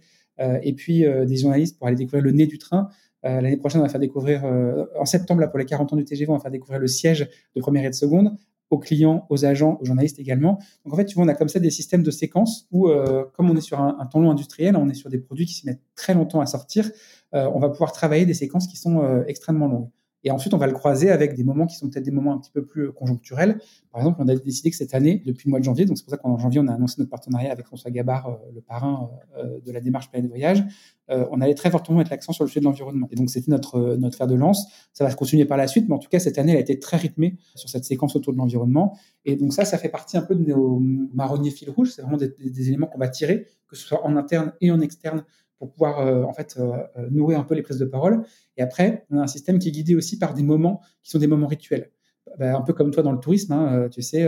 et 0.63 0.73
puis 0.73 1.03
des 1.27 1.37
journalistes 1.37 1.77
pour 1.77 1.85
aller 1.85 1.95
découvrir 1.95 2.23
le 2.23 2.31
nez 2.31 2.47
du 2.47 2.57
train. 2.57 2.89
Euh, 3.25 3.41
l'année 3.41 3.57
prochaine, 3.57 3.81
on 3.81 3.83
va 3.83 3.89
faire 3.89 3.99
découvrir, 3.99 4.45
euh, 4.45 4.85
en 4.99 5.05
septembre, 5.05 5.41
là, 5.41 5.47
pour 5.47 5.59
les 5.59 5.65
40 5.65 5.93
ans 5.93 5.95
du 5.95 6.05
TGV, 6.05 6.31
on 6.31 6.35
va 6.35 6.39
faire 6.39 6.51
découvrir 6.51 6.79
le 6.79 6.87
siège 6.87 7.29
de 7.55 7.61
première 7.61 7.85
et 7.85 7.89
de 7.89 7.95
seconde 7.95 8.35
aux 8.69 8.79
clients, 8.79 9.25
aux 9.29 9.43
agents, 9.43 9.77
aux 9.81 9.85
journalistes 9.85 10.17
également. 10.17 10.57
Donc 10.85 10.93
en 10.93 10.95
fait, 10.95 11.05
tu 11.05 11.15
vois, 11.15 11.25
on 11.25 11.27
a 11.27 11.33
comme 11.33 11.49
ça 11.49 11.59
des 11.59 11.71
systèmes 11.71 12.03
de 12.03 12.11
séquences 12.11 12.67
où, 12.71 12.87
euh, 12.87 13.25
comme 13.33 13.49
on 13.49 13.55
est 13.57 13.61
sur 13.61 13.81
un, 13.81 14.05
temps 14.05 14.21
long 14.21 14.31
industriel, 14.31 14.77
on 14.77 14.87
est 14.87 14.93
sur 14.93 15.09
des 15.09 15.17
produits 15.17 15.45
qui 15.45 15.55
se 15.55 15.65
mettent 15.65 15.81
très 15.93 16.13
longtemps 16.13 16.39
à 16.39 16.45
sortir, 16.45 16.89
on 17.33 17.59
va 17.59 17.69
pouvoir 17.69 17.91
travailler 17.91 18.25
des 18.25 18.33
séquences 18.33 18.67
qui 18.67 18.77
sont 18.77 19.23
extrêmement 19.27 19.67
longues. 19.67 19.89
Et 20.23 20.31
ensuite, 20.31 20.53
on 20.53 20.57
va 20.57 20.67
le 20.67 20.73
croiser 20.73 21.09
avec 21.09 21.35
des 21.35 21.43
moments 21.43 21.65
qui 21.65 21.75
sont 21.75 21.89
peut-être 21.89 22.05
des 22.05 22.11
moments 22.11 22.33
un 22.33 22.37
petit 22.37 22.51
peu 22.51 22.63
plus 22.63 22.91
conjoncturels. 22.91 23.59
Par 23.91 24.01
exemple, 24.01 24.21
on 24.21 24.27
a 24.27 24.35
décidé 24.35 24.69
que 24.69 24.75
cette 24.75 24.93
année, 24.93 25.21
depuis 25.25 25.47
le 25.47 25.51
mois 25.51 25.59
de 25.59 25.65
janvier, 25.65 25.85
donc 25.85 25.97
c'est 25.97 26.03
pour 26.03 26.11
ça 26.11 26.17
qu'en 26.17 26.37
janvier, 26.37 26.59
on 26.59 26.67
a 26.67 26.73
annoncé 26.73 26.95
notre 26.99 27.09
partenariat 27.09 27.51
avec 27.51 27.65
François 27.65 27.91
Gabard, 27.91 28.27
euh, 28.27 28.35
le 28.53 28.61
parrain 28.61 29.09
euh, 29.37 29.59
de 29.65 29.71
la 29.71 29.81
démarche 29.81 30.09
Planète 30.09 30.29
Voyage, 30.29 30.63
euh, 31.09 31.25
on 31.31 31.41
allait 31.41 31.55
très 31.55 31.71
fortement 31.71 31.97
mettre 31.97 32.11
l'accent 32.11 32.33
sur 32.33 32.43
le 32.43 32.49
sujet 32.49 32.59
de 32.59 32.65
l'environnement. 32.65 33.07
Et 33.11 33.15
donc, 33.15 33.29
c'était 33.29 33.51
notre, 33.51 33.95
notre 33.95 34.15
fer 34.15 34.27
de 34.27 34.35
lance. 34.35 34.67
Ça 34.93 35.03
va 35.03 35.09
se 35.09 35.15
continuer 35.15 35.45
par 35.45 35.57
la 35.57 35.67
suite, 35.67 35.89
mais 35.89 35.95
en 35.95 35.99
tout 35.99 36.09
cas, 36.09 36.19
cette 36.19 36.37
année, 36.37 36.51
elle 36.51 36.59
a 36.59 36.61
été 36.61 36.79
très 36.79 36.97
rythmée 36.97 37.37
sur 37.55 37.69
cette 37.69 37.83
séquence 37.83 38.15
autour 38.15 38.33
de 38.33 38.37
l'environnement. 38.37 38.97
Et 39.25 39.35
donc, 39.35 39.53
ça, 39.53 39.65
ça 39.65 39.77
fait 39.77 39.89
partie 39.89 40.17
un 40.17 40.21
peu 40.21 40.35
de 40.35 40.43
nos 40.43 40.79
marronniers 41.13 41.51
fil 41.51 41.69
rouge. 41.69 41.91
C'est 41.95 42.01
vraiment 42.01 42.17
des, 42.17 42.29
des 42.29 42.69
éléments 42.69 42.87
qu'on 42.87 42.99
va 42.99 43.09
tirer, 43.09 43.47
que 43.67 43.75
ce 43.75 43.85
soit 43.85 44.05
en 44.05 44.15
interne 44.15 44.53
et 44.61 44.71
en 44.71 44.79
externe, 44.79 45.25
pour 45.61 45.69
pouvoir 45.69 45.99
euh, 45.99 46.23
en 46.23 46.33
fait 46.33 46.55
euh, 46.57 46.71
euh, 46.97 47.07
nourrir 47.11 47.39
un 47.39 47.43
peu 47.43 47.53
les 47.53 47.61
prises 47.61 47.77
de 47.77 47.85
parole. 47.85 48.23
Et 48.57 48.63
après, 48.63 49.05
on 49.11 49.19
a 49.19 49.21
un 49.21 49.27
système 49.27 49.59
qui 49.59 49.67
est 49.69 49.71
guidé 49.71 49.93
aussi 49.93 50.17
par 50.17 50.33
des 50.33 50.41
moments 50.41 50.81
qui 51.03 51.11
sont 51.11 51.19
des 51.19 51.27
moments 51.27 51.45
rituels. 51.45 51.91
Bah, 52.39 52.57
un 52.57 52.61
peu 52.61 52.73
comme 52.73 52.89
toi 52.89 53.03
dans 53.03 53.11
le 53.11 53.19
tourisme, 53.19 53.53
hein, 53.53 53.87
tu 53.91 54.01
sais, 54.01 54.27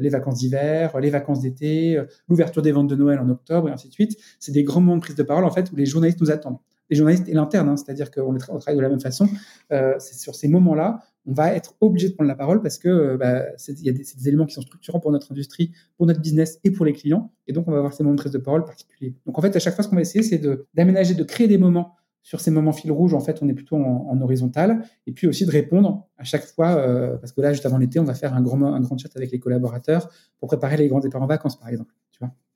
les 0.00 0.08
vacances 0.08 0.38
d'hiver, 0.38 0.98
les 0.98 1.10
vacances 1.10 1.40
d'été, 1.40 2.02
l'ouverture 2.26 2.62
des 2.62 2.72
ventes 2.72 2.88
de 2.88 2.96
Noël 2.96 3.20
en 3.20 3.28
octobre 3.28 3.68
et 3.68 3.72
ainsi 3.72 3.88
de 3.88 3.92
suite. 3.92 4.18
C'est 4.40 4.50
des 4.50 4.64
grands 4.64 4.80
moments 4.80 4.96
de 4.96 5.02
prise 5.02 5.14
de 5.14 5.22
parole 5.22 5.44
en 5.44 5.50
fait 5.50 5.70
où 5.70 5.76
les 5.76 5.86
journalistes 5.86 6.20
nous 6.20 6.30
attendent. 6.30 6.58
Les 6.90 6.96
journalistes 6.96 7.28
et 7.28 7.34
l'interne, 7.34 7.68
hein, 7.68 7.76
c'est-à-dire 7.76 8.10
qu'on 8.10 8.36
travaille 8.36 8.76
de 8.76 8.80
la 8.80 8.88
même 8.88 9.00
façon. 9.00 9.28
c'est 9.70 10.14
sur 10.14 10.34
ces 10.34 10.48
moments-là 10.48 11.00
on 11.26 11.32
va 11.32 11.52
être 11.54 11.74
obligé 11.80 12.08
de 12.08 12.14
prendre 12.14 12.28
la 12.28 12.34
parole 12.34 12.62
parce 12.62 12.78
que 12.78 12.88
euh, 12.88 13.16
bah, 13.16 13.44
il 13.68 13.84
y 13.84 13.88
a 13.88 13.92
des, 13.92 14.28
éléments 14.28 14.46
qui 14.46 14.54
sont 14.54 14.62
structurants 14.62 15.00
pour 15.00 15.12
notre 15.12 15.30
industrie, 15.32 15.72
pour 15.96 16.06
notre 16.06 16.20
business 16.20 16.58
et 16.64 16.70
pour 16.70 16.84
les 16.84 16.92
clients. 16.92 17.32
Et 17.46 17.52
donc, 17.52 17.68
on 17.68 17.70
va 17.70 17.78
avoir 17.78 17.92
ces 17.92 18.02
moments 18.02 18.16
de 18.16 18.20
prise 18.20 18.32
de 18.32 18.38
parole 18.38 18.64
particuliers. 18.64 19.14
Donc, 19.26 19.38
en 19.38 19.42
fait, 19.42 19.54
à 19.54 19.58
chaque 19.58 19.74
fois, 19.74 19.84
ce 19.84 19.88
qu'on 19.88 19.96
va 19.96 20.02
essayer, 20.02 20.22
c'est 20.22 20.40
d'aménager, 20.74 21.14
de, 21.14 21.24
créer 21.24 21.48
des 21.48 21.58
moments 21.58 21.94
sur 22.22 22.40
ces 22.40 22.50
moments 22.50 22.72
fil 22.72 22.90
rouge, 22.92 23.14
en 23.14 23.20
fait, 23.20 23.42
on 23.42 23.48
est 23.48 23.54
plutôt 23.54 23.76
en, 23.76 24.20
horizontal, 24.20 24.82
et 25.08 25.12
puis 25.12 25.26
aussi 25.26 25.44
de 25.44 25.50
répondre 25.50 26.08
à 26.18 26.24
chaque 26.24 26.44
fois, 26.44 26.76
euh, 26.76 27.16
parce 27.16 27.32
que 27.32 27.40
là, 27.40 27.52
juste 27.52 27.66
avant 27.66 27.78
l'été, 27.78 27.98
on 27.98 28.04
va 28.04 28.14
faire 28.14 28.32
un 28.34 28.40
grand, 28.40 28.62
un 28.62 28.80
grand 28.80 28.96
chat 28.96 29.08
avec 29.16 29.32
les 29.32 29.40
collaborateurs 29.40 30.08
pour 30.38 30.46
préparer 30.48 30.76
les 30.76 30.86
grands 30.86 31.00
départs 31.00 31.22
en 31.22 31.26
vacances, 31.26 31.58
par 31.58 31.68
exemple. 31.68 31.92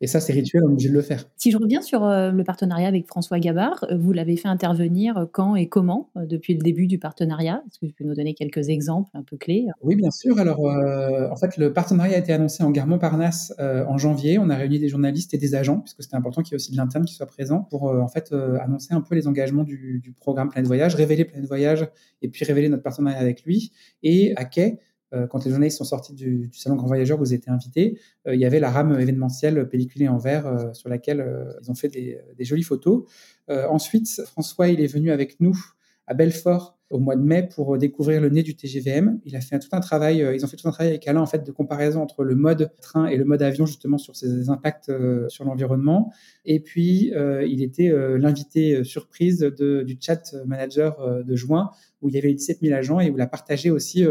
Et 0.02 0.06
ça, 0.06 0.20
c'est 0.20 0.34
rituel, 0.34 0.62
on 0.64 0.68
est 0.68 0.72
obligé 0.72 0.90
de 0.90 0.94
le 0.94 1.00
faire. 1.00 1.24
Si 1.36 1.50
je 1.50 1.56
reviens 1.56 1.80
sur 1.80 2.04
euh, 2.04 2.30
le 2.30 2.44
partenariat 2.44 2.86
avec 2.86 3.06
François 3.06 3.38
Gabard, 3.38 3.86
euh, 3.90 3.96
vous 3.96 4.12
l'avez 4.12 4.36
fait 4.36 4.48
intervenir 4.48 5.16
euh, 5.16 5.24
quand 5.30 5.56
et 5.56 5.68
comment 5.68 6.10
depuis 6.16 6.52
le 6.52 6.60
début 6.60 6.86
du 6.86 6.98
partenariat? 6.98 7.62
Est-ce 7.66 7.78
que 7.78 7.86
tu 7.86 7.94
peux 7.94 8.04
nous 8.04 8.14
donner 8.14 8.34
quelques 8.34 8.68
exemples 8.68 9.08
un 9.14 9.22
peu 9.22 9.38
clés? 9.38 9.66
Oui, 9.80 9.96
bien 9.96 10.10
sûr. 10.10 10.38
Alors, 10.38 10.60
en 10.60 11.36
fait, 11.36 11.56
le 11.56 11.72
partenariat 11.72 12.16
a 12.16 12.18
été 12.18 12.32
annoncé 12.32 12.62
en 12.62 12.70
gare 12.70 12.86
Montparnasse 12.86 13.54
en 13.58 13.96
janvier. 13.96 14.38
On 14.38 14.50
a 14.50 14.56
réuni 14.56 14.78
des 14.78 14.88
journalistes 14.88 15.32
et 15.34 15.38
des 15.38 15.54
agents, 15.54 15.80
puisque 15.80 16.02
c'était 16.02 16.16
important 16.16 16.42
qu'il 16.42 16.52
y 16.52 16.54
ait 16.54 16.56
aussi 16.56 16.72
de 16.72 16.76
l'interne 16.76 17.04
qui 17.04 17.14
soit 17.14 17.26
présent 17.26 17.60
pour 17.70 17.84
en 17.84 18.08
fait 18.08 18.34
annoncer 18.60 18.94
un 18.94 19.00
peu 19.00 19.14
les 19.14 19.26
engagements 19.26 19.64
du, 19.64 20.00
du 20.02 20.12
programme 20.12 20.50
Plein 20.50 20.62
de 20.62 20.66
Voyage, 20.66 20.94
révéler 20.94 21.24
Plein 21.24 21.40
de 21.40 21.46
Voyage 21.46 21.88
et 22.22 22.28
puis 22.28 22.44
révéler 22.44 22.68
notre 22.68 22.82
partenariat 22.82 23.18
avec 23.18 23.44
lui. 23.44 23.72
Et 24.02 24.34
à 24.36 24.44
Quai, 24.44 24.78
quand 25.30 25.44
les 25.44 25.50
journalistes 25.50 25.78
sont 25.78 25.84
sortis 25.84 26.14
du, 26.14 26.50
salon 26.52 26.76
Grand 26.76 26.86
Voyageur, 26.86 27.18
vous 27.18 27.32
étiez 27.32 27.50
invités, 27.50 27.98
euh, 28.26 28.34
il 28.34 28.40
y 28.40 28.44
avait 28.44 28.60
la 28.60 28.70
rame 28.70 28.98
événementielle 28.98 29.68
pelliculée 29.68 30.08
en 30.08 30.18
verre 30.18 30.46
euh, 30.46 30.72
sur 30.72 30.88
laquelle 30.88 31.24
ils 31.62 31.70
ont 31.70 31.74
fait 31.74 31.88
des, 31.88 32.44
jolies 32.44 32.62
photos. 32.62 33.04
ensuite, 33.48 34.22
François, 34.26 34.68
il 34.68 34.80
est 34.80 34.86
venu 34.86 35.10
avec 35.10 35.40
nous 35.40 35.56
à 36.06 36.14
Belfort 36.14 36.78
au 36.90 37.00
mois 37.00 37.16
de 37.16 37.22
mai 37.22 37.48
pour 37.52 37.76
découvrir 37.78 38.20
le 38.20 38.28
nez 38.28 38.44
du 38.44 38.54
TGVM. 38.54 39.20
Il 39.24 39.34
a 39.34 39.40
fait 39.40 39.58
tout 39.58 39.68
un 39.72 39.80
travail, 39.80 40.24
ils 40.34 40.44
ont 40.44 40.48
fait 40.48 40.56
tout 40.56 40.68
un 40.68 40.70
travail 40.70 40.90
avec 40.90 41.08
Alain 41.08 41.20
en 41.20 41.26
fait 41.26 41.44
de 41.44 41.50
comparaison 41.50 42.00
entre 42.00 42.22
le 42.22 42.36
mode 42.36 42.70
train 42.80 43.06
et 43.06 43.16
le 43.16 43.24
mode 43.24 43.42
avion 43.42 43.66
justement 43.66 43.98
sur 43.98 44.14
ses 44.14 44.48
impacts 44.48 44.92
sur 45.28 45.44
l'environnement. 45.44 46.12
Et 46.44 46.60
puis 46.60 47.12
il 47.12 47.62
était 47.62 47.92
l'invité 48.18 48.84
surprise 48.84 49.40
du 49.40 49.98
chat 50.00 50.36
manager 50.46 51.24
de 51.24 51.36
juin 51.36 51.70
où 52.02 52.08
il 52.08 52.14
y 52.14 52.18
avait 52.18 52.32
17 52.32 52.60
000 52.60 52.76
agents 52.76 53.00
et 53.00 53.10
où 53.10 53.16
il 53.16 53.20
a 53.20 53.26
partagé 53.26 53.72
aussi 53.72 54.04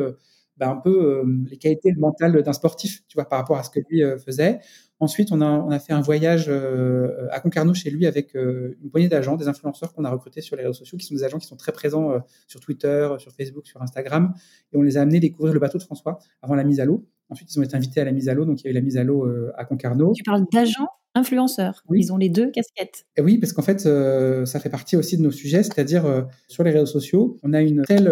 bah, 0.58 0.70
un 0.70 0.78
peu 0.78 0.90
euh, 0.90 1.24
les 1.50 1.58
qualités 1.58 1.94
mentales 1.98 2.42
d'un 2.42 2.54
sportif, 2.54 3.04
tu 3.08 3.16
vois, 3.16 3.26
par 3.26 3.40
rapport 3.40 3.58
à 3.58 3.64
ce 3.64 3.70
que 3.70 3.80
lui 3.90 4.04
euh, 4.04 4.18
faisait. 4.18 4.60
Ensuite, 5.02 5.34
on 5.34 5.42
a, 5.42 5.50
on 5.50 5.70
a 5.70 5.80
fait 5.80 5.92
un 5.92 6.00
voyage 6.00 6.46
euh, 6.48 7.28
à 7.32 7.42
Concarneau 7.42 7.74
chez 7.74 7.90
lui 7.90 8.08
avec 8.08 8.34
une 8.36 8.90
poignée 8.90 9.10
d'agents, 9.10 9.36
des 9.36 9.50
influenceurs 9.50 9.94
qu'on 9.94 10.06
a 10.06 10.10
recrutés 10.10 10.40
sur 10.40 10.56
les 10.56 10.62
réseaux 10.62 10.74
sociaux, 10.74 10.98
qui 10.98 11.06
sont 11.06 11.16
des 11.16 11.26
agents 11.26 11.40
qui 11.40 11.48
sont 11.48 11.58
très 11.58 11.74
présents 11.74 12.14
sur 12.48 12.62
Twitter, 12.62 13.10
sur 13.18 13.34
Facebook, 13.34 13.68
sur 13.68 13.82
Instagram. 13.82 14.34
Et 14.72 14.78
on 14.78 14.82
les 14.82 14.96
a 14.96 15.02
amenés 15.02 15.20
découvrir 15.20 15.54
le 15.54 15.60
bateau 15.60 15.78
de 15.78 15.84
François 15.84 16.20
avant 16.42 16.56
la 16.56 16.64
mise 16.64 16.80
à 16.80 16.86
l'eau. 16.86 17.06
Ensuite, 17.30 17.54
ils 17.54 17.60
ont 17.60 17.64
été 17.64 17.76
invités 17.76 18.00
à 18.00 18.06
la 18.06 18.14
mise 18.14 18.30
à 18.30 18.34
l'eau, 18.34 18.46
donc 18.46 18.62
il 18.62 18.66
y 18.66 18.68
a 18.68 18.72
eu 18.72 18.74
la 18.74 18.82
mise 18.82 18.96
à 18.96 19.04
l'eau 19.04 19.30
à 19.58 19.66
Concarneau. 19.66 20.14
Tu 20.16 20.24
parles 20.24 20.46
d'agents 20.54 20.88
influenceurs. 21.14 21.84
Oui. 21.90 22.00
Ils 22.00 22.14
ont 22.14 22.18
les 22.18 22.30
deux 22.30 22.50
casquettes. 22.52 23.06
Et 23.18 23.22
oui, 23.22 23.38
parce 23.38 23.52
qu'en 23.52 23.64
fait, 23.64 23.82
ça 23.82 24.60
fait 24.62 24.70
partie 24.70 24.96
aussi 24.96 25.18
de 25.18 25.24
nos 25.24 25.32
sujets, 25.32 25.64
c'est-à-dire 25.64 26.26
sur 26.48 26.64
les 26.64 26.72
réseaux 26.72 26.86
sociaux, 26.86 27.38
on 27.44 27.52
a 27.52 27.62
une 27.62 27.82
telle 27.82 28.10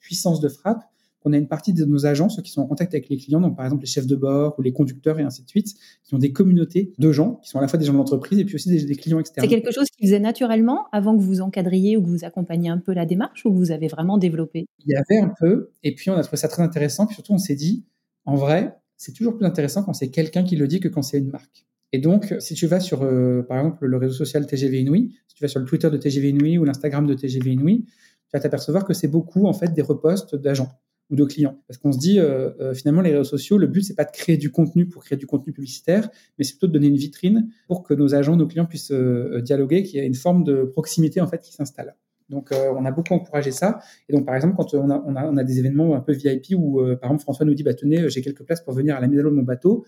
puissance 0.00 0.40
de 0.40 0.48
frappe 0.48 0.84
on 1.28 1.32
a 1.32 1.36
une 1.36 1.48
partie 1.48 1.72
de 1.72 1.84
nos 1.84 2.06
agents, 2.06 2.28
ceux 2.28 2.42
qui 2.42 2.50
sont 2.50 2.62
en 2.62 2.66
contact 2.66 2.94
avec 2.94 3.08
les 3.08 3.16
clients, 3.16 3.40
donc 3.40 3.56
par 3.56 3.66
exemple 3.66 3.82
les 3.82 3.88
chefs 3.88 4.06
de 4.06 4.16
bord 4.16 4.54
ou 4.58 4.62
les 4.62 4.72
conducteurs 4.72 5.18
et 5.20 5.22
ainsi 5.22 5.44
de 5.44 5.48
suite, 5.48 5.74
qui 6.04 6.14
ont 6.14 6.18
des 6.18 6.32
communautés 6.32 6.92
de 6.98 7.12
gens, 7.12 7.36
qui 7.36 7.50
sont 7.50 7.58
à 7.58 7.62
la 7.62 7.68
fois 7.68 7.78
des 7.78 7.84
gens 7.84 7.92
de 7.92 7.98
l'entreprise 7.98 8.38
et 8.38 8.44
puis 8.44 8.54
aussi 8.54 8.68
des, 8.84 8.96
clients 8.96 9.20
externes. 9.20 9.46
C'est 9.48 9.54
quelque 9.54 9.72
chose 9.72 9.88
qui 9.90 10.06
faisait 10.06 10.20
naturellement 10.20 10.86
avant 10.92 11.16
que 11.16 11.22
vous 11.22 11.40
encadriez 11.40 11.96
ou 11.96 12.02
que 12.02 12.08
vous 12.08 12.24
accompagniez 12.24 12.70
un 12.70 12.78
peu 12.78 12.92
la 12.92 13.06
démarche 13.06 13.44
ou 13.44 13.50
que 13.50 13.56
vous 13.56 13.70
avez 13.70 13.88
vraiment 13.88 14.18
développé? 14.18 14.66
Il 14.84 14.92
y 14.92 14.96
avait 14.96 15.22
un 15.22 15.32
peu, 15.38 15.70
et 15.82 15.94
puis 15.94 16.10
on 16.10 16.14
a 16.14 16.22
trouvé 16.22 16.38
ça 16.38 16.48
très 16.48 16.62
intéressant, 16.62 17.06
puis 17.06 17.14
surtout 17.14 17.34
on 17.34 17.38
s'est 17.38 17.56
dit, 17.56 17.84
en 18.24 18.34
vrai, 18.34 18.74
c'est 18.96 19.12
toujours 19.12 19.36
plus 19.36 19.46
intéressant 19.46 19.82
quand 19.82 19.92
c'est 19.92 20.10
quelqu'un 20.10 20.44
qui 20.44 20.56
le 20.56 20.66
dit 20.66 20.80
que 20.80 20.88
quand 20.88 21.02
c'est 21.02 21.18
une 21.18 21.30
marque. 21.30 21.66
Et 21.92 21.98
donc, 21.98 22.34
si 22.38 22.54
tu 22.54 22.66
vas 22.66 22.80
sur, 22.80 23.02
euh, 23.02 23.42
par 23.42 23.58
exemple, 23.58 23.86
le 23.86 23.96
réseau 23.96 24.12
social 24.12 24.46
TGV 24.46 24.80
Inouï, 24.80 25.14
si 25.26 25.36
tu 25.36 25.42
vas 25.42 25.48
sur 25.48 25.60
le 25.60 25.66
Twitter 25.66 25.88
de 25.88 25.96
TGV 25.96 26.30
Inouï 26.30 26.58
ou 26.58 26.64
l'Instagram 26.64 27.06
de 27.06 27.14
TGV 27.14 27.52
Inouï, 27.52 27.84
tu 27.86 28.36
vas 28.36 28.40
t'apercevoir 28.40 28.84
que 28.84 28.92
c'est 28.92 29.08
beaucoup, 29.08 29.46
en 29.46 29.54
fait, 29.54 29.72
des 29.72 29.80
reposts 29.80 30.36
d'agents 30.36 30.70
ou 31.10 31.16
de 31.16 31.24
clients. 31.24 31.58
Parce 31.66 31.78
qu'on 31.78 31.92
se 31.92 31.98
dit, 31.98 32.18
euh, 32.18 32.50
euh, 32.60 32.74
finalement, 32.74 33.00
les 33.00 33.10
réseaux 33.10 33.24
sociaux, 33.24 33.58
le 33.58 33.66
but, 33.66 33.82
c'est 33.82 33.94
pas 33.94 34.04
de 34.04 34.10
créer 34.10 34.36
du 34.36 34.50
contenu 34.50 34.86
pour 34.86 35.04
créer 35.04 35.16
du 35.18 35.26
contenu 35.26 35.52
publicitaire, 35.52 36.08
mais 36.38 36.44
c'est 36.44 36.52
plutôt 36.52 36.66
de 36.66 36.72
donner 36.72 36.88
une 36.88 36.96
vitrine 36.96 37.48
pour 37.66 37.82
que 37.82 37.94
nos 37.94 38.14
agents, 38.14 38.36
nos 38.36 38.46
clients 38.46 38.66
puissent 38.66 38.92
euh, 38.92 39.40
dialoguer, 39.40 39.82
qu'il 39.82 40.00
y 40.00 40.02
ait 40.02 40.06
une 40.06 40.14
forme 40.14 40.44
de 40.44 40.64
proximité, 40.64 41.20
en 41.20 41.26
fait, 41.26 41.40
qui 41.40 41.52
s'installe. 41.52 41.96
Donc, 42.28 42.50
on 42.52 42.84
a 42.84 42.90
beaucoup 42.90 43.14
encouragé 43.14 43.52
ça. 43.52 43.78
Et 44.06 44.12
donc, 44.12 44.26
par 44.26 44.34
exemple, 44.34 44.54
quand 44.54 44.74
on 44.74 44.90
a, 44.90 45.02
on 45.06 45.16
a, 45.16 45.24
on 45.24 45.38
a 45.38 45.44
des 45.44 45.60
événements 45.60 45.96
un 45.96 46.00
peu 46.00 46.12
VIP 46.12 46.48
où, 46.58 46.78
par 47.00 47.10
exemple, 47.10 47.22
François 47.22 47.46
nous 47.46 47.54
dit, 47.54 47.62
bah, 47.62 47.72
tenez, 47.72 48.10
j'ai 48.10 48.20
quelques 48.20 48.42
places 48.42 48.60
pour 48.60 48.74
venir 48.74 48.94
à 48.94 49.00
la 49.00 49.06
mise 49.06 49.18
à 49.18 49.22
l'eau 49.22 49.30
de 49.30 49.34
mon 49.36 49.44
bateau, 49.44 49.86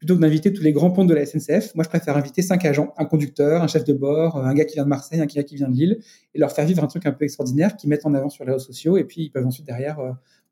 plutôt 0.00 0.16
que 0.16 0.20
d'inviter 0.20 0.50
tous 0.50 0.62
les 0.62 0.72
grands 0.72 0.90
ponts 0.90 1.04
de 1.04 1.12
la 1.12 1.26
SNCF, 1.26 1.74
moi 1.74 1.84
je 1.84 1.90
préfère 1.90 2.16
inviter 2.16 2.40
cinq 2.40 2.64
agents, 2.64 2.94
un 2.96 3.04
conducteur, 3.04 3.62
un 3.62 3.66
chef 3.66 3.84
de 3.84 3.92
bord, 3.92 4.38
un 4.38 4.54
gars 4.54 4.64
qui 4.64 4.74
vient 4.74 4.84
de 4.84 4.88
Marseille, 4.88 5.20
un 5.20 5.26
gars 5.26 5.42
qui 5.42 5.56
vient 5.56 5.68
de 5.68 5.74
Lille, 5.74 5.98
et 6.34 6.38
leur 6.38 6.52
faire 6.52 6.64
vivre 6.64 6.82
un 6.82 6.86
truc 6.86 7.04
un 7.04 7.12
peu 7.12 7.26
extraordinaire 7.26 7.76
qui 7.76 7.86
mettent 7.86 8.06
en 8.06 8.14
avant 8.14 8.30
sur 8.30 8.46
les 8.46 8.52
réseaux 8.52 8.64
sociaux, 8.64 8.96
et 8.96 9.04
puis 9.04 9.24
ils 9.24 9.30
peuvent 9.30 9.46
ensuite 9.46 9.66
derrière 9.66 10.00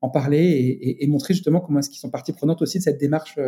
en 0.00 0.10
parler 0.10 0.96
et, 1.00 1.06
montrer 1.08 1.34
justement 1.34 1.60
comment 1.60 1.80
est-ce 1.80 1.90
qu'ils 1.90 1.98
sont 1.98 2.10
partie 2.10 2.32
prenante 2.32 2.62
aussi 2.62 2.78
de 2.78 2.84
cette 2.84 3.00
démarche 3.00 3.38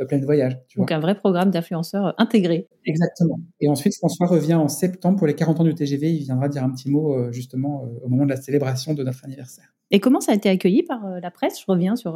euh, 0.00 0.06
pleine 0.06 0.20
de 0.20 0.26
voyage. 0.26 0.58
Donc 0.76 0.90
un 0.90 1.00
vrai 1.00 1.14
programme 1.14 1.50
d'influenceurs 1.50 2.06
euh, 2.06 2.12
intégré. 2.18 2.66
Exactement. 2.86 3.38
Et 3.60 3.68
ensuite, 3.68 3.94
François 3.96 4.26
revient 4.26 4.54
en 4.54 4.68
septembre 4.68 5.18
pour 5.18 5.26
les 5.26 5.34
40 5.34 5.60
ans 5.60 5.64
du 5.64 5.74
TGV. 5.74 6.12
Il 6.12 6.24
viendra 6.24 6.48
dire 6.48 6.64
un 6.64 6.70
petit 6.70 6.90
mot 6.90 7.14
euh, 7.14 7.30
justement 7.30 7.84
au 8.02 8.08
moment 8.08 8.24
de 8.24 8.30
la 8.30 8.36
célébration 8.36 8.94
de 8.94 9.02
notre 9.04 9.24
anniversaire. 9.24 9.66
Et 9.90 10.00
comment 10.00 10.20
ça 10.20 10.32
a 10.32 10.34
été 10.34 10.48
accueilli 10.48 10.82
par 10.82 11.20
la 11.20 11.30
presse? 11.30 11.60
Je 11.60 11.64
reviens 11.68 11.96
sur 11.96 12.12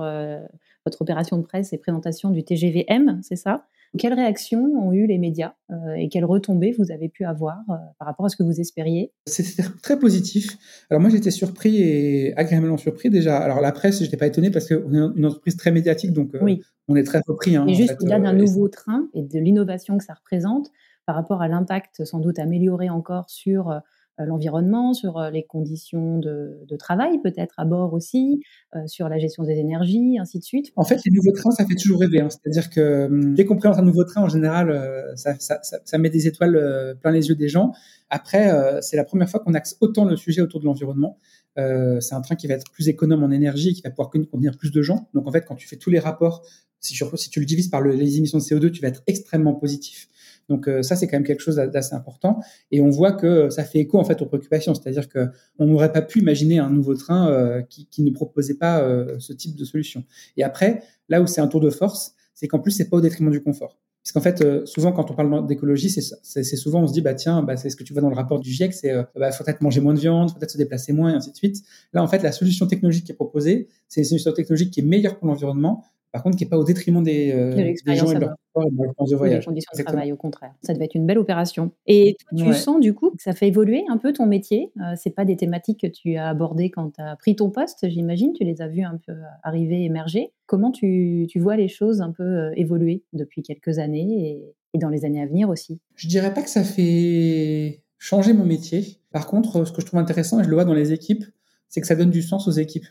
votre 0.86 1.02
opération 1.02 1.36
de 1.36 1.42
presse 1.42 1.74
et 1.74 1.78
présentation 1.78 2.30
du 2.30 2.42
TGVM, 2.42 3.20
c'est 3.22 3.36
ça? 3.36 3.66
Quelles 3.96 4.14
réactions 4.14 4.62
ont 4.62 4.92
eu 4.92 5.06
les 5.06 5.18
médias 5.18 5.54
euh, 5.70 5.94
et 5.96 6.08
quelles 6.08 6.24
retombées 6.24 6.74
vous 6.78 6.90
avez 6.90 7.08
pu 7.08 7.24
avoir 7.24 7.58
euh, 7.68 7.74
par 7.98 8.08
rapport 8.08 8.26
à 8.26 8.28
ce 8.28 8.36
que 8.36 8.42
vous 8.42 8.60
espériez? 8.60 9.12
C'était 9.26 9.62
très 9.82 9.98
positif. 9.98 10.56
Alors 10.90 11.00
moi 11.00 11.10
j'étais 11.10 11.30
surpris 11.30 11.76
et 11.82 12.36
agréablement 12.36 12.76
surpris 12.76 13.10
déjà. 13.10 13.38
Alors 13.38 13.60
la 13.60 13.72
presse, 13.72 13.98
je 13.98 14.04
n'étais 14.04 14.16
pas 14.16 14.26
étonné 14.26 14.50
parce 14.50 14.68
qu'on 14.68 14.92
est 14.92 15.16
une 15.16 15.26
entreprise 15.26 15.56
très 15.56 15.70
médiatique, 15.70 16.12
donc 16.12 16.34
euh, 16.34 16.56
on 16.88 16.96
est 16.96 17.04
très 17.04 17.20
repris. 17.26 17.56
Hein, 17.56 17.66
et 17.68 17.74
juste 17.74 17.96
au-delà 18.00 18.20
d'un 18.20 18.32
nouveau 18.32 18.68
train 18.68 19.08
et 19.14 19.22
de 19.22 19.38
l'innovation 19.38 19.98
que 19.98 20.04
ça 20.04 20.14
représente, 20.14 20.70
par 21.06 21.14
rapport 21.14 21.42
à 21.42 21.48
l'impact 21.48 22.04
sans 22.04 22.18
doute 22.18 22.38
amélioré 22.38 22.90
encore 22.90 23.30
sur 23.30 23.80
l'environnement, 24.24 24.94
sur 24.94 25.18
euh, 25.18 25.30
les 25.30 25.44
conditions 25.44 26.18
de, 26.18 26.64
travail 26.78 27.20
peut-être 27.22 27.54
à 27.58 27.64
bord 27.64 27.94
aussi, 27.94 28.40
euh, 28.74 28.86
sur 28.86 29.08
la 29.08 29.18
gestion 29.18 29.44
des 29.44 29.54
énergies, 29.54 30.18
ainsi 30.20 30.38
de 30.38 30.44
suite. 30.44 30.72
En 30.76 30.84
fait, 30.84 31.00
les 31.04 31.12
nouveaux 31.12 31.32
trains, 31.32 31.50
ça 31.50 31.64
fait 31.64 31.74
toujours 31.74 32.00
rêver. 32.00 32.20
Hein. 32.20 32.28
C'est-à-dire 32.30 32.70
que 32.70 33.06
hum, 33.06 33.34
dès 33.34 33.44
qu'on 33.44 33.56
présente 33.56 33.78
un 33.78 33.82
nouveau 33.82 34.04
train, 34.04 34.22
en 34.22 34.28
général, 34.28 35.14
ça, 35.16 35.98
met 35.98 36.10
des 36.10 36.26
étoiles 36.26 36.96
plein 37.00 37.10
les 37.10 37.28
yeux 37.28 37.34
des 37.34 37.48
gens. 37.48 37.72
Après, 38.10 38.52
c'est 38.82 38.96
la 38.96 39.04
première 39.04 39.28
fois 39.28 39.40
qu'on 39.40 39.54
axe 39.54 39.76
autant 39.80 40.04
le 40.04 40.16
sujet 40.16 40.42
autour 40.42 40.60
de 40.60 40.66
l'environnement. 40.66 41.18
c'est 41.56 42.14
un 42.14 42.20
train 42.20 42.36
qui 42.36 42.46
va 42.46 42.54
être 42.54 42.70
plus 42.70 42.88
économe 42.88 43.24
en 43.24 43.30
énergie, 43.30 43.72
qui 43.74 43.82
va 43.82 43.90
pouvoir 43.90 44.10
contenir 44.10 44.56
plus 44.56 44.70
de 44.70 44.82
gens. 44.82 45.08
Donc 45.14 45.26
en 45.26 45.32
fait, 45.32 45.44
quand 45.46 45.54
tu 45.56 45.66
fais 45.66 45.76
tous 45.76 45.90
les 45.90 45.98
rapports, 45.98 46.42
si 46.80 47.30
tu 47.30 47.40
le 47.40 47.46
divises 47.46 47.68
par 47.68 47.82
les 47.82 48.18
émissions 48.18 48.38
de 48.38 48.42
CO2, 48.42 48.70
tu 48.70 48.82
vas 48.82 48.88
être 48.88 49.02
extrêmement 49.06 49.54
positif. 49.54 50.08
Donc 50.48 50.68
euh, 50.68 50.82
ça, 50.82 50.96
c'est 50.96 51.06
quand 51.06 51.16
même 51.16 51.26
quelque 51.26 51.40
chose 51.40 51.56
d'assez 51.56 51.94
important. 51.94 52.40
Et 52.70 52.80
on 52.80 52.90
voit 52.90 53.12
que 53.12 53.50
ça 53.50 53.64
fait 53.64 53.78
écho 53.80 53.98
en 53.98 54.04
fait 54.04 54.20
aux 54.22 54.26
préoccupations, 54.26 54.74
c'est-à-dire 54.74 55.08
que 55.08 55.28
on 55.58 55.66
n'aurait 55.66 55.92
pas 55.92 56.02
pu 56.02 56.20
imaginer 56.20 56.58
un 56.58 56.70
nouveau 56.70 56.94
train 56.94 57.28
euh, 57.28 57.62
qui, 57.62 57.86
qui, 57.86 58.02
ne 58.02 58.10
proposait 58.10 58.54
pas 58.54 58.80
euh, 58.80 59.16
ce 59.18 59.32
type 59.32 59.56
de 59.56 59.64
solution. 59.64 60.04
Et 60.36 60.44
après, 60.44 60.82
là 61.08 61.20
où 61.20 61.26
c'est 61.26 61.40
un 61.40 61.48
tour 61.48 61.60
de 61.60 61.70
force, 61.70 62.14
c'est 62.34 62.48
qu'en 62.48 62.60
plus 62.60 62.70
c'est 62.70 62.88
pas 62.88 62.96
au 62.96 63.00
détriment 63.00 63.30
du 63.30 63.42
confort. 63.42 63.78
Puisqu'en 64.06 64.20
fait, 64.20 64.40
euh, 64.40 64.64
souvent, 64.66 64.92
quand 64.92 65.10
on 65.10 65.14
parle 65.14 65.48
d'écologie, 65.48 65.90
c'est 65.90 66.44
souvent, 66.44 66.80
on 66.80 66.86
se 66.86 66.92
dit, 66.92 67.00
bah 67.00 67.14
tiens, 67.14 67.42
bah, 67.42 67.56
c'est 67.56 67.70
ce 67.70 67.74
que 67.74 67.82
tu 67.82 67.92
vois 67.92 68.00
dans 68.00 68.08
le 68.08 68.14
rapport 68.14 68.38
du 68.38 68.52
GIEC, 68.52 68.72
c'est, 68.72 68.92
euh, 68.92 69.02
bah, 69.16 69.32
faut 69.32 69.42
peut-être 69.42 69.62
manger 69.62 69.80
moins 69.80 69.94
de 69.94 69.98
viande, 69.98 70.30
faut 70.30 70.38
peut-être 70.38 70.52
se 70.52 70.58
déplacer 70.58 70.92
moins, 70.92 71.10
et 71.10 71.14
ainsi 71.14 71.32
de 71.32 71.36
suite. 71.36 71.64
Là, 71.92 72.04
en 72.04 72.06
fait, 72.06 72.22
la 72.22 72.30
solution 72.30 72.68
technologique 72.68 73.04
qui 73.04 73.10
est 73.10 73.16
proposée, 73.16 73.66
c'est 73.88 74.02
une 74.02 74.06
solution 74.06 74.30
technologique 74.30 74.70
qui 74.70 74.78
est 74.78 74.84
meilleure 74.84 75.18
pour 75.18 75.26
l'environnement, 75.26 75.82
par 76.16 76.22
contre, 76.22 76.38
qui 76.38 76.44
n'est 76.44 76.48
pas 76.48 76.56
au 76.56 76.64
détriment 76.64 77.02
des, 77.02 77.30
euh, 77.30 77.54
des 77.54 77.94
gens 77.94 78.10
et 78.10 78.14
de 78.14 78.20
leur 78.20 78.36
et 78.64 78.70
de 78.70 78.82
leur 78.82 78.94
de 79.06 79.16
voyage. 79.16 79.44
conditions 79.44 79.70
de 79.76 79.82
travail, 79.82 80.12
au 80.12 80.16
contraire. 80.16 80.54
Ça 80.62 80.72
devait 80.72 80.86
être 80.86 80.94
une 80.94 81.04
belle 81.04 81.18
opération. 81.18 81.72
Et 81.86 82.16
tu 82.34 82.54
sens 82.54 82.80
du 82.80 82.94
coup 82.94 83.10
que 83.10 83.22
ça 83.22 83.34
fait 83.34 83.48
évoluer 83.48 83.84
un 83.90 83.98
peu 83.98 84.14
ton 84.14 84.24
métier. 84.24 84.72
Euh, 84.80 84.94
c'est 84.96 85.10
pas 85.10 85.26
des 85.26 85.36
thématiques 85.36 85.80
que 85.80 85.86
tu 85.86 86.16
as 86.16 86.30
abordées 86.30 86.70
quand 86.70 86.92
tu 86.94 87.02
as 87.02 87.16
pris 87.16 87.36
ton 87.36 87.50
poste, 87.50 87.86
j'imagine. 87.90 88.32
Tu 88.32 88.44
les 88.44 88.62
as 88.62 88.68
vues 88.68 88.82
un 88.82 88.98
peu 89.06 89.12
arriver, 89.42 89.84
émerger. 89.84 90.32
Comment 90.46 90.70
tu, 90.70 91.26
tu 91.28 91.38
vois 91.38 91.58
les 91.58 91.68
choses 91.68 92.00
un 92.00 92.12
peu 92.12 92.22
euh, 92.22 92.52
évoluer 92.56 93.02
depuis 93.12 93.42
quelques 93.42 93.78
années 93.78 94.30
et, 94.30 94.54
et 94.72 94.78
dans 94.78 94.88
les 94.88 95.04
années 95.04 95.20
à 95.20 95.26
venir 95.26 95.50
aussi? 95.50 95.80
Je 95.96 96.08
dirais 96.08 96.32
pas 96.32 96.40
que 96.40 96.48
ça 96.48 96.64
fait 96.64 97.82
changer 97.98 98.32
mon 98.32 98.46
métier. 98.46 99.02
Par 99.12 99.26
contre, 99.26 99.66
ce 99.66 99.72
que 99.72 99.82
je 99.82 99.86
trouve 99.86 100.00
intéressant, 100.00 100.40
et 100.40 100.44
je 100.44 100.48
le 100.48 100.54
vois 100.54 100.64
dans 100.64 100.72
les 100.72 100.94
équipes, 100.94 101.26
c'est 101.68 101.82
que 101.82 101.86
ça 101.86 101.94
donne 101.94 102.10
du 102.10 102.22
sens 102.22 102.48
aux 102.48 102.52
équipes. 102.52 102.86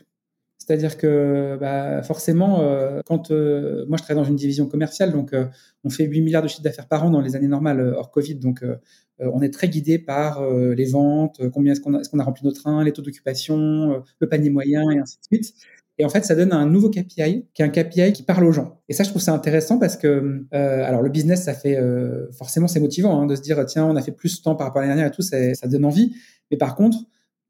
C'est-à-dire 0.66 0.96
que 0.96 1.56
bah, 1.60 2.02
forcément, 2.02 2.60
euh, 2.60 3.00
quand 3.06 3.30
euh, 3.30 3.86
moi 3.88 3.96
je 3.98 4.02
travaille 4.02 4.24
dans 4.24 4.28
une 4.28 4.36
division 4.36 4.66
commerciale, 4.66 5.12
donc 5.12 5.32
euh, 5.32 5.46
on 5.84 5.90
fait 5.90 6.04
8 6.04 6.22
milliards 6.22 6.42
de 6.42 6.48
chiffres 6.48 6.62
d'affaires 6.62 6.88
par 6.88 7.04
an 7.04 7.10
dans 7.10 7.20
les 7.20 7.36
années 7.36 7.46
normales 7.46 7.94
hors 7.96 8.10
Covid, 8.10 8.34
donc 8.36 8.64
on 9.18 9.40
est 9.40 9.50
très 9.50 9.68
guidé 9.68 9.98
par 9.98 10.44
les 10.50 10.84
ventes, 10.86 11.40
combien 11.54 11.72
est-ce 11.72 11.80
qu'on 11.80 12.18
a, 12.18 12.24
rempli 12.24 12.44
nos 12.44 12.52
trains, 12.52 12.82
les 12.82 12.92
taux 12.92 13.00
d'occupation, 13.00 14.02
le 14.18 14.28
panier 14.28 14.50
moyen 14.50 14.82
et 14.90 14.98
ainsi 14.98 15.18
de 15.18 15.36
suite. 15.36 15.54
Et 15.98 16.04
en 16.04 16.10
fait, 16.10 16.24
ça 16.24 16.34
donne 16.34 16.52
un 16.52 16.66
nouveau 16.66 16.90
KPI, 16.90 17.46
qui 17.54 17.62
est 17.62 17.64
un 17.64 17.68
KPI 17.68 18.12
qui 18.12 18.24
parle 18.24 18.44
aux 18.44 18.52
gens. 18.52 18.82
Et 18.88 18.92
ça, 18.92 19.04
je 19.04 19.10
trouve 19.10 19.22
ça 19.22 19.32
intéressant 19.32 19.78
parce 19.78 19.96
que, 19.96 20.44
alors 20.50 21.00
le 21.00 21.10
business, 21.10 21.44
ça 21.44 21.54
fait 21.54 21.80
forcément 22.32 22.66
c'est 22.66 22.80
motivant 22.80 23.20
hein, 23.20 23.26
de 23.26 23.36
se 23.36 23.42
dire 23.42 23.64
tiens, 23.66 23.86
on 23.86 23.94
a 23.94 24.02
fait 24.02 24.12
plus 24.12 24.38
de 24.38 24.42
temps 24.42 24.56
par 24.56 24.66
rapport 24.66 24.82
à 24.82 24.86
l'année 24.86 24.96
dernière 24.96 25.12
et 25.12 25.14
tout, 25.14 25.22
ça 25.22 25.68
donne 25.68 25.84
envie. 25.84 26.16
Mais 26.50 26.56
par 26.56 26.74
contre, 26.74 26.98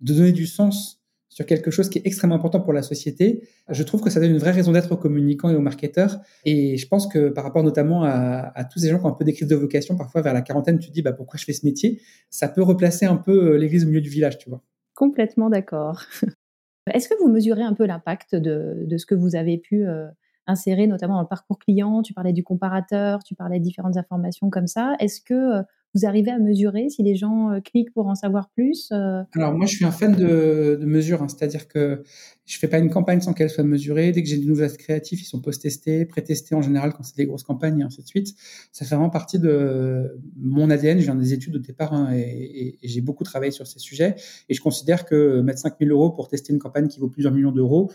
de 0.00 0.12
donner 0.12 0.32
du 0.32 0.46
sens 0.46 0.95
sur 1.37 1.45
quelque 1.45 1.70
chose 1.70 1.91
qui 1.91 1.99
est 1.99 2.07
extrêmement 2.07 2.37
important 2.37 2.61
pour 2.61 2.72
la 2.72 2.80
société, 2.80 3.47
je 3.68 3.82
trouve 3.82 4.01
que 4.01 4.09
ça 4.09 4.20
donne 4.20 4.30
une 4.30 4.39
vraie 4.39 4.53
raison 4.53 4.72
d'être 4.72 4.93
aux 4.93 4.97
communicants 4.97 5.51
et 5.51 5.55
aux 5.55 5.61
marketeurs. 5.61 6.18
Et 6.47 6.78
je 6.78 6.89
pense 6.89 7.07
que 7.07 7.28
par 7.28 7.45
rapport 7.45 7.62
notamment 7.62 8.05
à, 8.05 8.64
tous 8.72 8.78
ces 8.78 8.89
gens 8.89 8.99
qui 8.99 9.05
ont 9.05 9.11
un 9.11 9.12
peu 9.12 9.26
des 9.26 9.34
crises 9.34 9.47
de 9.47 9.55
vocation, 9.55 9.99
parfois 9.99 10.22
vers 10.22 10.32
la 10.32 10.41
quarantaine, 10.41 10.78
tu 10.78 10.89
te 10.89 10.95
dis 10.95 11.03
bah, 11.03 11.12
pourquoi 11.12 11.39
je 11.39 11.45
fais 11.45 11.53
ce 11.53 11.66
métier? 11.66 12.01
Ça 12.30 12.49
peut 12.49 12.62
replacer 12.62 13.05
un 13.05 13.16
peu 13.16 13.53
euh, 13.53 13.59
l'église 13.59 13.84
au 13.84 13.89
milieu 13.89 14.01
du 14.01 14.09
village, 14.09 14.39
tu 14.39 14.49
vois. 14.49 14.62
Complètement 14.95 15.51
d'accord. 15.51 16.05
Est-ce 16.95 17.07
que 17.07 17.14
vous 17.20 17.28
mesurez 17.28 17.64
un 17.64 17.74
peu 17.74 17.84
l'impact 17.84 18.34
de, 18.34 18.87
ce 18.97 19.05
que 19.05 19.14
vous 19.14 19.37
avez 19.37 19.59
pu 19.59 19.87
euh, 19.87 20.07
insérer, 20.47 20.87
notamment 20.87 21.16
dans 21.16 21.22
le 21.22 21.28
parcours 21.28 21.59
client? 21.59 22.01
Tu 22.01 22.14
parlais 22.14 22.32
du 22.32 22.45
comparateur, 22.45 23.22
tu 23.24 23.34
parlais 23.34 23.59
de 23.59 23.64
différentes 23.64 23.99
informations 23.99 24.49
comme 24.49 24.68
ça. 24.68 24.95
Est-ce 25.01 25.20
que 25.20 25.59
euh, 25.59 25.62
vous 25.95 26.07
arrivez 26.07 26.30
à 26.30 26.39
mesurer 26.39 26.89
si 26.91 27.03
les 27.03 27.14
gens 27.14 27.51
euh, 27.51 27.61
cliquent 27.61 27.93
pour 27.93 28.07
en 28.07 28.14
savoir 28.14 28.51
plus 28.51 28.91
euh? 28.93 29.22
Alors 29.34 29.55
moi, 29.55 29.66
je 29.66 29.76
suis 29.76 29.84
un 29.84 29.91
fan 29.91 30.14
de, 30.14 30.76
de 30.80 30.87
mesures, 30.87 31.22
hein. 31.22 31.28
c'est-à-dire 31.28 31.68
que 31.68 32.03
je 32.45 32.59
fais 32.59 32.68
pas 32.68 32.78
une 32.78 32.91
campagne 32.91 33.20
sans 33.20 33.32
qu'elle 33.32 33.51
soit 33.51 33.64
mesurée. 33.64 34.12
Dès 34.12 34.22
que 34.22 34.28
j'ai 34.28 34.39
de 34.39 34.47
nouveaux 34.47 34.66
créatifs, 34.78 35.22
ils 35.22 35.26
sont 35.26 35.41
post-testés, 35.41 36.05
pré-testés 36.05 36.55
en 36.55 36.62
général 36.62 36.93
quand 36.93 37.03
c'est 37.03 37.16
des 37.16 37.26
grosses 37.26 37.43
campagnes 37.43 37.80
et 37.80 37.82
ainsi 37.82 38.03
de 38.03 38.07
suite. 38.07 38.34
Ça 38.72 38.84
fait 38.84 38.95
vraiment 38.95 39.11
partie 39.11 39.39
de 39.39 40.20
mon 40.37 40.70
ADN. 40.70 40.99
Je 40.99 41.05
viens 41.05 41.14
des 41.14 41.32
études 41.32 41.57
au 41.57 41.61
départ 41.61 41.93
hein, 41.93 42.14
et, 42.14 42.78
et 42.82 42.89
j'ai 42.89 43.01
beaucoup 43.01 43.24
travaillé 43.24 43.51
sur 43.51 43.66
ces 43.66 43.78
sujets. 43.78 44.14
Et 44.49 44.55
je 44.55 44.61
considère 44.61 45.07
que 45.07 45.41
mettre 45.41 45.61
5000 45.61 45.91
euros 45.91 46.11
pour 46.11 46.28
tester 46.28 46.53
une 46.53 46.59
campagne 46.59 46.89
qui 46.89 47.01
vaut 47.01 47.09
plusieurs 47.09 47.32
millions 47.32 47.53
d'euros, 47.53 47.91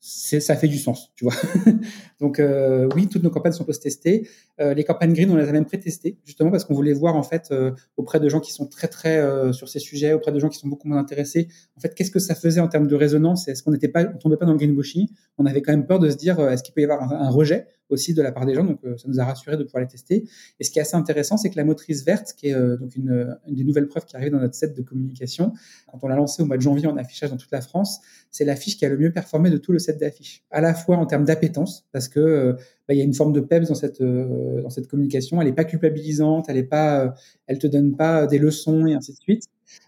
ça 0.00 0.56
fait 0.56 0.68
du 0.68 0.78
sens, 0.78 1.12
tu 1.16 1.24
vois. 1.24 1.34
Donc 2.20 2.38
euh, 2.38 2.88
oui, 2.94 3.08
toutes 3.08 3.22
nos 3.22 3.30
campagnes 3.30 3.52
sont 3.52 3.64
post-testées. 3.64 4.28
Euh, 4.60 4.74
les 4.74 4.84
campagnes 4.84 5.12
green, 5.12 5.30
on 5.30 5.36
les 5.36 5.48
a 5.48 5.52
même 5.52 5.64
pré-testées, 5.64 6.18
justement 6.24 6.50
parce 6.50 6.64
qu'on 6.64 6.74
voulait 6.74 6.92
voir 6.92 7.16
en 7.16 7.22
fait 7.22 7.48
euh, 7.50 7.72
auprès 7.96 8.20
de 8.20 8.28
gens 8.28 8.40
qui 8.40 8.52
sont 8.52 8.66
très 8.66 8.88
très 8.88 9.52
sur 9.52 9.68
ces 9.68 9.78
sujets, 9.78 10.12
auprès 10.12 10.32
de 10.32 10.38
gens 10.38 10.48
qui 10.48 10.58
sont 10.58 10.68
beaucoup 10.68 10.88
moins 10.88 10.98
intéressés. 10.98 11.48
En 11.76 11.80
fait, 11.80 11.94
qu'est-ce 11.94 12.10
que 12.10 12.18
ça 12.18 12.34
faisait 12.34 12.60
en 12.60 12.68
termes 12.68 12.86
de 12.86 12.94
résonance 12.94 13.48
Est-ce 13.48 13.62
qu'on 13.62 13.72
n'était 13.72 13.88
pas, 13.88 14.04
on 14.04 14.18
tombait 14.18 14.36
pas 14.36 14.46
dans 14.46 14.52
le 14.52 14.58
greenwashing? 14.58 15.08
On 15.38 15.46
avait 15.46 15.62
quand 15.62 15.72
même 15.72 15.86
peur 15.86 15.98
de 15.98 16.08
se 16.10 16.16
dire, 16.16 16.40
est-ce 16.48 16.62
qu'il 16.62 16.74
peut 16.74 16.82
y 16.82 16.84
avoir 16.84 17.12
un 17.12 17.30
rejet? 17.30 17.66
Aussi 17.88 18.14
de 18.14 18.22
la 18.22 18.32
part 18.32 18.46
des 18.46 18.54
gens. 18.54 18.64
Donc, 18.64 18.78
euh, 18.84 18.96
ça 18.96 19.08
nous 19.08 19.20
a 19.20 19.24
rassuré 19.24 19.56
de 19.56 19.64
pouvoir 19.64 19.82
les 19.82 19.88
tester. 19.88 20.24
Et 20.58 20.64
ce 20.64 20.70
qui 20.70 20.78
est 20.78 20.82
assez 20.82 20.96
intéressant, 20.96 21.36
c'est 21.36 21.50
que 21.50 21.56
la 21.56 21.64
motrice 21.64 22.04
verte, 22.04 22.34
qui 22.36 22.48
est 22.48 22.54
euh, 22.54 22.76
donc 22.76 22.96
une, 22.96 23.36
des 23.48 23.64
nouvelles 23.64 23.88
preuves 23.88 24.04
qui 24.04 24.16
arrive 24.16 24.32
dans 24.32 24.40
notre 24.40 24.54
set 24.54 24.76
de 24.76 24.82
communication, 24.82 25.52
quand 25.90 25.98
on 26.02 26.08
l'a 26.08 26.16
lancé 26.16 26.42
au 26.42 26.46
mois 26.46 26.56
de 26.56 26.62
janvier 26.62 26.86
en 26.86 26.96
affichage 26.96 27.30
dans 27.30 27.36
toute 27.36 27.52
la 27.52 27.60
France, 27.60 28.00
c'est 28.30 28.44
l'affiche 28.44 28.76
qui 28.76 28.84
a 28.84 28.88
le 28.88 28.98
mieux 28.98 29.12
performé 29.12 29.50
de 29.50 29.58
tout 29.58 29.72
le 29.72 29.78
set 29.78 29.98
d'affiches. 29.98 30.44
À 30.50 30.60
la 30.60 30.74
fois 30.74 30.96
en 30.96 31.06
termes 31.06 31.24
d'appétence, 31.24 31.86
parce 31.92 32.08
que 32.08 32.20
euh, 32.20 32.52
bah, 32.88 32.94
il 32.94 32.98
y 32.98 33.00
a 33.00 33.04
une 33.04 33.14
forme 33.14 33.32
de 33.32 33.40
peps 33.40 33.68
dans 33.68 33.74
cette 33.74 34.02
dans 34.02 34.70
cette 34.70 34.86
communication. 34.86 35.40
Elle 35.40 35.48
n'est 35.48 35.54
pas 35.54 35.64
culpabilisante, 35.64 36.46
elle 36.48 36.56
est 36.56 36.62
pas, 36.62 37.14
elle 37.46 37.58
te 37.58 37.66
donne 37.66 37.96
pas 37.96 38.26
des 38.26 38.38
leçons 38.38 38.86
et 38.86 38.94
ainsi 38.94 39.12
de 39.12 39.18
suite. 39.18 39.44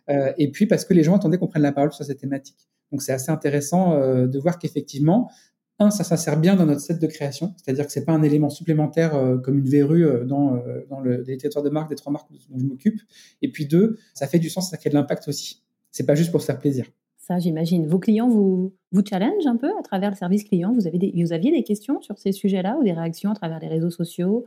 et 0.08 0.50
puis 0.50 0.66
parce 0.66 0.84
que 0.84 0.94
les 0.94 1.04
gens 1.04 1.14
attendaient 1.14 1.38
qu'on 1.38 1.46
prenne 1.46 1.62
la 1.62 1.72
parole 1.72 1.92
sur 1.92 2.04
cette 2.04 2.18
thématique. 2.18 2.68
Donc 2.90 3.02
c'est 3.02 3.12
assez 3.12 3.30
intéressant 3.30 3.96
de 4.26 4.38
voir 4.38 4.58
qu'effectivement, 4.58 5.30
un, 5.78 5.90
ça 5.90 6.04
s'insère 6.04 6.38
bien 6.38 6.56
dans 6.56 6.66
notre 6.66 6.80
set 6.80 7.00
de 7.00 7.06
création, 7.06 7.54
c'est-à-dire 7.56 7.86
que 7.86 7.92
c'est 7.92 8.04
pas 8.04 8.12
un 8.12 8.22
élément 8.22 8.50
supplémentaire 8.50 9.14
euh, 9.14 9.38
comme 9.38 9.58
une 9.58 9.68
verrue 9.68 10.04
euh, 10.04 10.24
dans, 10.24 10.56
euh, 10.56 11.22
les 11.26 11.36
territoires 11.36 11.64
de 11.64 11.70
marque, 11.70 11.88
des 11.88 11.94
trois 11.94 12.12
marques 12.12 12.30
dont 12.30 12.58
je 12.58 12.64
m'occupe. 12.64 13.00
Et 13.42 13.50
puis 13.50 13.66
deux, 13.66 13.96
ça 14.14 14.26
fait 14.26 14.38
du 14.38 14.50
sens, 14.50 14.70
ça 14.70 14.76
crée 14.76 14.90
de 14.90 14.94
l'impact 14.94 15.28
aussi. 15.28 15.62
C'est 15.90 16.04
pas 16.04 16.14
juste 16.14 16.32
pour 16.32 16.42
faire 16.42 16.58
plaisir. 16.58 16.86
Ça, 17.16 17.38
j'imagine. 17.38 17.86
Vos 17.86 17.98
clients 17.98 18.28
vous, 18.28 18.74
vous 18.90 19.02
challenge 19.04 19.46
un 19.46 19.56
peu 19.56 19.70
à 19.78 19.82
travers 19.82 20.10
le 20.10 20.16
service 20.16 20.44
client? 20.44 20.72
Vous, 20.72 20.86
avez 20.86 20.98
des, 20.98 21.12
vous 21.14 21.32
aviez 21.32 21.52
des 21.52 21.62
questions 21.62 22.00
sur 22.00 22.18
ces 22.18 22.32
sujets-là 22.32 22.76
ou 22.80 22.84
des 22.84 22.92
réactions 22.92 23.30
à 23.30 23.34
travers 23.34 23.60
les 23.60 23.68
réseaux 23.68 23.90
sociaux 23.90 24.46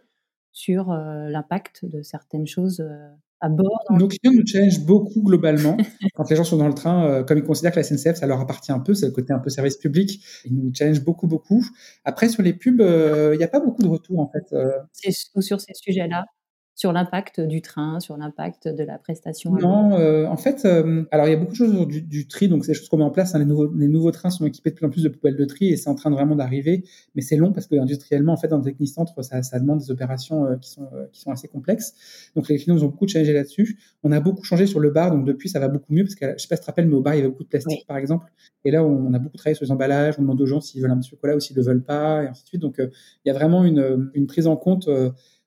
sur 0.52 0.92
l'impact 0.92 1.86
de 1.86 2.02
certaines 2.02 2.48
choses 2.48 2.84
à 3.42 3.50
bord 3.50 3.84
Nos 3.90 4.08
clients 4.08 4.32
nous 4.34 4.46
challenge 4.46 4.86
beaucoup 4.86 5.22
globalement. 5.22 5.76
Quand 6.16 6.30
les 6.30 6.36
gens 6.36 6.44
sont 6.44 6.58
dans 6.58 6.68
le 6.68 6.74
train, 6.74 7.06
euh, 7.06 7.24
comme 7.24 7.38
ils 7.38 7.44
considèrent 7.44 7.72
que 7.72 7.80
la 7.80 7.84
SNCF, 7.84 8.16
ça 8.16 8.28
leur 8.28 8.40
appartient 8.40 8.72
un 8.72 8.80
peu, 8.80 8.94
c'est 8.94 9.08
le 9.08 9.12
côté 9.12 9.34
un 9.34 9.40
peu 9.40 9.50
service 9.50 9.78
public, 9.78 10.24
ils 10.46 10.56
nous 10.56 10.72
challenge 10.74 11.02
beaucoup, 11.04 11.28
beaucoup. 11.28 11.66
Après, 12.06 12.30
sur 12.30 12.44
les 12.44 12.54
pubs, 12.54 12.82
euh, 12.82 13.32
il 13.34 13.38
n'y 13.38 13.44
a 13.44 13.48
pas 13.48 13.60
beaucoup 13.60 13.82
de 13.82 13.88
retours 13.88 14.20
en 14.20 14.30
fait. 14.30 14.54
Euh. 14.54 14.72
Sur 15.42 15.60
ces 15.60 15.74
sujets-là 15.74 16.26
sur 16.82 16.94
l'impact 16.94 17.42
du 17.42 17.62
train, 17.62 18.00
sur 18.00 18.18
l'impact 18.18 18.68
de 18.68 18.84
la 18.84 18.98
prestation 18.98 19.52
Non, 19.52 19.94
euh, 20.00 20.26
en 20.26 20.36
fait, 20.36 20.66
euh, 20.66 21.04
alors 21.12 21.28
il 21.28 21.30
y 21.30 21.34
a 21.36 21.38
beaucoup 21.38 21.52
de 21.52 21.56
choses 21.56 21.86
du, 21.86 22.02
du 22.02 22.28
tri, 22.28 22.48
donc 22.48 22.66
c'est 22.66 22.72
des 22.72 22.78
choses 22.80 22.90
qu'on 22.90 22.98
met 22.98 23.04
en 23.04 23.12
place. 23.12 23.36
Hein, 23.36 23.38
les, 23.40 23.46
nouveaux, 23.46 23.72
les 23.72 23.88
nouveaux 23.88 24.10
trains 24.10 24.32
sont 24.32 24.48
équipés 24.48 24.72
de 24.72 24.76
plus 24.78 24.88
en 24.88 24.90
plus 24.90 25.04
de 25.04 25.10
poubelles 25.10 25.36
de 25.36 25.46
tri 25.46 25.68
et 25.70 25.78
c'est 25.78 25.92
en 25.92 25.94
train 25.94 26.10
de 26.10 26.16
vraiment 26.16 26.36
d'arriver, 26.36 26.84
mais 27.14 27.22
c'est 27.22 27.36
long 27.36 27.54
parce 27.54 27.68
que 27.68 27.76
industriellement, 27.76 28.34
en 28.34 28.38
fait, 28.38 28.48
dans 28.48 28.58
le 28.58 28.64
technicentre, 28.64 29.14
ça, 29.24 29.44
ça 29.44 29.60
demande 29.60 29.78
des 29.78 29.92
opérations 29.92 30.46
euh, 30.46 30.56
qui, 30.56 30.72
sont, 30.72 30.90
qui 31.12 31.22
sont 31.22 31.30
assez 31.30 31.48
complexes. 31.48 31.94
Donc 32.36 32.50
les 32.50 32.58
clients 32.58 32.78
ont 32.78 32.88
beaucoup 32.88 33.08
changé 33.08 33.32
là-dessus. 33.32 33.78
On 34.02 34.12
a 34.12 34.20
beaucoup 34.20 34.44
changé 34.44 34.66
sur 34.66 34.80
le 34.80 34.90
bar, 34.90 35.12
donc 35.12 35.24
depuis 35.24 35.50
ça 35.50 35.60
va 35.60 35.68
beaucoup 35.68 35.94
mieux 35.94 36.04
parce 36.04 36.16
que 36.16 36.34
je 36.36 36.42
sais 36.42 36.48
pas 36.48 36.56
si 36.56 36.62
tu 36.62 36.66
te 36.66 36.72
rappelles, 36.72 36.88
mais 36.88 36.96
au 36.96 37.02
bar 37.02 37.14
il 37.14 37.18
y 37.18 37.20
avait 37.20 37.30
beaucoup 37.30 37.44
de 37.44 37.50
plastique 37.50 37.86
par 37.88 37.98
exemple, 37.98 38.26
et 38.66 38.72
là 38.72 38.84
on 38.84 39.14
a 39.14 39.20
beaucoup 39.20 39.38
travaillé 39.38 39.54
sur 39.54 39.66
les 39.66 39.72
emballages. 39.72 40.16
On 40.18 40.24
demande 40.24 40.42
aux 40.42 40.48
gens 40.48 40.62
s'ils 40.62 40.82
veulent 40.82 40.90
un 40.90 40.98
petit 40.98 41.12
chocolat 41.12 41.36
ou 41.36 41.40
s'ils 41.40 41.56
le 41.56 41.62
veulent 41.62 41.84
pas, 41.84 42.24
et 42.24 42.28
ainsi 42.28 42.42
de 42.42 42.48
suite. 42.48 42.62
Donc 42.64 42.78
il 42.80 42.90
y 43.28 43.30
a 43.30 43.34
vraiment 43.34 43.66
une, 43.66 44.10
une 44.16 44.26
prise 44.26 44.48
en 44.48 44.56
compte 44.56 44.90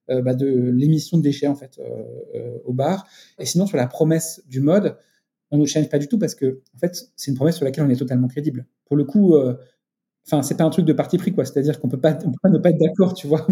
bah, 0.08 0.34
de 0.34 0.46
l'émission 0.46 1.18
de 1.18 1.22
déchets 1.22 1.46
en 1.46 1.54
fait 1.54 1.78
euh, 1.78 2.02
euh, 2.34 2.58
au 2.64 2.72
bar. 2.72 3.06
Et 3.38 3.46
sinon 3.46 3.66
sur 3.66 3.76
la 3.76 3.86
promesse 3.86 4.42
du 4.46 4.60
mode, 4.60 4.96
on 5.50 5.58
ne 5.58 5.66
change 5.66 5.88
pas 5.88 5.98
du 5.98 6.08
tout 6.08 6.18
parce 6.18 6.34
que 6.34 6.60
en 6.74 6.78
fait 6.78 7.08
c'est 7.16 7.30
une 7.30 7.36
promesse 7.36 7.56
sur 7.56 7.64
laquelle 7.64 7.84
on 7.84 7.90
est 7.90 7.96
totalement 7.96 8.28
crédible. 8.28 8.66
Pour 8.86 8.96
le 8.96 9.04
coup, 9.04 9.34
enfin 10.26 10.42
c'est 10.42 10.56
pas 10.56 10.64
un 10.64 10.70
truc 10.70 10.84
de 10.84 10.92
parti 10.92 11.16
pris 11.16 11.32
quoi. 11.32 11.44
C'est-à-dire 11.44 11.80
qu'on 11.80 11.88
peut 11.88 12.00
pas, 12.00 12.18
on 12.24 12.30
peut 12.32 12.38
pas 12.42 12.50
ne 12.50 12.58
pas 12.58 12.70
être 12.70 12.78
d'accord, 12.78 13.14
tu 13.14 13.26
vois. 13.26 13.46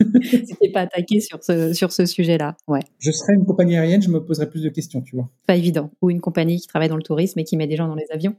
C'était 0.22 0.70
pas 0.72 0.82
attaqué 0.82 1.20
sur 1.20 1.42
ce 1.42 1.72
sur 1.72 1.92
ce 1.92 2.06
sujet-là, 2.06 2.56
ouais. 2.68 2.80
Je 2.98 3.10
serais 3.10 3.34
une 3.34 3.44
compagnie 3.44 3.76
aérienne, 3.76 4.02
je 4.02 4.10
me 4.10 4.24
poserais 4.24 4.48
plus 4.48 4.62
de 4.62 4.68
questions, 4.68 5.00
tu 5.00 5.16
vois. 5.16 5.30
Pas 5.46 5.56
évident. 5.56 5.90
Ou 6.02 6.10
une 6.10 6.20
compagnie 6.20 6.60
qui 6.60 6.66
travaille 6.66 6.88
dans 6.88 6.96
le 6.96 7.02
tourisme 7.02 7.38
et 7.38 7.44
qui 7.44 7.56
met 7.56 7.66
des 7.66 7.76
gens 7.76 7.88
dans 7.88 7.96
les 7.96 8.06
avions. 8.10 8.36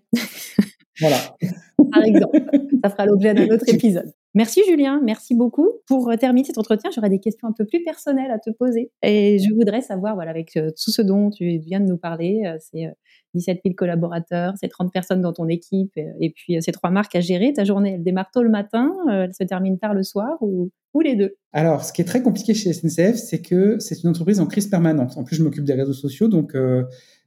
voilà. 1.00 1.18
Par 1.92 2.04
exemple, 2.04 2.40
ça 2.84 2.90
fera 2.90 3.06
l'objet 3.06 3.34
d'un 3.34 3.48
autre 3.50 3.66
épisode. 3.68 4.12
Merci 4.36 4.62
Julien, 4.68 5.02
merci 5.04 5.34
beaucoup. 5.34 5.68
Pour 5.88 6.12
euh, 6.12 6.16
terminer 6.16 6.46
cet 6.46 6.60
entretien, 6.60 6.92
j'aurais 6.94 7.10
des 7.10 7.20
questions 7.20 7.48
un 7.48 7.52
peu 7.52 7.66
plus 7.66 7.84
personnelles 7.84 8.30
à 8.30 8.38
te 8.38 8.52
poser. 8.52 8.92
Et 9.02 9.40
je 9.40 9.52
voudrais 9.56 9.82
savoir, 9.82 10.14
voilà, 10.14 10.30
avec 10.30 10.56
euh, 10.56 10.70
tout 10.70 10.92
ce 10.92 11.02
dont 11.02 11.32
tu 11.32 11.58
viens 11.58 11.80
de 11.80 11.88
nous 11.88 11.98
parler, 11.98 12.44
euh, 12.46 12.56
c'est 12.60 12.94
17 13.34 13.62
000 13.66 13.74
collaborateurs, 13.76 14.54
c'est 14.60 14.68
30 14.68 14.94
personnes 14.94 15.22
dans 15.22 15.34
ton 15.34 15.48
équipe, 15.48 15.94
et 15.98 16.32
puis 16.32 16.62
ces 16.62 16.72
trois 16.72 16.92
marques 16.92 17.16
à 17.16 17.22
gérer. 17.22 17.54
Ta 17.54 17.64
journée, 17.64 17.94
elle 17.96 18.04
démarre 18.04 18.30
tôt 18.32 18.44
le 18.44 18.50
matin, 18.50 18.92
elle 19.10 19.34
se 19.34 19.44
termine 19.44 19.78
tard 19.78 19.94
le 19.94 20.02
soir, 20.02 20.38
ou, 20.42 20.72
ou 20.96 21.02
les 21.02 21.16
deux? 21.16 21.36
Alors, 21.54 21.84
ce 21.84 21.94
qui 21.94 22.02
est 22.02 22.06
très 22.06 22.24
compliqué 22.24 22.56
chez 22.56 22.74
SNCF, 22.74 23.16
c'est 23.16 23.42
que 23.42 23.78
c'est 23.78 24.04
une 24.04 24.10
entreprise 24.10 24.40
en 24.40 24.48
crise 24.48 24.68
permanente. 24.68 25.16
En 25.16 25.24
plus, 25.24 25.36
je 25.36 25.44
m'occupe 25.44 25.64
des 25.64 25.74
réseaux 25.74 25.94
sociaux, 25.94 26.28
donc 26.28 26.58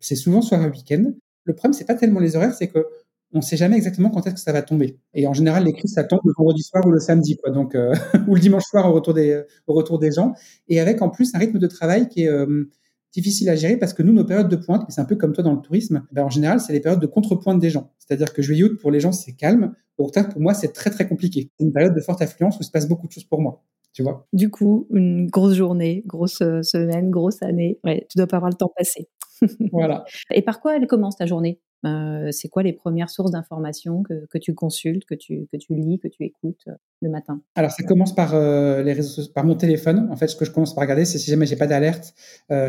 c'est 0.01 0.17
souvent 0.17 0.43
soir 0.43 0.65
et 0.65 0.69
week-end. 0.69 1.13
Le 1.45 1.55
problème, 1.55 1.73
c'est 1.73 1.87
pas 1.87 1.95
tellement 1.95 2.21
les 2.21 2.35
horaires, 2.35 2.55
c'est 2.55 2.69
que 2.69 2.85
on 3.33 3.39
ne 3.39 3.43
sait 3.43 3.57
jamais 3.57 3.77
exactement 3.77 4.11
quand 4.11 4.27
est-ce 4.27 4.35
que 4.35 4.41
ça 4.41 4.53
va 4.53 4.63
tomber. 4.63 4.99
Et 5.15 5.27
en 5.27 5.33
général, 5.33 5.65
les 5.65 5.73
crises, 5.73 5.93
ça 5.95 6.05
tombe 6.05 6.21
le 6.25 6.33
vendredi 6.37 6.63
soir 6.63 6.87
ou 6.87 6.91
le 6.91 7.01
samedi, 7.01 7.37
quoi. 7.37 7.51
Donc, 7.51 7.75
euh, 7.75 7.95
ou 8.29 8.35
le 8.35 8.41
dimanche 8.41 8.65
soir 8.65 8.89
au 8.89 8.93
retour 8.93 9.15
des, 9.15 9.43
au 9.67 9.75
retour 9.75 9.99
des 9.99 10.13
gens. 10.13 10.35
Et 10.69 10.81
avec 10.81 11.03
en 11.03 11.09
plus 11.09 11.35
un 11.35 11.39
rythme 11.39 11.59
de 11.59 11.67
travail 11.67 12.09
qui 12.09 12.25
est 12.25 12.29
euh, 12.29 12.69
difficile 13.13 13.49
à 13.49 13.57
gérer 13.57 13.77
parce 13.77 13.95
que 13.95 14.03
nous, 14.03 14.13
nos 14.13 14.25
périodes 14.25 14.49
de 14.49 14.57
pointe, 14.57 14.85
c'est 14.89 15.01
un 15.01 15.05
peu 15.05 15.17
comme 15.17 15.33
toi 15.33 15.43
dans 15.45 15.55
le 15.55 15.61
tourisme, 15.61 16.07
ben, 16.13 16.25
en 16.25 16.31
général, 16.31 16.61
c'est 16.61 16.73
les 16.73 16.81
périodes 16.81 17.01
de 17.01 17.07
contrepointe 17.07 17.59
des 17.59 17.71
gens. 17.71 17.93
C'est-à-dire 17.99 18.33
que 18.33 18.43
juillet 18.43 18.65
août, 18.65 18.79
pour 18.81 18.91
les 18.91 19.01
gens, 19.01 19.13
c'est 19.13 19.33
calme. 19.33 19.75
Pour 19.97 20.11
pour 20.13 20.41
moi, 20.41 20.55
c'est 20.55 20.73
très, 20.73 20.91
très 20.91 21.07
compliqué. 21.07 21.51
C'est 21.59 21.65
une 21.65 21.73
période 21.73 21.95
de 21.95 22.01
forte 22.01 22.23
affluence 22.23 22.57
où 22.57 22.63
il 22.63 22.67
se 22.67 22.71
passe 22.71 22.89
beaucoup 22.89 23.07
de 23.07 23.13
choses 23.13 23.25
pour 23.25 23.41
moi. 23.41 23.63
tu 23.93 24.03
vois? 24.03 24.27
Du 24.33 24.51
coup, 24.51 24.87
une 24.91 25.27
grosse 25.29 25.55
journée, 25.55 26.03
grosse 26.07 26.39
semaine, 26.39 27.11
grosse 27.11 27.43
année. 27.43 27.79
Ouais, 27.85 28.07
tu 28.11 28.19
dois 28.19 28.27
pas 28.27 28.37
avoir 28.37 28.51
le 28.51 28.57
temps 28.57 28.73
passé. 28.77 29.09
voilà. 29.73 30.05
Et 30.31 30.43
par 30.43 30.61
quoi 30.61 30.77
elle 30.77 30.87
commence 30.87 31.17
ta 31.17 31.27
journée? 31.27 31.61
euh, 31.61 31.72
c'est 31.85 32.49
quoi 32.49 32.63
les 32.63 32.73
premières 32.73 33.11
sources 33.11 33.33
d'informations 33.33 34.03
que, 34.03 34.39
tu 34.39 34.55
consultes, 34.55 35.05
que 35.05 35.15
tu, 35.15 35.49
que 35.53 35.57
tu 35.57 35.75
lis, 35.75 35.99
que 35.99 36.09
tu 36.09 36.25
écoutes 36.25 36.63
euh, 36.69 36.73
le 37.01 37.11
matin? 37.11 37.43
Alors, 37.55 37.71
ça 37.71 37.83
commence 37.83 38.15
par, 38.15 38.35
euh, 38.35 38.83
les 38.83 38.97
par 39.35 39.45
mon 39.45 39.57
téléphone. 39.57 40.09
En 40.11 40.17
fait, 40.17 40.29
ce 40.29 40.37
que 40.37 40.45
je 40.45 40.53
commence 40.53 40.75
par 40.75 40.83
regarder, 40.83 41.05
c'est 41.05 41.19
si 41.19 41.31
jamais 41.31 41.47
j'ai 41.47 41.57
pas 41.57 41.67
d'alerte. 41.67 42.15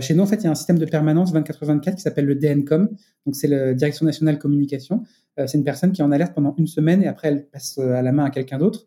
chez 0.01 0.13
nous, 0.13 0.23
en 0.23 0.25
fait, 0.25 0.37
il 0.37 0.45
y 0.45 0.47
a 0.47 0.51
un 0.51 0.55
système 0.55 0.79
de 0.79 0.85
permanence 0.85 1.33
24-24 1.33 1.95
qui 1.95 2.01
s'appelle 2.01 2.25
le 2.25 2.35
DNCOM. 2.35 2.89
Donc, 3.25 3.35
c'est 3.35 3.47
la 3.47 3.73
Direction 3.73 4.05
nationale 4.05 4.39
communication. 4.39 5.03
c'est 5.37 5.57
une 5.57 5.63
personne 5.63 5.91
qui 5.91 6.01
est 6.01 6.03
en 6.03 6.11
alerte 6.11 6.33
pendant 6.33 6.55
une 6.57 6.67
semaine 6.67 7.03
et 7.03 7.07
après, 7.07 7.29
elle 7.29 7.45
passe 7.45 7.77
à 7.77 8.01
la 8.01 8.11
main 8.11 8.25
à 8.25 8.29
quelqu'un 8.29 8.57
d'autre 8.57 8.85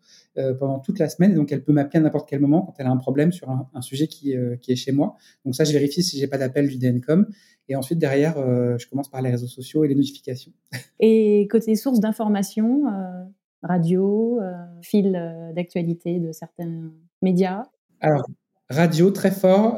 pendant 0.59 0.79
toute 0.79 0.99
la 0.99 1.09
semaine. 1.09 1.31
Et 1.31 1.35
donc, 1.35 1.51
elle 1.51 1.63
peut 1.63 1.73
m'appeler 1.73 1.99
à 1.99 2.03
n'importe 2.03 2.29
quel 2.29 2.39
moment 2.39 2.61
quand 2.61 2.73
elle 2.77 2.87
a 2.87 2.91
un 2.91 2.97
problème 2.97 3.31
sur 3.31 3.49
un, 3.49 3.69
un 3.73 3.81
sujet 3.81 4.07
qui, 4.07 4.35
qui 4.61 4.71
est 4.71 4.75
chez 4.75 4.91
moi. 4.91 5.15
Donc, 5.45 5.55
ça, 5.55 5.63
je 5.63 5.71
vérifie 5.71 6.03
si 6.03 6.19
j'ai 6.19 6.27
pas 6.27 6.37
d'appel 6.37 6.67
du 6.67 6.77
DNCOM. 6.77 7.27
Et 7.69 7.75
ensuite, 7.75 7.99
derrière, 7.99 8.37
euh, 8.37 8.77
je 8.77 8.87
commence 8.87 9.09
par 9.09 9.21
les 9.21 9.29
réseaux 9.29 9.47
sociaux 9.47 9.83
et 9.83 9.87
les 9.87 9.95
notifications. 9.95 10.51
Et 10.99 11.47
côté 11.51 11.75
sources 11.75 11.99
d'information, 11.99 12.87
euh, 12.87 13.23
radio, 13.61 14.39
euh, 14.41 14.53
fil 14.81 15.11
d'actualité 15.55 16.19
de 16.19 16.31
certains 16.31 16.91
médias 17.21 17.63
Alors, 17.99 18.25
radio, 18.69 19.11
très 19.11 19.31
fort. 19.31 19.75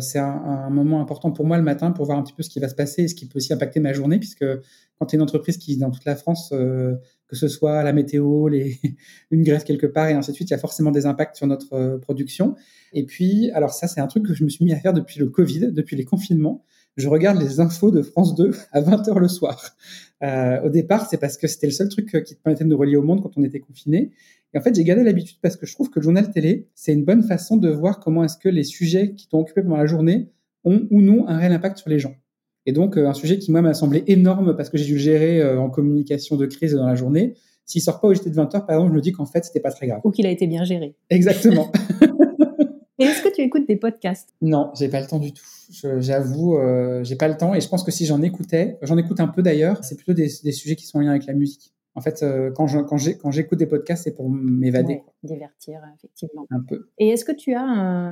c'est 0.00 0.18
un, 0.18 0.70
moment 0.70 1.00
important 1.00 1.32
pour 1.32 1.44
moi 1.44 1.58
le 1.58 1.62
matin 1.62 1.90
pour 1.90 2.06
voir 2.06 2.18
un 2.18 2.22
petit 2.22 2.32
peu 2.32 2.42
ce 2.42 2.48
qui 2.48 2.60
va 2.60 2.68
se 2.68 2.74
passer 2.74 3.02
et 3.02 3.08
ce 3.08 3.14
qui 3.14 3.26
peut 3.26 3.36
aussi 3.36 3.52
impacter 3.52 3.80
ma 3.80 3.92
journée, 3.92 4.18
puisque 4.18 4.44
quand 4.98 5.06
tu 5.06 5.16
es 5.16 5.18
une 5.18 5.22
entreprise 5.22 5.58
qui, 5.58 5.76
dans 5.76 5.90
toute 5.90 6.04
la 6.04 6.16
France, 6.16 6.50
que 6.50 7.36
ce 7.36 7.48
soit 7.48 7.82
la 7.82 7.92
météo, 7.92 8.48
les, 8.48 8.78
une 9.30 9.42
grève 9.42 9.64
quelque 9.64 9.86
part 9.86 10.08
et 10.08 10.14
ainsi 10.14 10.30
de 10.30 10.36
suite, 10.36 10.48
il 10.48 10.52
y 10.52 10.56
a 10.56 10.58
forcément 10.58 10.92
des 10.92 11.04
impacts 11.04 11.36
sur 11.36 11.46
notre 11.46 11.98
production. 11.98 12.54
Et 12.92 13.04
puis, 13.04 13.50
alors 13.52 13.72
ça, 13.72 13.86
c'est 13.86 14.00
un 14.00 14.06
truc 14.06 14.24
que 14.24 14.34
je 14.34 14.44
me 14.44 14.48
suis 14.48 14.64
mis 14.64 14.72
à 14.72 14.78
faire 14.78 14.94
depuis 14.94 15.18
le 15.18 15.28
Covid, 15.28 15.72
depuis 15.72 15.96
les 15.96 16.04
confinements 16.04 16.64
je 16.96 17.08
regarde 17.08 17.40
les 17.40 17.60
infos 17.60 17.90
de 17.90 18.02
France 18.02 18.34
2 18.34 18.52
à 18.72 18.80
20h 18.80 19.18
le 19.18 19.28
soir. 19.28 19.76
Euh, 20.22 20.60
au 20.62 20.68
départ, 20.68 21.08
c'est 21.08 21.18
parce 21.18 21.36
que 21.36 21.46
c'était 21.46 21.66
le 21.66 21.72
seul 21.72 21.88
truc 21.88 22.14
euh, 22.14 22.20
qui 22.20 22.36
te 22.36 22.42
permettait 22.42 22.64
de 22.64 22.68
nous 22.68 22.78
relier 22.78 22.96
au 22.96 23.02
monde 23.02 23.22
quand 23.22 23.32
on 23.36 23.42
était 23.42 23.60
confiné. 23.60 24.10
Et 24.54 24.58
en 24.58 24.60
fait, 24.60 24.74
j'ai 24.74 24.84
gardé 24.84 25.02
l'habitude 25.02 25.38
parce 25.42 25.56
que 25.56 25.66
je 25.66 25.74
trouve 25.74 25.90
que 25.90 25.98
le 25.98 26.04
journal 26.04 26.30
télé, 26.30 26.68
c'est 26.74 26.92
une 26.92 27.04
bonne 27.04 27.22
façon 27.22 27.56
de 27.56 27.70
voir 27.70 27.98
comment 27.98 28.22
est-ce 28.22 28.36
que 28.36 28.48
les 28.48 28.64
sujets 28.64 29.14
qui 29.14 29.28
t'ont 29.28 29.40
occupé 29.40 29.62
pendant 29.62 29.78
la 29.78 29.86
journée 29.86 30.28
ont 30.64 30.86
ou 30.90 31.00
non 31.00 31.26
un 31.26 31.38
réel 31.38 31.52
impact 31.52 31.78
sur 31.78 31.90
les 31.90 31.98
gens. 31.98 32.14
Et 32.66 32.72
donc, 32.72 32.96
euh, 32.96 33.08
un 33.08 33.14
sujet 33.14 33.38
qui, 33.38 33.50
moi, 33.50 33.62
m'a 33.62 33.74
semblé 33.74 34.04
énorme 34.06 34.56
parce 34.56 34.70
que 34.70 34.78
j'ai 34.78 34.84
dû 34.84 34.94
le 34.94 35.00
gérer 35.00 35.56
en 35.56 35.70
communication 35.70 36.36
de 36.36 36.46
crise 36.46 36.74
dans 36.74 36.86
la 36.86 36.94
journée. 36.94 37.34
S'il 37.64 37.80
sort 37.80 38.00
pas 38.00 38.08
au 38.08 38.14
JT 38.14 38.30
de 38.30 38.36
20h, 38.36 38.66
par 38.66 38.70
exemple, 38.70 38.90
je 38.90 38.96
me 38.96 39.00
dis 39.00 39.12
qu'en 39.12 39.26
fait, 39.26 39.44
c'était 39.44 39.60
pas 39.60 39.70
très 39.70 39.86
grave. 39.86 40.00
Ou 40.04 40.10
qu'il 40.10 40.26
a 40.26 40.30
été 40.30 40.46
bien 40.46 40.64
géré. 40.64 40.94
Exactement. 41.10 41.72
Et 43.02 43.06
est-ce 43.06 43.22
que 43.22 43.34
tu 43.34 43.40
écoutes 43.40 43.66
des 43.66 43.76
podcasts? 43.76 44.32
Non, 44.40 44.70
j'ai 44.78 44.88
pas 44.88 45.00
le 45.00 45.06
temps 45.06 45.18
du 45.18 45.32
tout. 45.32 45.44
J'avoue, 45.98 46.56
euh, 46.56 47.02
j'ai 47.02 47.16
pas 47.16 47.28
le 47.28 47.36
temps. 47.36 47.54
Et 47.54 47.60
je 47.60 47.68
pense 47.68 47.82
que 47.82 47.90
si 47.90 48.06
j'en 48.06 48.22
écoutais, 48.22 48.78
j'en 48.82 48.96
écoute 48.96 49.18
un 49.18 49.28
peu 49.28 49.42
d'ailleurs, 49.42 49.82
c'est 49.82 49.96
plutôt 49.96 50.12
des, 50.12 50.28
sujets 50.28 50.76
qui 50.76 50.86
sont 50.86 50.98
en 50.98 51.00
lien 51.00 51.10
avec 51.10 51.26
la 51.26 51.34
musique. 51.34 51.72
En 51.94 52.00
fait, 52.00 52.22
euh, 52.22 52.50
quand 52.52 52.66
j'écoute 53.30 53.58
des 53.58 53.66
podcasts, 53.66 54.04
c'est 54.04 54.14
pour 54.14 54.30
m'évader. 54.30 55.02
divertir, 55.22 55.80
effectivement. 55.96 56.46
Un 56.50 56.60
peu. 56.60 56.88
Et 56.98 57.08
est-ce 57.08 57.24
que 57.24 57.32
tu 57.32 57.54
as 57.54 57.60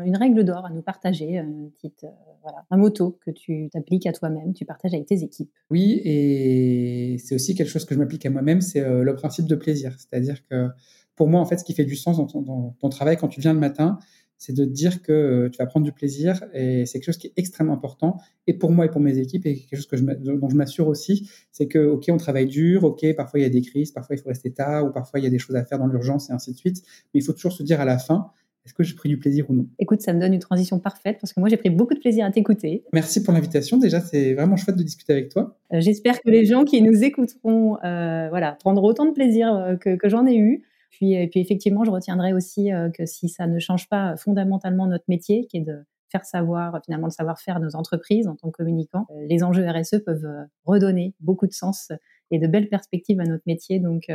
une 0.04 0.16
règle 0.16 0.44
d'or 0.44 0.66
à 0.66 0.70
nous 0.70 0.82
partager, 0.82 1.36
une 1.36 1.70
petite, 1.70 2.04
euh, 2.04 2.08
voilà, 2.42 2.64
un 2.70 2.76
motto 2.76 3.18
que 3.24 3.30
tu 3.30 3.70
t'appliques 3.72 4.06
à 4.06 4.12
toi-même, 4.12 4.52
tu 4.52 4.66
partages 4.66 4.92
avec 4.92 5.06
tes 5.06 5.22
équipes? 5.22 5.50
Oui, 5.70 6.02
et 6.04 7.16
c'est 7.24 7.34
aussi 7.34 7.54
quelque 7.54 7.70
chose 7.70 7.86
que 7.86 7.94
je 7.94 8.00
m'applique 8.00 8.26
à 8.26 8.30
moi-même, 8.30 8.60
c'est 8.60 8.82
le 8.82 9.14
principe 9.14 9.46
de 9.46 9.54
plaisir. 9.54 9.94
C'est-à-dire 9.96 10.46
que 10.46 10.68
pour 11.16 11.28
moi, 11.28 11.40
en 11.40 11.44
fait, 11.44 11.58
ce 11.58 11.64
qui 11.64 11.74
fait 11.74 11.84
du 11.84 11.96
sens 11.96 12.16
dans 12.16 12.26
ton, 12.26 12.40
dans 12.40 12.76
ton 12.80 12.88
travail 12.88 13.18
quand 13.18 13.28
tu 13.28 13.40
viens 13.40 13.52
le 13.52 13.58
matin, 13.60 13.98
c'est 14.40 14.54
de 14.54 14.64
dire 14.64 15.02
que 15.02 15.12
euh, 15.12 15.48
tu 15.50 15.58
vas 15.58 15.66
prendre 15.66 15.84
du 15.84 15.92
plaisir 15.92 16.42
et 16.54 16.86
c'est 16.86 16.98
quelque 16.98 17.04
chose 17.04 17.18
qui 17.18 17.26
est 17.26 17.32
extrêmement 17.36 17.74
important 17.74 18.16
et 18.46 18.54
pour 18.54 18.72
moi 18.72 18.86
et 18.86 18.88
pour 18.88 19.02
mes 19.02 19.18
équipes 19.18 19.44
et 19.44 19.54
quelque 19.54 19.76
chose 19.76 19.86
que 19.86 19.98
je, 19.98 20.02
dont 20.02 20.48
je 20.48 20.56
m'assure 20.56 20.88
aussi, 20.88 21.30
c'est 21.52 21.68
que 21.68 21.78
ok 21.78 22.06
on 22.08 22.16
travaille 22.16 22.46
dur, 22.46 22.84
ok 22.84 23.14
parfois 23.14 23.38
il 23.38 23.42
y 23.42 23.46
a 23.46 23.50
des 23.50 23.60
crises, 23.60 23.92
parfois 23.92 24.16
il 24.16 24.18
faut 24.18 24.30
rester 24.30 24.50
tard 24.50 24.86
ou 24.86 24.92
parfois 24.92 25.20
il 25.20 25.24
y 25.24 25.26
a 25.26 25.30
des 25.30 25.38
choses 25.38 25.56
à 25.56 25.64
faire 25.64 25.78
dans 25.78 25.86
l'urgence 25.86 26.30
et 26.30 26.32
ainsi 26.32 26.52
de 26.52 26.56
suite, 26.56 26.82
mais 27.12 27.20
il 27.20 27.22
faut 27.22 27.34
toujours 27.34 27.52
se 27.52 27.62
dire 27.62 27.82
à 27.82 27.84
la 27.84 27.98
fin 27.98 28.30
est-ce 28.64 28.72
que 28.72 28.82
j'ai 28.82 28.94
pris 28.94 29.08
du 29.10 29.18
plaisir 29.18 29.48
ou 29.50 29.54
non? 29.54 29.66
Écoute, 29.78 30.00
ça 30.00 30.12
me 30.12 30.20
donne 30.20 30.34
une 30.34 30.40
transition 30.40 30.78
parfaite 30.78 31.18
parce 31.20 31.32
que 31.34 31.40
moi 31.40 31.48
j'ai 31.50 31.56
pris 31.58 31.70
beaucoup 31.70 31.94
de 31.94 31.98
plaisir 31.98 32.24
à 32.24 32.30
t'écouter. 32.30 32.84
Merci 32.94 33.22
pour 33.22 33.34
l'invitation. 33.34 33.76
Déjà, 33.76 34.00
c'est 34.00 34.34
vraiment 34.34 34.56
chouette 34.56 34.76
de 34.76 34.82
discuter 34.82 35.12
avec 35.12 35.28
toi. 35.30 35.58
Euh, 35.72 35.80
j'espère 35.80 36.20
que 36.20 36.30
les 36.30 36.46
gens 36.46 36.64
qui 36.64 36.80
nous 36.80 37.02
écouteront, 37.02 37.76
euh, 37.84 38.28
voilà, 38.30 38.56
prendront 38.60 38.88
autant 38.88 39.06
de 39.06 39.12
plaisir 39.12 39.76
que, 39.80 39.96
que 39.96 40.08
j'en 40.08 40.26
ai 40.26 40.36
eu. 40.36 40.62
Puis, 40.90 41.14
et 41.14 41.28
puis 41.28 41.40
effectivement, 41.40 41.84
je 41.84 41.90
retiendrai 41.90 42.32
aussi 42.32 42.72
euh, 42.72 42.90
que 42.90 43.06
si 43.06 43.28
ça 43.28 43.46
ne 43.46 43.58
change 43.58 43.88
pas 43.88 44.16
fondamentalement 44.16 44.86
notre 44.86 45.04
métier, 45.08 45.46
qui 45.46 45.58
est 45.58 45.62
de 45.62 45.84
faire 46.10 46.24
savoir 46.24 46.80
finalement 46.84 47.06
le 47.06 47.12
savoir-faire 47.12 47.60
de 47.60 47.66
nos 47.66 47.76
entreprises 47.76 48.26
en 48.26 48.34
tant 48.34 48.50
que 48.50 48.56
communicants, 48.56 49.06
euh, 49.10 49.26
les 49.28 49.44
enjeux 49.44 49.64
RSE 49.68 50.02
peuvent 50.04 50.24
euh, 50.24 50.44
redonner 50.64 51.14
beaucoup 51.20 51.46
de 51.46 51.52
sens 51.52 51.92
et 52.32 52.38
de 52.38 52.46
belles 52.46 52.68
perspectives 52.68 53.20
à 53.20 53.24
notre 53.24 53.44
métier. 53.46 53.80
Donc, 53.80 54.08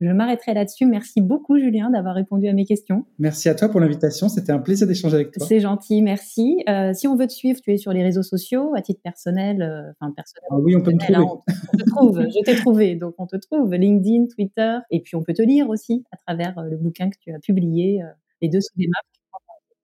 je 0.00 0.10
m'arrêterai 0.10 0.54
là-dessus. 0.54 0.86
Merci 0.86 1.20
beaucoup, 1.20 1.58
Julien, 1.58 1.90
d'avoir 1.90 2.14
répondu 2.14 2.48
à 2.48 2.52
mes 2.52 2.64
questions. 2.64 3.04
Merci 3.18 3.48
à 3.48 3.54
toi 3.54 3.68
pour 3.68 3.80
l'invitation. 3.80 4.28
C'était 4.28 4.52
un 4.52 4.58
plaisir 4.58 4.86
d'échanger 4.86 5.16
avec 5.16 5.32
toi. 5.32 5.46
C'est 5.46 5.60
gentil, 5.60 6.02
merci. 6.02 6.64
si 6.94 7.08
on 7.08 7.16
veut 7.16 7.26
te 7.26 7.32
suivre, 7.32 7.60
tu 7.60 7.72
es 7.72 7.76
sur 7.76 7.92
les 7.92 8.02
réseaux 8.02 8.22
sociaux, 8.22 8.74
à 8.76 8.82
titre 8.82 9.00
personnel. 9.02 9.62
enfin, 10.00 10.12
personnel. 10.12 10.48
Ah 10.50 10.56
oui, 10.56 10.76
on 10.76 10.82
peut 10.82 10.92
me 10.92 10.98
trouver. 10.98 11.16
Hein, 11.16 11.24
on, 11.72 11.76
te 11.76 11.90
trouve. 11.90 12.20
Je 12.20 12.44
t'ai 12.44 12.56
trouvé, 12.56 12.94
donc 12.94 13.14
on 13.18 13.26
te 13.26 13.36
trouve. 13.36 13.74
LinkedIn, 13.74 14.26
Twitter, 14.26 14.78
et 14.90 15.00
puis 15.00 15.16
on 15.16 15.22
peut 15.22 15.34
te 15.34 15.42
lire 15.42 15.68
aussi 15.68 16.04
à 16.12 16.16
travers 16.16 16.62
le 16.62 16.76
bouquin 16.76 17.10
que 17.10 17.16
tu 17.20 17.32
as 17.32 17.38
publié, 17.38 18.02
les 18.40 18.48
deux 18.48 18.60
sous 18.60 18.76
des 18.76 18.88
marques. 18.88 19.17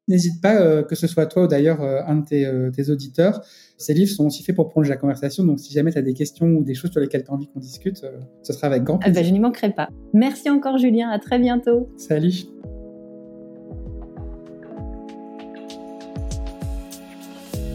N'hésite 0.06 0.42
pas, 0.42 0.60
euh, 0.60 0.82
que 0.82 0.94
ce 0.94 1.06
soit 1.06 1.24
toi 1.26 1.44
ou 1.44 1.46
d'ailleurs 1.46 1.82
euh, 1.82 2.00
un 2.06 2.16
de 2.16 2.26
euh, 2.32 2.70
tes, 2.70 2.90
auditeurs. 2.90 3.42
Ces 3.78 3.94
livres 3.94 4.10
sont 4.10 4.26
aussi 4.26 4.42
faits 4.42 4.54
pour 4.54 4.68
prolonger 4.68 4.90
la 4.90 4.98
conversation. 4.98 5.44
Donc, 5.44 5.60
si 5.60 5.72
jamais 5.72 5.92
tu 5.92 5.98
as 5.98 6.02
des 6.02 6.12
questions 6.12 6.46
ou 6.46 6.62
des 6.62 6.74
choses 6.74 6.90
sur 6.90 7.00
lesquelles 7.00 7.24
tu 7.24 7.30
as 7.30 7.34
envie 7.34 7.48
qu'on 7.48 7.60
discute, 7.60 8.04
ce 8.42 8.52
sera 8.52 8.66
avec 8.66 8.84
grand 8.84 8.98
plaisir. 8.98 9.14
Ah 9.16 9.20
bah, 9.22 9.26
je 9.26 9.32
n'y 9.32 9.40
manquerai 9.40 9.70
pas. 9.70 9.88
Merci 10.12 10.50
encore, 10.50 10.76
Julien. 10.76 11.08
À 11.08 11.18
très 11.18 11.38
bientôt. 11.38 11.88
Salut. 11.96 12.44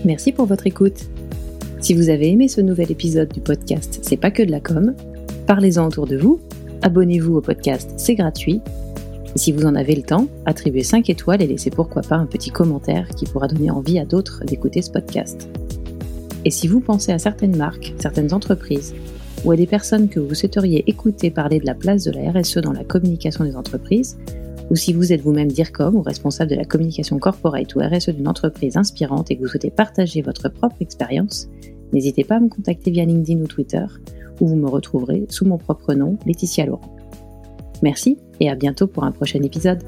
Merci 0.05 0.32
pour 0.32 0.45
votre 0.45 0.67
écoute. 0.67 1.09
Si 1.82 1.93
vous 1.93 2.09
avez 2.09 2.30
aimé 2.30 2.47
ce 2.47 2.61
nouvel 2.61 2.91
épisode 2.91 3.32
du 3.32 3.39
podcast 3.39 3.99
C'est 4.01 4.17
pas 4.17 4.32
que 4.32 4.43
de 4.43 4.51
la 4.51 4.59
com, 4.59 4.95
parlez-en 5.47 5.88
autour 5.88 6.07
de 6.07 6.17
vous, 6.17 6.39
abonnez-vous 6.82 7.36
au 7.36 7.41
podcast, 7.41 7.91
c'est 7.97 8.15
gratuit 8.15 8.61
si 9.36 9.51
vous 9.51 9.65
en 9.65 9.75
avez 9.75 9.95
le 9.95 10.01
temps, 10.01 10.27
attribuez 10.45 10.84
5 10.84 11.09
étoiles 11.09 11.41
et 11.41 11.47
laissez 11.47 11.69
pourquoi 11.69 12.01
pas 12.01 12.15
un 12.15 12.25
petit 12.25 12.49
commentaire 12.49 13.07
qui 13.09 13.25
pourra 13.25 13.47
donner 13.47 13.69
envie 13.69 13.99
à 13.99 14.05
d'autres 14.05 14.43
d'écouter 14.45 14.82
ce 14.82 14.89
podcast. 14.89 15.47
Et 16.45 16.51
si 16.51 16.67
vous 16.67 16.80
pensez 16.80 17.11
à 17.11 17.19
certaines 17.19 17.55
marques, 17.55 17.93
certaines 17.99 18.34
entreprises, 18.34 18.95
ou 19.45 19.51
à 19.51 19.55
des 19.55 19.67
personnes 19.67 20.09
que 20.09 20.19
vous 20.19 20.34
souhaiteriez 20.34 20.84
écouter 20.88 21.32
parler 21.32 21.59
de 21.59 21.65
la 21.65 21.75
place 21.75 22.03
de 22.03 22.11
la 22.11 22.32
RSE 22.32 22.57
dans 22.57 22.73
la 22.73 22.84
communication 22.84 23.43
des 23.43 23.55
entreprises, 23.55 24.17
ou 24.69 24.75
si 24.75 24.93
vous 24.93 25.13
êtes 25.13 25.21
vous-même 25.21 25.51
DIRCOM 25.51 25.95
ou 25.95 26.01
responsable 26.01 26.51
de 26.51 26.55
la 26.55 26.65
communication 26.65 27.17
corporate 27.19 27.73
ou 27.75 27.80
RSE 27.80 28.09
d'une 28.09 28.27
entreprise 28.27 28.77
inspirante 28.77 29.32
et 29.32 29.36
que 29.36 29.41
vous 29.41 29.47
souhaitez 29.47 29.71
partager 29.71 30.21
votre 30.21 30.49
propre 30.49 30.75
expérience, 30.82 31.49
n'hésitez 31.93 32.23
pas 32.23 32.36
à 32.36 32.39
me 32.39 32.49
contacter 32.49 32.91
via 32.91 33.05
LinkedIn 33.05 33.41
ou 33.41 33.47
Twitter, 33.47 33.86
où 34.39 34.47
vous 34.47 34.55
me 34.55 34.67
retrouverez 34.67 35.25
sous 35.30 35.45
mon 35.45 35.57
propre 35.57 35.93
nom, 35.93 36.17
Laetitia 36.25 36.65
Laurent. 36.65 36.99
Merci 37.82 38.17
et 38.39 38.49
à 38.49 38.55
bientôt 38.55 38.88
pour 38.88 39.03
un 39.03 39.11
prochain 39.11 39.41
épisode. 39.41 39.82